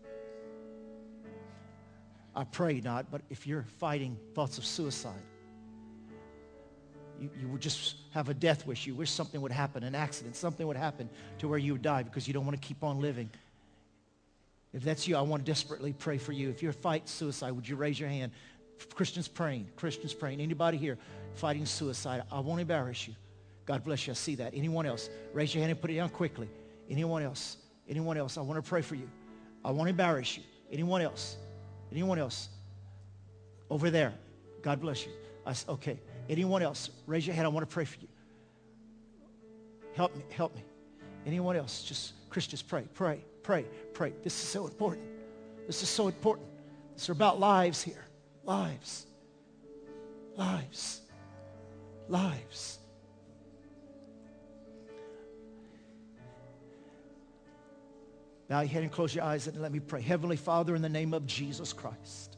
I 2.40 2.46
pray 2.46 2.82
not, 2.82 3.12
but 3.12 3.22
if 3.30 3.46
you're 3.46 3.66
fighting 3.80 4.18
thoughts 4.34 4.58
of 4.58 4.66
suicide, 4.66 5.22
you, 7.20 7.30
you 7.40 7.50
would 7.50 7.62
just 7.62 7.96
have 8.14 8.30
a 8.30 8.34
death 8.34 8.66
wish. 8.66 8.88
You 8.88 8.96
wish 8.96 9.12
something 9.12 9.42
would 9.42 9.52
happen, 9.52 9.84
an 9.84 9.96
accident, 9.96 10.36
something 10.36 10.66
would 10.66 10.78
happen 10.78 11.10
to 11.40 11.48
where 11.50 11.60
you 11.60 11.74
would 11.74 11.82
die 11.82 12.04
because 12.04 12.28
you 12.28 12.34
don't 12.34 12.46
want 12.46 12.60
to 12.60 12.68
keep 12.68 12.84
on 12.84 13.02
living 13.02 13.30
If 14.74 14.84
that's 14.84 15.08
you, 15.08 15.18
I 15.18 15.22
want 15.22 15.46
to 15.46 15.52
desperately 15.52 15.94
pray 15.94 16.18
for 16.18 16.32
you. 16.32 16.50
If 16.50 16.62
you're 16.62 16.74
fighting 16.74 17.08
suicide, 17.08 17.52
would 17.52 17.68
you 17.68 17.76
raise 17.76 18.00
your 18.00 18.10
hand? 18.10 18.32
Christians 18.94 19.28
praying. 19.28 19.68
Christians 19.76 20.14
praying. 20.14 20.40
Anybody 20.40 20.78
here 20.78 20.98
fighting 21.34 21.66
suicide? 21.66 22.24
I 22.32 22.40
won't 22.40 22.62
embarrass 22.62 23.08
you. 23.08 23.16
God 23.66 23.84
bless 23.84 24.08
you. 24.08 24.12
I 24.12 24.16
see 24.16 24.36
that. 24.36 24.54
Anyone 24.56 24.86
else? 24.86 25.10
Raise 25.34 25.54
your 25.54 25.62
hand 25.62 25.72
and 25.72 25.82
put 25.82 25.92
it 25.92 25.96
down 25.96 26.10
quickly. 26.10 26.50
Anyone 26.90 27.24
else? 27.24 27.58
Anyone 27.88 28.18
else? 28.18 28.38
I 28.38 28.42
want 28.42 28.64
to 28.64 28.68
pray 28.68 28.82
for 28.82 28.96
you. 28.96 29.10
I 29.66 29.72
won't 29.72 29.90
embarrass 29.90 30.38
you. 30.38 30.44
Anyone 30.72 31.02
else? 31.02 31.38
Anyone 31.92 32.20
else? 32.20 32.50
Over 33.70 33.90
there. 33.90 34.14
God 34.62 34.82
bless 34.82 35.06
you. 35.06 35.12
I, 35.46 35.54
okay. 35.70 36.00
Anyone 36.30 36.62
else? 36.62 36.90
Raise 37.08 37.26
your 37.26 37.36
hand. 37.36 37.46
I 37.46 37.50
want 37.50 37.68
to 37.68 37.74
pray 37.74 37.86
for 37.86 38.00
you. 38.00 38.08
Help 39.96 40.16
me. 40.16 40.24
Help 40.30 40.56
me. 40.56 40.64
Anyone 41.26 41.56
else? 41.56 41.84
Just 41.84 42.14
Christians, 42.30 42.62
pray, 42.62 42.88
pray, 42.94 43.24
pray, 43.44 43.66
pray. 43.94 44.14
This 44.24 44.34
is 44.34 44.48
so 44.48 44.66
important. 44.66 45.08
This 45.68 45.84
is 45.84 45.90
so 45.90 46.08
important. 46.08 46.48
It's 46.94 47.10
about 47.10 47.40
lives 47.40 47.82
here. 47.82 48.06
Lives. 48.44 49.06
Lives. 50.36 51.02
Lives. 52.08 52.79
Bow 58.50 58.62
your 58.62 58.70
head 58.70 58.82
and 58.82 58.92
close 58.92 59.14
your 59.14 59.24
eyes 59.24 59.48
and 59.48 59.62
let 59.62 59.72
me 59.72 59.80
pray. 59.80 60.02
Heavenly 60.02 60.36
Father, 60.36 60.76
in 60.76 60.82
the 60.82 60.90
name 60.90 61.14
of 61.14 61.28
Jesus 61.28 61.72
Christ. 61.72 62.36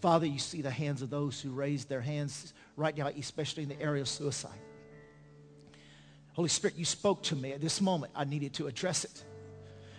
Father, 0.00 0.24
you 0.24 0.38
see 0.38 0.62
the 0.62 0.70
hands 0.70 1.02
of 1.02 1.10
those 1.10 1.38
who 1.40 1.50
raised 1.50 1.90
their 1.90 2.00
hands 2.00 2.54
right 2.74 2.96
now, 2.96 3.08
especially 3.08 3.62
in 3.62 3.68
the 3.68 3.80
area 3.80 4.00
of 4.00 4.08
suicide. 4.08 4.58
Holy 6.32 6.48
Spirit, 6.48 6.76
you 6.76 6.86
spoke 6.86 7.22
to 7.24 7.36
me 7.36 7.52
at 7.52 7.60
this 7.60 7.82
moment. 7.82 8.12
I 8.16 8.24
needed 8.24 8.54
to 8.54 8.66
address 8.66 9.04
it. 9.04 9.22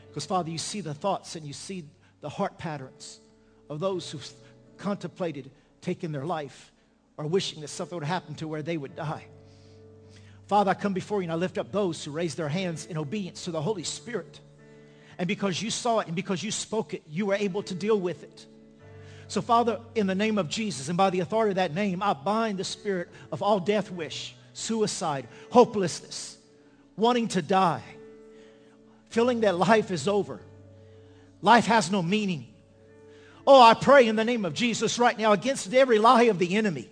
Because, 0.07 0.25
Father, 0.25 0.49
you 0.49 0.57
see 0.57 0.81
the 0.81 0.95
thoughts 0.95 1.35
and 1.35 1.45
you 1.45 1.53
see 1.53 1.85
the 2.21 2.29
heart 2.29 2.57
patterns 2.57 3.19
of 3.69 3.79
those 3.79 4.09
who've 4.09 4.27
contemplated 4.77 5.51
taking 5.81 6.11
their 6.11 6.25
life 6.25 6.71
or 7.17 7.27
wishing 7.27 7.61
that 7.61 7.67
something 7.67 7.95
would 7.95 8.07
happen 8.07 8.33
to 8.35 8.47
where 8.47 8.63
they 8.63 8.75
would 8.75 8.95
die. 8.95 9.25
Father, 10.47 10.71
I 10.71 10.73
come 10.73 10.93
before 10.93 11.21
you 11.21 11.25
and 11.25 11.31
I 11.31 11.35
lift 11.35 11.59
up 11.59 11.71
those 11.71 12.03
who 12.03 12.11
raise 12.11 12.33
their 12.33 12.49
hands 12.49 12.87
in 12.87 12.97
obedience 12.97 13.45
to 13.45 13.51
the 13.51 13.61
Holy 13.61 13.83
Spirit. 13.83 14.39
And 15.21 15.27
because 15.27 15.61
you 15.61 15.69
saw 15.69 15.99
it 15.99 16.07
and 16.07 16.15
because 16.15 16.41
you 16.41 16.49
spoke 16.49 16.95
it, 16.95 17.03
you 17.07 17.27
were 17.27 17.35
able 17.35 17.61
to 17.61 17.75
deal 17.75 17.99
with 17.99 18.23
it. 18.23 18.47
So, 19.27 19.39
Father, 19.39 19.79
in 19.93 20.07
the 20.07 20.15
name 20.15 20.39
of 20.39 20.49
Jesus 20.49 20.89
and 20.89 20.97
by 20.97 21.11
the 21.11 21.19
authority 21.19 21.51
of 21.51 21.55
that 21.57 21.75
name, 21.75 22.01
I 22.01 22.13
bind 22.13 22.57
the 22.57 22.63
spirit 22.63 23.07
of 23.31 23.43
all 23.43 23.59
death 23.59 23.91
wish 23.91 24.35
suicide, 24.53 25.27
hopelessness, 25.51 26.39
wanting 26.97 27.27
to 27.27 27.43
die, 27.43 27.83
feeling 29.09 29.41
that 29.41 29.59
life 29.59 29.91
is 29.91 30.07
over. 30.07 30.41
Life 31.43 31.67
has 31.67 31.91
no 31.91 32.01
meaning. 32.01 32.47
Oh, 33.45 33.61
I 33.61 33.75
pray 33.75 34.07
in 34.07 34.15
the 34.15 34.25
name 34.25 34.43
of 34.43 34.55
Jesus 34.55 34.97
right 34.97 35.15
now 35.15 35.33
against 35.33 35.71
every 35.71 35.99
lie 35.99 36.23
of 36.23 36.39
the 36.39 36.55
enemy 36.55 36.89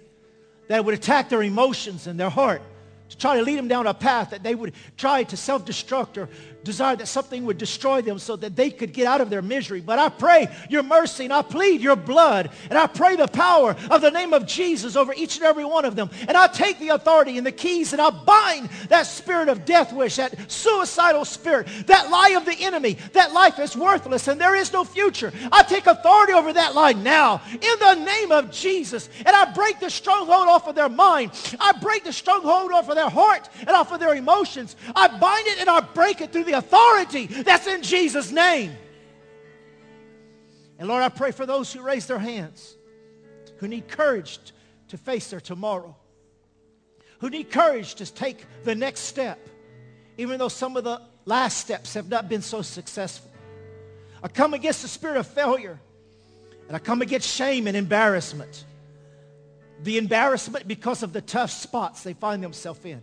that 0.67 0.86
would 0.86 0.93
attack 0.93 1.30
their 1.30 1.41
emotions 1.41 2.05
and 2.05 2.19
their 2.19 2.30
heart 2.30 2.61
to 3.09 3.17
try 3.17 3.38
to 3.38 3.41
lead 3.43 3.57
them 3.57 3.67
down 3.67 3.88
a 3.88 3.93
path 3.95 4.30
that 4.30 4.43
they 4.43 4.53
would 4.53 4.73
try 4.97 5.23
to 5.23 5.36
self-destruct 5.36 6.17
or 6.17 6.30
desire 6.70 6.95
that 6.95 7.07
something 7.07 7.45
would 7.45 7.57
destroy 7.57 8.01
them 8.01 8.20
so 8.20 8.36
that 8.36 8.55
they 8.55 8.70
could 8.70 8.93
get 8.93 9.07
out 9.07 9.22
of 9.22 9.32
their 9.32 9.41
misery. 9.41 9.82
But 9.82 9.97
I 9.97 10.09
pray 10.09 10.47
your 10.70 10.84
mercy 10.84 11.24
and 11.24 11.34
I 11.34 11.41
plead 11.41 11.82
your 11.82 11.95
blood 11.95 12.51
and 12.70 12.78
I 12.78 12.86
pray 12.86 13.15
the 13.15 13.28
power 13.28 13.76
of 13.89 14.01
the 14.01 14.11
name 14.11 14.34
of 14.34 14.45
Jesus 14.45 14.95
over 14.95 15.11
each 15.13 15.38
and 15.38 15.45
every 15.45 15.65
one 15.65 15.84
of 15.84 15.95
them. 15.95 16.11
And 16.28 16.38
I 16.38 16.45
take 16.45 16.78
the 16.78 16.89
authority 16.89 17.39
and 17.39 17.45
the 17.45 17.51
keys 17.51 17.91
and 17.91 18.01
I 18.01 18.11
bind 18.11 18.70
that 18.89 19.07
spirit 19.07 19.49
of 19.49 19.65
death 19.65 19.91
wish, 19.91 20.17
that 20.17 20.51
suicidal 20.51 21.26
spirit, 21.26 21.67
that 21.88 22.11
lie 22.11 22.36
of 22.38 22.45
the 22.45 22.55
enemy, 22.63 22.97
that 23.13 23.34
life 23.34 23.57
is 23.57 23.76
worthless 23.76 24.28
and 24.28 24.39
there 24.39 24.55
is 24.55 24.72
no 24.72 24.84
future. 24.84 25.34
I 25.51 25.63
take 25.63 25.88
authority 25.88 26.34
over 26.34 26.53
that 26.53 26.76
lie 26.76 26.93
now 26.93 27.41
in 27.49 27.80
the 27.80 27.95
name 27.95 28.32
of 28.32 28.51
Jesus. 28.51 29.09
And 29.26 29.36
I 29.36 29.51
break 29.53 29.80
the 29.80 29.89
stronghold 29.89 30.47
off 30.47 30.67
of 30.67 30.76
their 30.76 30.89
mind. 30.89 31.32
I 31.59 31.72
break 31.72 32.03
the 32.03 32.13
stronghold 32.13 32.72
off 32.72 32.89
of 32.89 32.95
their 32.95 33.09
heart 33.09 33.49
and 33.61 33.72
off 33.72 33.91
of 33.91 33.99
their 33.99 34.13
emotions. 34.13 34.76
I 34.95 35.07
bind 35.07 35.47
it 35.47 35.59
and 35.59 35.70
I 35.70 35.80
break 35.80 36.22
it 36.22 36.32
through 36.32 36.43
the 36.43 36.59
authority 36.60 37.26
that's 37.26 37.68
in 37.68 37.82
Jesus' 37.82 38.32
name. 38.32 38.76
And 40.78 40.88
Lord, 40.88 41.03
I 41.03 41.10
pray 41.10 41.32
for 41.32 41.45
those 41.45 41.74
who 41.74 41.82
raise 41.82 42.05
their 42.05 42.20
hands, 42.20 42.76
who 43.57 43.68
need 43.68 43.88
courage 43.88 44.39
to 44.89 44.97
face 44.97 45.30
their 45.30 45.41
tomorrow, 45.41 45.95
who 47.20 47.30
need 47.30 47.49
courage 47.51 47.95
to 47.95 48.12
take 48.12 48.45
the 48.64 48.76
next 48.76 49.01
step, 49.01 49.39
even 50.18 50.39
though 50.39 50.47
some 50.47 50.78
of 50.78 50.84
the 50.84 51.01
last 51.26 51.57
steps 51.57 51.93
have 51.95 52.07
not 52.07 52.30
been 52.30 52.41
so 52.41 52.62
successful. 52.62 53.32
I 54.24 54.28
come 54.28 54.53
against 54.53 54.82
the 54.82 54.88
spirit 54.88 55.18
of 55.18 55.28
failure, 55.28 55.80
and 56.68 56.76
I 56.76 56.80
come 56.80 57.01
against 57.01 57.28
shame 57.28 57.68
and 57.68 57.76
embarrassment. 57.76 58.64
The 59.84 59.97
embarrassment 59.97 60.68
because 60.68 61.03
of 61.03 61.14
the 61.14 61.22
tough 61.22 61.51
spots 61.51 62.03
they 62.03 62.14
find 62.14 62.43
themselves 62.43 62.84
in 62.84 63.01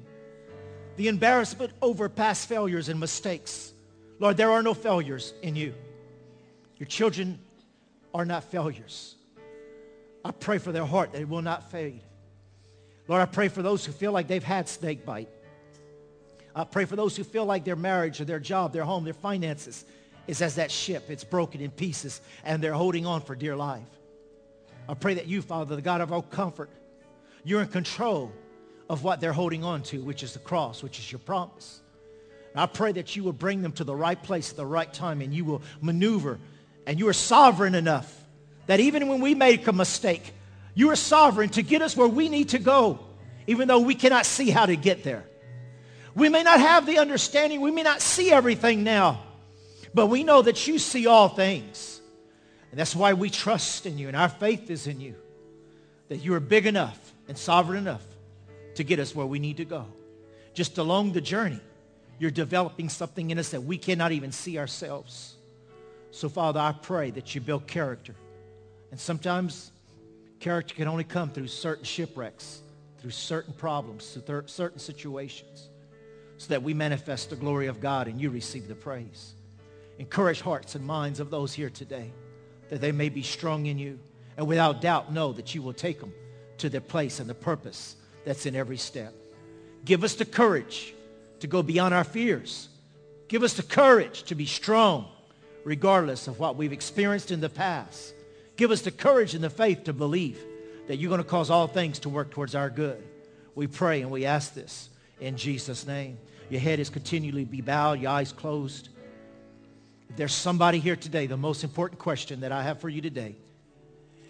the 0.96 1.08
embarrassment 1.08 1.72
over 1.82 2.08
past 2.08 2.48
failures 2.48 2.88
and 2.88 2.98
mistakes. 2.98 3.72
Lord, 4.18 4.36
there 4.36 4.50
are 4.50 4.62
no 4.62 4.74
failures 4.74 5.34
in 5.42 5.56
you. 5.56 5.74
Your 6.78 6.86
children 6.86 7.38
are 8.14 8.24
not 8.24 8.44
failures. 8.44 9.14
I 10.24 10.30
pray 10.30 10.58
for 10.58 10.72
their 10.72 10.84
heart 10.84 11.12
that 11.12 11.20
it 11.20 11.28
will 11.28 11.42
not 11.42 11.70
fade. 11.70 12.00
Lord, 13.08 13.22
I 13.22 13.26
pray 13.26 13.48
for 13.48 13.62
those 13.62 13.84
who 13.84 13.92
feel 13.92 14.12
like 14.12 14.26
they've 14.26 14.42
had 14.42 14.68
snake 14.68 15.04
bite. 15.04 15.28
I 16.54 16.64
pray 16.64 16.86
for 16.86 16.96
those 16.96 17.14
who 17.16 17.22
feel 17.22 17.44
like 17.44 17.64
their 17.64 17.76
marriage 17.76 18.20
or 18.20 18.24
their 18.24 18.40
job, 18.40 18.72
their 18.72 18.84
home, 18.84 19.04
their 19.04 19.14
finances 19.14 19.84
is 20.26 20.42
as 20.42 20.56
that 20.56 20.70
ship. 20.70 21.04
It's 21.10 21.22
broken 21.22 21.60
in 21.60 21.70
pieces 21.70 22.20
and 22.44 22.62
they're 22.62 22.72
holding 22.72 23.06
on 23.06 23.20
for 23.20 23.36
dear 23.36 23.54
life. 23.54 23.86
I 24.88 24.94
pray 24.94 25.14
that 25.14 25.26
you, 25.26 25.42
Father, 25.42 25.76
the 25.76 25.82
God 25.82 26.00
of 26.00 26.12
all 26.12 26.22
comfort, 26.22 26.70
you're 27.44 27.60
in 27.60 27.68
control 27.68 28.32
of 28.88 29.02
what 29.02 29.20
they're 29.20 29.32
holding 29.32 29.64
on 29.64 29.82
to, 29.82 30.00
which 30.02 30.22
is 30.22 30.32
the 30.32 30.38
cross, 30.38 30.82
which 30.82 30.98
is 30.98 31.10
your 31.10 31.18
promise. 31.18 31.80
And 32.52 32.60
I 32.60 32.66
pray 32.66 32.92
that 32.92 33.16
you 33.16 33.24
will 33.24 33.32
bring 33.32 33.62
them 33.62 33.72
to 33.72 33.84
the 33.84 33.94
right 33.94 34.20
place 34.20 34.50
at 34.50 34.56
the 34.56 34.66
right 34.66 34.92
time 34.92 35.20
and 35.20 35.34
you 35.34 35.44
will 35.44 35.62
maneuver 35.80 36.38
and 36.86 36.98
you 36.98 37.08
are 37.08 37.12
sovereign 37.12 37.74
enough 37.74 38.12
that 38.66 38.80
even 38.80 39.08
when 39.08 39.20
we 39.20 39.34
make 39.34 39.66
a 39.66 39.72
mistake, 39.72 40.32
you 40.74 40.90
are 40.90 40.96
sovereign 40.96 41.50
to 41.50 41.62
get 41.62 41.82
us 41.82 41.96
where 41.96 42.08
we 42.08 42.28
need 42.28 42.50
to 42.50 42.58
go, 42.58 42.98
even 43.46 43.68
though 43.68 43.80
we 43.80 43.94
cannot 43.94 44.24
see 44.24 44.50
how 44.50 44.66
to 44.66 44.76
get 44.76 45.04
there. 45.04 45.24
We 46.14 46.28
may 46.28 46.42
not 46.42 46.60
have 46.60 46.86
the 46.86 46.98
understanding. 46.98 47.60
We 47.60 47.70
may 47.70 47.82
not 47.82 48.00
see 48.00 48.32
everything 48.32 48.84
now, 48.84 49.22
but 49.92 50.06
we 50.06 50.24
know 50.24 50.42
that 50.42 50.66
you 50.66 50.78
see 50.78 51.06
all 51.06 51.28
things. 51.28 52.00
And 52.70 52.80
that's 52.80 52.96
why 52.96 53.12
we 53.12 53.30
trust 53.30 53.84
in 53.84 53.98
you 53.98 54.08
and 54.08 54.16
our 54.16 54.28
faith 54.28 54.70
is 54.70 54.86
in 54.86 55.00
you, 55.00 55.14
that 56.08 56.18
you 56.18 56.32
are 56.34 56.40
big 56.40 56.66
enough 56.66 56.98
and 57.28 57.36
sovereign 57.36 57.78
enough 57.78 58.04
to 58.76 58.84
get 58.84 58.98
us 58.98 59.14
where 59.14 59.26
we 59.26 59.38
need 59.38 59.58
to 59.58 59.64
go. 59.64 59.86
Just 60.54 60.78
along 60.78 61.12
the 61.12 61.20
journey, 61.20 61.60
you're 62.18 62.30
developing 62.30 62.88
something 62.88 63.30
in 63.30 63.38
us 63.38 63.50
that 63.50 63.62
we 63.62 63.76
cannot 63.76 64.12
even 64.12 64.32
see 64.32 64.58
ourselves. 64.58 65.34
So, 66.10 66.28
Father, 66.28 66.60
I 66.60 66.72
pray 66.72 67.10
that 67.10 67.34
you 67.34 67.40
build 67.40 67.66
character. 67.66 68.14
And 68.90 68.98
sometimes 68.98 69.70
character 70.40 70.74
can 70.74 70.88
only 70.88 71.04
come 71.04 71.30
through 71.30 71.48
certain 71.48 71.84
shipwrecks, 71.84 72.60
through 73.00 73.10
certain 73.10 73.52
problems, 73.52 74.18
through 74.24 74.44
certain 74.46 74.78
situations, 74.78 75.68
so 76.38 76.48
that 76.48 76.62
we 76.62 76.72
manifest 76.72 77.30
the 77.30 77.36
glory 77.36 77.66
of 77.66 77.80
God 77.80 78.08
and 78.08 78.20
you 78.20 78.30
receive 78.30 78.68
the 78.68 78.74
praise. 78.74 79.34
Encourage 79.98 80.40
hearts 80.40 80.74
and 80.74 80.86
minds 80.86 81.20
of 81.20 81.30
those 81.30 81.52
here 81.52 81.70
today 81.70 82.12
that 82.68 82.80
they 82.80 82.92
may 82.92 83.08
be 83.08 83.22
strong 83.22 83.66
in 83.66 83.78
you 83.78 83.98
and 84.36 84.46
without 84.46 84.80
doubt 84.80 85.12
know 85.12 85.32
that 85.32 85.54
you 85.54 85.62
will 85.62 85.72
take 85.72 86.00
them 86.00 86.12
to 86.58 86.68
their 86.68 86.80
place 86.80 87.20
and 87.20 87.28
the 87.28 87.34
purpose 87.34 87.96
that's 88.26 88.44
in 88.44 88.56
every 88.56 88.76
step. 88.76 89.14
Give 89.86 90.04
us 90.04 90.16
the 90.16 90.24
courage 90.26 90.92
to 91.40 91.46
go 91.46 91.62
beyond 91.62 91.94
our 91.94 92.04
fears. 92.04 92.68
Give 93.28 93.42
us 93.42 93.54
the 93.54 93.62
courage 93.62 94.24
to 94.24 94.34
be 94.34 94.46
strong 94.46 95.08
regardless 95.64 96.28
of 96.28 96.38
what 96.38 96.56
we've 96.56 96.72
experienced 96.72 97.30
in 97.30 97.40
the 97.40 97.48
past. 97.48 98.14
Give 98.56 98.70
us 98.70 98.82
the 98.82 98.90
courage 98.90 99.34
and 99.34 99.42
the 99.42 99.50
faith 99.50 99.84
to 99.84 99.92
believe 99.92 100.38
that 100.88 100.96
you're 100.96 101.08
going 101.08 101.22
to 101.22 101.28
cause 101.28 101.50
all 101.50 101.66
things 101.66 102.00
to 102.00 102.08
work 102.08 102.30
towards 102.30 102.54
our 102.54 102.68
good. 102.68 103.02
We 103.54 103.68
pray 103.68 104.02
and 104.02 104.10
we 104.10 104.24
ask 104.24 104.54
this 104.54 104.88
in 105.20 105.36
Jesus' 105.36 105.86
name. 105.86 106.18
Your 106.50 106.60
head 106.60 106.80
is 106.80 106.90
continually 106.90 107.44
be 107.44 107.60
bowed, 107.60 108.00
your 108.00 108.10
eyes 108.10 108.32
closed. 108.32 108.88
If 110.10 110.16
there's 110.16 110.34
somebody 110.34 110.78
here 110.78 110.96
today, 110.96 111.26
the 111.26 111.36
most 111.36 111.64
important 111.64 112.00
question 112.00 112.40
that 112.40 112.52
I 112.52 112.62
have 112.62 112.80
for 112.80 112.88
you 112.88 113.00
today 113.00 113.36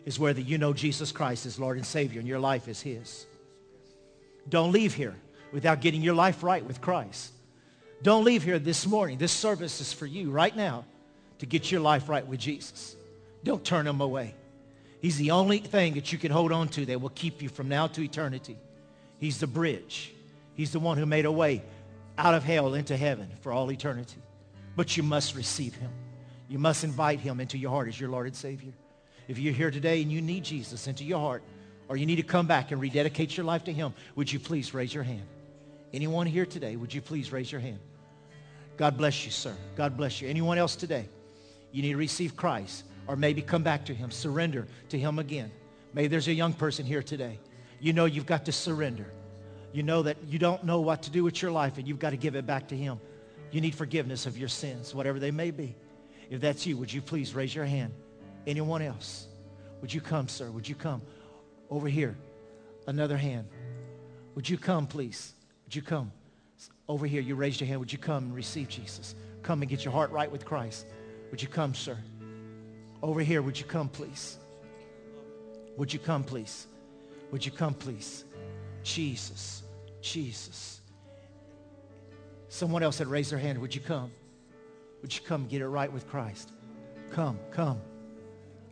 is 0.04 0.18
whether 0.18 0.40
you 0.40 0.58
know 0.58 0.72
Jesus 0.72 1.12
Christ 1.12 1.46
as 1.46 1.58
Lord 1.58 1.76
and 1.76 1.86
Savior 1.86 2.20
and 2.20 2.28
your 2.28 2.38
life 2.38 2.68
is 2.68 2.80
his. 2.80 3.26
Don't 4.48 4.72
leave 4.72 4.94
here 4.94 5.14
without 5.52 5.80
getting 5.80 6.02
your 6.02 6.14
life 6.14 6.42
right 6.42 6.64
with 6.64 6.80
Christ. 6.80 7.32
Don't 8.02 8.24
leave 8.24 8.42
here 8.42 8.58
this 8.58 8.86
morning. 8.86 9.18
This 9.18 9.32
service 9.32 9.80
is 9.80 9.92
for 9.92 10.06
you 10.06 10.30
right 10.30 10.54
now 10.54 10.84
to 11.38 11.46
get 11.46 11.70
your 11.70 11.80
life 11.80 12.08
right 12.08 12.26
with 12.26 12.40
Jesus. 12.40 12.96
Don't 13.44 13.64
turn 13.64 13.86
him 13.86 14.00
away. 14.00 14.34
He's 15.00 15.16
the 15.18 15.30
only 15.30 15.58
thing 15.58 15.94
that 15.94 16.12
you 16.12 16.18
can 16.18 16.32
hold 16.32 16.52
on 16.52 16.68
to 16.70 16.86
that 16.86 17.00
will 17.00 17.10
keep 17.10 17.42
you 17.42 17.48
from 17.48 17.68
now 17.68 17.86
to 17.88 18.02
eternity. 18.02 18.56
He's 19.18 19.38
the 19.38 19.46
bridge. 19.46 20.12
He's 20.54 20.72
the 20.72 20.80
one 20.80 20.98
who 20.98 21.06
made 21.06 21.26
a 21.26 21.32
way 21.32 21.62
out 22.18 22.34
of 22.34 22.44
hell 22.44 22.74
into 22.74 22.96
heaven 22.96 23.28
for 23.40 23.52
all 23.52 23.70
eternity. 23.70 24.20
But 24.74 24.96
you 24.96 25.02
must 25.02 25.34
receive 25.34 25.74
him. 25.74 25.90
You 26.48 26.58
must 26.58 26.84
invite 26.84 27.20
him 27.20 27.40
into 27.40 27.58
your 27.58 27.70
heart 27.70 27.88
as 27.88 28.00
your 28.00 28.10
Lord 28.10 28.26
and 28.26 28.36
Savior. 28.36 28.72
If 29.28 29.38
you're 29.38 29.52
here 29.52 29.70
today 29.70 30.02
and 30.02 30.10
you 30.10 30.20
need 30.20 30.44
Jesus 30.44 30.86
into 30.86 31.04
your 31.04 31.18
heart, 31.18 31.42
or 31.88 31.96
you 31.96 32.06
need 32.06 32.16
to 32.16 32.22
come 32.22 32.46
back 32.46 32.72
and 32.72 32.80
rededicate 32.80 33.36
your 33.36 33.44
life 33.44 33.64
to 33.64 33.72
him, 33.72 33.94
would 34.14 34.32
you 34.32 34.38
please 34.38 34.74
raise 34.74 34.92
your 34.92 35.04
hand? 35.04 35.26
Anyone 35.92 36.26
here 36.26 36.46
today, 36.46 36.76
would 36.76 36.92
you 36.92 37.00
please 37.00 37.32
raise 37.32 37.50
your 37.50 37.60
hand? 37.60 37.78
God 38.76 38.96
bless 38.96 39.24
you, 39.24 39.30
sir. 39.30 39.54
God 39.76 39.96
bless 39.96 40.20
you. 40.20 40.28
Anyone 40.28 40.58
else 40.58 40.76
today? 40.76 41.08
You 41.72 41.82
need 41.82 41.92
to 41.92 41.96
receive 41.96 42.36
Christ 42.36 42.84
or 43.06 43.16
maybe 43.16 43.40
come 43.40 43.62
back 43.62 43.84
to 43.86 43.94
him, 43.94 44.10
surrender 44.10 44.66
to 44.88 44.98
him 44.98 45.18
again. 45.18 45.50
Maybe 45.94 46.08
there's 46.08 46.28
a 46.28 46.32
young 46.32 46.52
person 46.52 46.84
here 46.84 47.02
today. 47.02 47.38
You 47.80 47.92
know 47.92 48.04
you've 48.04 48.26
got 48.26 48.44
to 48.46 48.52
surrender. 48.52 49.06
You 49.72 49.82
know 49.82 50.02
that 50.02 50.16
you 50.28 50.38
don't 50.38 50.64
know 50.64 50.80
what 50.80 51.02
to 51.04 51.10
do 51.10 51.22
with 51.22 51.40
your 51.40 51.50
life 51.50 51.78
and 51.78 51.86
you've 51.86 51.98
got 51.98 52.10
to 52.10 52.16
give 52.16 52.34
it 52.34 52.46
back 52.46 52.68
to 52.68 52.76
him. 52.76 52.98
You 53.50 53.60
need 53.60 53.74
forgiveness 53.74 54.26
of 54.26 54.36
your 54.36 54.48
sins, 54.48 54.94
whatever 54.94 55.18
they 55.18 55.30
may 55.30 55.50
be. 55.50 55.74
If 56.30 56.40
that's 56.40 56.66
you, 56.66 56.76
would 56.76 56.92
you 56.92 57.00
please 57.00 57.34
raise 57.34 57.54
your 57.54 57.64
hand? 57.64 57.92
Anyone 58.46 58.82
else? 58.82 59.28
Would 59.80 59.92
you 59.92 60.00
come, 60.00 60.28
sir? 60.28 60.50
Would 60.50 60.68
you 60.68 60.74
come? 60.74 61.00
Over 61.70 61.88
here. 61.88 62.16
Another 62.86 63.16
hand. 63.16 63.48
Would 64.34 64.48
you 64.48 64.58
come, 64.58 64.86
please? 64.86 65.32
Would 65.64 65.74
you 65.74 65.82
come? 65.82 66.12
Over 66.88 67.06
here, 67.06 67.20
you 67.20 67.34
raised 67.34 67.60
your 67.60 67.68
hand. 67.68 67.80
Would 67.80 67.92
you 67.92 67.98
come 67.98 68.24
and 68.24 68.34
receive 68.34 68.68
Jesus? 68.68 69.14
Come 69.42 69.62
and 69.62 69.70
get 69.70 69.84
your 69.84 69.92
heart 69.92 70.10
right 70.10 70.30
with 70.30 70.44
Christ. 70.44 70.86
Would 71.30 71.42
you 71.42 71.48
come, 71.48 71.74
sir? 71.74 71.98
Over 73.02 73.20
here, 73.20 73.42
would 73.42 73.58
you 73.58 73.66
come, 73.66 73.88
please? 73.88 74.36
Would 75.76 75.92
you 75.92 75.98
come, 75.98 76.24
please? 76.24 76.66
Would 77.32 77.44
you 77.44 77.52
come, 77.52 77.74
please? 77.74 78.24
Jesus, 78.82 79.62
Jesus. 80.00 80.80
Someone 82.48 82.82
else 82.82 82.98
had 82.98 83.08
raised 83.08 83.32
their 83.32 83.38
hand. 83.38 83.58
Would 83.58 83.74
you 83.74 83.80
come? 83.80 84.10
Would 85.02 85.14
you 85.14 85.22
come 85.22 85.46
get 85.46 85.60
it 85.60 85.68
right 85.68 85.92
with 85.92 86.08
Christ? 86.08 86.52
Come, 87.10 87.38
come, 87.52 87.80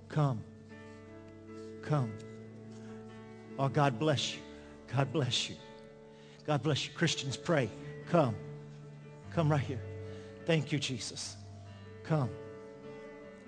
come, 0.09 0.43
come. 1.83 2.11
Oh, 3.59 3.69
God 3.69 3.99
bless 3.99 4.35
you. 4.35 4.41
God 4.95 5.13
bless 5.13 5.49
you. 5.49 5.57
God 6.47 6.63
bless 6.63 6.87
you. 6.87 6.93
Christians, 6.95 7.37
pray. 7.37 7.71
Come. 8.11 8.35
Come 9.35 9.51
right 9.51 9.61
here. 9.61 9.81
Thank 10.47 10.73
you, 10.73 10.79
Jesus. 10.79 11.37
Come. 12.03 12.31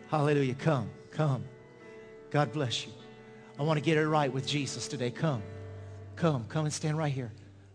Hallelujah. 0.08 0.54
Come. 0.54 0.90
Come. 1.10 1.44
God 2.30 2.52
bless 2.52 2.86
you. 2.86 2.92
I 3.58 3.62
want 3.62 3.78
to 3.78 3.84
get 3.84 3.96
it 3.96 4.06
right 4.06 4.32
with 4.32 4.46
Jesus 4.46 4.88
today. 4.88 5.10
Come. 5.10 5.42
Come. 6.16 6.44
Come 6.48 6.64
and 6.64 6.74
stand 6.74 6.98
right 6.98 7.12
here. 7.12 7.32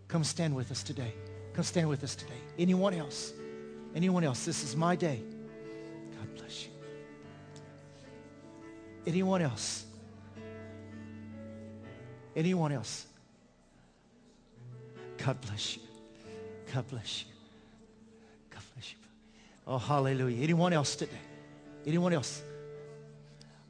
Come 0.07 0.23
stand 0.23 0.55
with 0.55 0.71
us 0.71 0.83
today. 0.83 1.13
Come 1.53 1.63
stand 1.63 1.87
with 1.89 2.03
us 2.03 2.15
today. 2.15 2.33
Anyone 2.57 2.93
else? 2.93 3.33
Anyone 3.95 4.23
else? 4.23 4.45
This 4.45 4.63
is 4.63 4.75
my 4.75 4.95
day. 4.95 5.21
God 6.17 6.35
bless 6.35 6.65
you. 6.65 6.71
Anyone 9.05 9.41
else? 9.41 9.85
Anyone 12.35 12.71
else? 12.71 13.05
God 15.17 15.39
bless 15.41 15.75
you. 15.75 15.81
God 16.73 16.87
bless 16.87 17.23
you. 17.23 17.31
God 18.49 18.61
bless 18.73 18.91
you. 18.91 18.97
Oh, 19.67 19.77
hallelujah. 19.77 20.41
Anyone 20.41 20.73
else 20.73 20.95
today? 20.95 21.11
Anyone 21.85 22.13
else? 22.13 22.41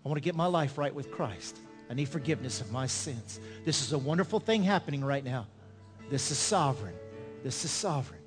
I 0.05 0.09
want 0.09 0.17
to 0.17 0.23
get 0.23 0.35
my 0.35 0.45
life 0.45 0.77
right 0.77 0.93
with 0.93 1.11
Christ. 1.11 1.57
I 1.89 1.93
need 1.93 2.09
forgiveness 2.09 2.61
of 2.61 2.71
my 2.71 2.87
sins. 2.87 3.39
This 3.65 3.81
is 3.81 3.93
a 3.93 3.97
wonderful 3.97 4.39
thing 4.39 4.63
happening 4.63 5.03
right 5.03 5.23
now. 5.23 5.47
This 6.09 6.31
is 6.31 6.37
sovereign. 6.37 6.95
This 7.43 7.65
is 7.65 7.71
sovereign. 7.71 8.21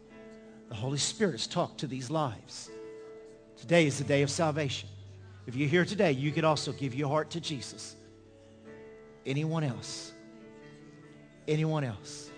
The 0.68 0.74
Holy 0.74 0.98
Spirit 0.98 1.32
has 1.32 1.46
talked 1.46 1.78
to 1.80 1.86
these 1.86 2.10
lives. 2.10 2.70
Today 3.56 3.86
is 3.86 3.98
the 3.98 4.04
day 4.04 4.22
of 4.22 4.30
salvation. 4.30 4.88
If 5.46 5.54
you're 5.56 5.68
here 5.68 5.84
today, 5.84 6.12
you 6.12 6.32
could 6.32 6.44
also 6.44 6.72
give 6.72 6.94
your 6.94 7.08
heart 7.08 7.30
to 7.30 7.40
Jesus. 7.40 7.96
Anyone 9.26 9.64
else? 9.64 10.13
Anyone 11.46 11.84
else? 11.84 12.30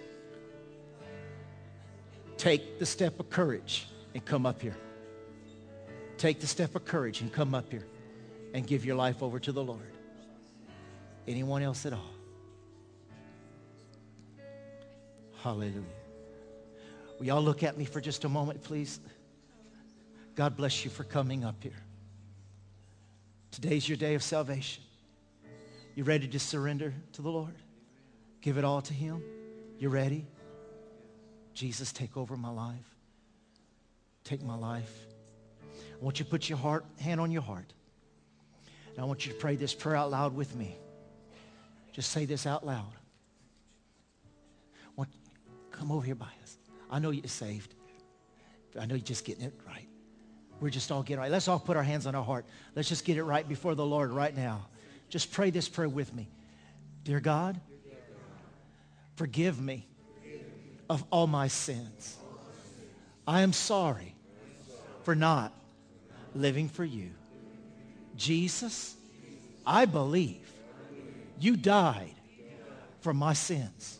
Take 2.36 2.78
the 2.78 2.86
step 2.86 3.18
of 3.20 3.30
courage 3.30 3.86
and 4.14 4.24
come 4.24 4.46
up 4.46 4.60
here. 4.60 4.76
Take 6.18 6.40
the 6.40 6.46
step 6.46 6.74
of 6.74 6.84
courage 6.84 7.20
and 7.20 7.32
come 7.32 7.54
up 7.54 7.70
here 7.70 7.86
and 8.54 8.66
give 8.66 8.84
your 8.84 8.96
life 8.96 9.22
over 9.22 9.38
to 9.38 9.52
the 9.52 9.62
Lord. 9.62 9.92
Anyone 11.28 11.62
else 11.62 11.86
at 11.86 11.92
all? 11.92 12.10
Hallelujah. 15.42 15.82
Will 17.18 17.26
y'all 17.26 17.42
look 17.42 17.62
at 17.62 17.78
me 17.78 17.84
for 17.84 18.00
just 18.00 18.24
a 18.24 18.28
moment, 18.28 18.62
please? 18.62 19.00
God 20.34 20.56
bless 20.56 20.84
you 20.84 20.90
for 20.90 21.04
coming 21.04 21.44
up 21.44 21.62
here. 21.62 21.72
Today's 23.50 23.88
your 23.88 23.96
day 23.96 24.14
of 24.14 24.22
salvation. 24.22 24.82
You 25.94 26.04
ready 26.04 26.28
to 26.28 26.38
surrender 26.38 26.92
to 27.12 27.22
the 27.22 27.30
Lord? 27.30 27.54
Give 28.46 28.58
it 28.58 28.64
all 28.64 28.80
to 28.80 28.94
him? 28.94 29.24
You 29.80 29.88
ready? 29.88 30.24
Jesus, 31.52 31.92
take 31.92 32.16
over 32.16 32.36
my 32.36 32.48
life. 32.48 32.94
Take 34.22 34.40
my 34.40 34.54
life. 34.54 35.06
I 35.74 36.04
want 36.04 36.20
you 36.20 36.24
to 36.24 36.30
put 36.30 36.48
your 36.48 36.56
heart, 36.56 36.84
hand 37.00 37.20
on 37.20 37.32
your 37.32 37.42
heart. 37.42 37.72
And 38.94 39.00
I 39.00 39.04
want 39.04 39.26
you 39.26 39.32
to 39.32 39.38
pray 39.40 39.56
this 39.56 39.74
prayer 39.74 39.96
out 39.96 40.12
loud 40.12 40.36
with 40.36 40.54
me. 40.54 40.76
Just 41.92 42.12
say 42.12 42.24
this 42.24 42.46
out 42.46 42.64
loud. 42.64 42.92
Want, 44.94 45.10
come 45.72 45.90
over 45.90 46.06
here 46.06 46.14
by 46.14 46.30
us. 46.44 46.56
I 46.88 47.00
know 47.00 47.10
you're 47.10 47.26
saved. 47.26 47.74
I 48.78 48.86
know 48.86 48.94
you're 48.94 49.02
just 49.02 49.24
getting 49.24 49.42
it 49.42 49.54
right. 49.66 49.88
We're 50.60 50.70
just 50.70 50.92
all 50.92 51.02
getting 51.02 51.18
right. 51.18 51.32
Let's 51.32 51.48
all 51.48 51.58
put 51.58 51.76
our 51.76 51.82
hands 51.82 52.06
on 52.06 52.14
our 52.14 52.24
heart. 52.24 52.46
Let's 52.76 52.88
just 52.88 53.04
get 53.04 53.16
it 53.16 53.24
right 53.24 53.48
before 53.48 53.74
the 53.74 53.84
Lord 53.84 54.12
right 54.12 54.36
now. 54.36 54.68
Just 55.08 55.32
pray 55.32 55.50
this 55.50 55.68
prayer 55.68 55.88
with 55.88 56.14
me. 56.14 56.28
Dear 57.02 57.18
God, 57.18 57.60
forgive 59.16 59.60
me 59.60 59.88
of 60.88 61.04
all 61.10 61.26
my 61.26 61.48
sins. 61.48 62.16
I 63.26 63.40
am 63.42 63.52
sorry 63.52 64.14
for 65.02 65.14
not 65.14 65.52
living 66.34 66.68
for 66.68 66.84
you. 66.84 67.10
Jesus, 68.16 68.94
I 69.66 69.84
believe 69.84 70.48
you 71.40 71.56
died 71.56 72.14
for 73.00 73.12
my 73.12 73.32
sins. 73.32 73.98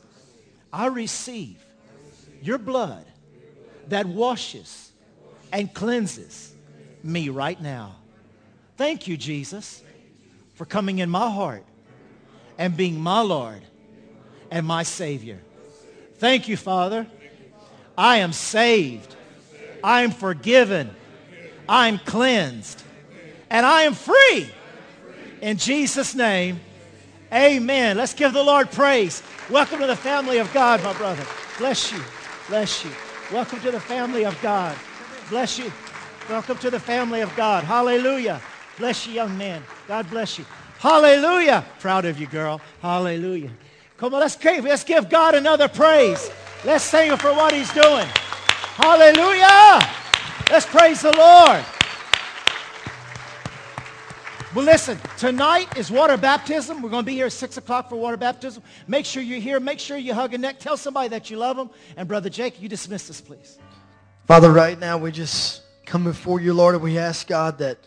I 0.72 0.86
receive 0.86 1.64
your 2.42 2.58
blood 2.58 3.04
that 3.88 4.06
washes 4.06 4.92
and 5.52 5.72
cleanses 5.72 6.54
me 7.02 7.28
right 7.28 7.60
now. 7.60 7.96
Thank 8.76 9.08
you, 9.08 9.16
Jesus, 9.16 9.82
for 10.54 10.64
coming 10.64 10.98
in 10.98 11.08
my 11.08 11.30
heart 11.30 11.64
and 12.58 12.76
being 12.76 13.00
my 13.00 13.20
Lord 13.20 13.62
and 14.50 14.66
my 14.66 14.82
Savior. 14.82 15.38
Thank 16.18 16.48
you, 16.48 16.56
Father. 16.56 17.06
I 17.96 18.18
am 18.18 18.32
saved. 18.32 19.14
I 19.82 20.02
am 20.02 20.10
forgiven. 20.10 20.90
I 21.68 21.88
am 21.88 21.98
cleansed. 21.98 22.82
And 23.50 23.64
I 23.64 23.82
am 23.82 23.94
free. 23.94 24.50
In 25.40 25.56
Jesus' 25.56 26.14
name, 26.14 26.60
amen. 27.32 27.96
Let's 27.96 28.14
give 28.14 28.32
the 28.32 28.42
Lord 28.42 28.70
praise. 28.70 29.22
Welcome 29.50 29.80
to 29.80 29.86
the 29.86 29.96
family 29.96 30.38
of 30.38 30.52
God, 30.52 30.82
my 30.82 30.92
brother. 30.94 31.24
Bless 31.58 31.92
you. 31.92 32.02
Bless 32.48 32.84
you. 32.84 32.90
Welcome 33.32 33.60
to 33.60 33.70
the 33.70 33.80
family 33.80 34.24
of 34.24 34.40
God. 34.42 34.76
Bless 35.28 35.58
you. 35.58 35.72
Welcome 36.28 36.58
to 36.58 36.70
the 36.70 36.80
family 36.80 37.20
of 37.20 37.34
God. 37.36 37.64
Hallelujah. 37.64 38.40
Bless 38.78 39.06
you, 39.06 39.14
young 39.14 39.36
man. 39.38 39.62
God 39.86 40.08
bless 40.10 40.38
you. 40.38 40.44
Hallelujah. 40.78 41.64
Proud 41.78 42.04
of 42.04 42.20
you, 42.20 42.26
girl. 42.26 42.60
Hallelujah. 42.82 43.50
Come 43.96 44.12
on, 44.14 44.20
let's 44.20 44.36
give, 44.36 44.64
let's 44.64 44.84
give 44.84 45.08
God 45.08 45.34
another 45.34 45.68
praise. 45.68 46.30
Let's 46.64 46.88
thank 46.90 47.12
him 47.12 47.18
for 47.18 47.32
what 47.32 47.54
he's 47.54 47.72
doing. 47.72 48.06
Hallelujah. 48.76 49.80
Let's 50.50 50.66
praise 50.66 51.00
the 51.00 51.16
Lord. 51.16 51.64
Well, 54.54 54.64
listen, 54.64 54.98
tonight 55.18 55.76
is 55.76 55.90
water 55.90 56.16
baptism. 56.16 56.80
We're 56.80 56.90
going 56.90 57.04
to 57.04 57.06
be 57.06 57.14
here 57.14 57.26
at 57.26 57.32
6 57.32 57.56
o'clock 57.56 57.88
for 57.88 57.96
water 57.96 58.16
baptism. 58.16 58.62
Make 58.86 59.04
sure 59.04 59.22
you're 59.22 59.40
here. 59.40 59.60
Make 59.60 59.78
sure 59.78 59.96
you 59.96 60.14
hug 60.14 60.34
a 60.34 60.38
neck. 60.38 60.60
Tell 60.60 60.76
somebody 60.76 61.08
that 61.08 61.30
you 61.30 61.36
love 61.36 61.56
them. 61.56 61.70
And 61.96 62.08
Brother 62.08 62.30
Jake, 62.30 62.60
you 62.60 62.68
dismiss 62.68 63.10
us, 63.10 63.20
please. 63.20 63.58
Father, 64.26 64.50
right 64.50 64.78
now 64.78 64.98
we 64.98 65.12
just 65.12 65.62
come 65.84 66.04
before 66.04 66.40
you, 66.40 66.54
Lord, 66.54 66.74
and 66.74 66.82
we 66.82 66.98
ask 66.98 67.26
God 67.26 67.58
that, 67.58 67.78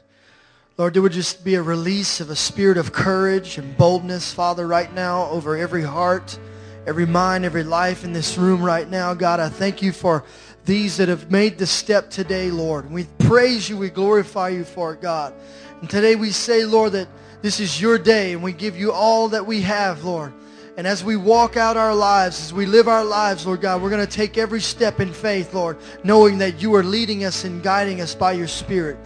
Lord, 0.80 0.94
there 0.94 1.02
would 1.02 1.12
just 1.12 1.44
be 1.44 1.56
a 1.56 1.62
release 1.62 2.22
of 2.22 2.30
a 2.30 2.38
spirit 2.38 2.78
of 2.78 2.94
courage 2.94 3.58
and 3.58 3.76
boldness, 3.76 4.34
Father, 4.34 4.66
right 4.66 4.92
now 4.94 5.26
over 5.26 5.58
every 5.58 5.84
heart, 5.84 6.40
every 6.88 7.06
mind, 7.06 7.44
every 7.44 7.66
life 7.66 8.06
in 8.06 8.14
this 8.14 8.38
room 8.38 8.64
right 8.64 8.90
now. 8.90 9.14
God, 9.14 9.42
I 9.42 9.50
thank 9.50 9.82
you 9.82 9.92
for 9.92 10.24
these 10.64 10.96
that 10.96 11.10
have 11.10 11.30
made 11.30 11.58
the 11.58 11.68
step 11.68 12.10
today, 12.10 12.50
Lord. 12.50 12.90
We 12.90 13.08
praise 13.18 13.70
you, 13.70 13.76
we 13.76 13.90
glorify 13.90 14.50
you 14.50 14.64
for 14.64 14.94
it, 14.94 15.02
God. 15.02 15.34
And 15.82 15.90
today 15.90 16.16
we 16.16 16.32
say, 16.32 16.64
Lord, 16.64 16.94
that 16.94 17.10
this 17.42 17.60
is 17.60 17.82
your 17.82 17.98
day 17.98 18.32
and 18.32 18.42
we 18.42 18.54
give 18.54 18.78
you 18.78 18.94
all 18.94 19.28
that 19.28 19.46
we 19.46 19.60
have, 19.64 20.06
Lord. 20.06 20.32
And 20.78 20.88
as 20.88 21.04
we 21.04 21.18
walk 21.18 21.58
out 21.58 21.76
our 21.76 21.94
lives, 21.94 22.42
as 22.42 22.54
we 22.54 22.66
live 22.66 22.88
our 22.88 23.04
lives, 23.04 23.46
Lord 23.46 23.60
God, 23.60 23.82
we're 23.82 23.90
going 23.90 24.08
to 24.08 24.10
take 24.10 24.38
every 24.38 24.62
step 24.62 25.02
in 25.02 25.12
faith, 25.12 25.54
Lord, 25.54 25.76
knowing 26.06 26.38
that 26.38 26.62
you 26.62 26.74
are 26.76 26.84
leading 26.84 27.26
us 27.26 27.44
and 27.44 27.62
guiding 27.62 28.00
us 28.00 28.16
by 28.16 28.32
your 28.32 28.48
Spirit. 28.48 28.98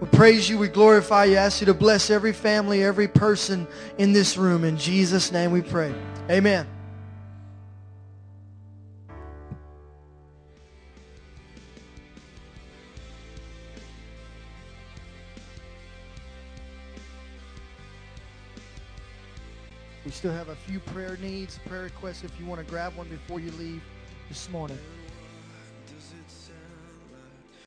We 0.00 0.06
praise 0.08 0.48
you. 0.48 0.56
We 0.56 0.68
glorify 0.68 1.26
you. 1.26 1.36
Ask 1.36 1.60
you 1.60 1.66
to 1.66 1.74
bless 1.74 2.08
every 2.08 2.32
family, 2.32 2.82
every 2.82 3.06
person 3.06 3.66
in 3.98 4.12
this 4.12 4.38
room. 4.38 4.64
In 4.64 4.78
Jesus' 4.78 5.30
name 5.30 5.52
we 5.52 5.60
pray. 5.60 5.94
Amen. 6.30 6.66
We 20.02 20.10
still 20.10 20.32
have 20.32 20.48
a 20.48 20.56
few 20.56 20.80
prayer 20.80 21.18
needs, 21.20 21.60
prayer 21.66 21.82
requests 21.82 22.24
if 22.24 22.32
you 22.40 22.46
want 22.46 22.58
to 22.58 22.66
grab 22.68 22.96
one 22.96 23.08
before 23.08 23.38
you 23.38 23.50
leave 23.52 23.82
this 24.28 24.48
morning. 24.48 24.78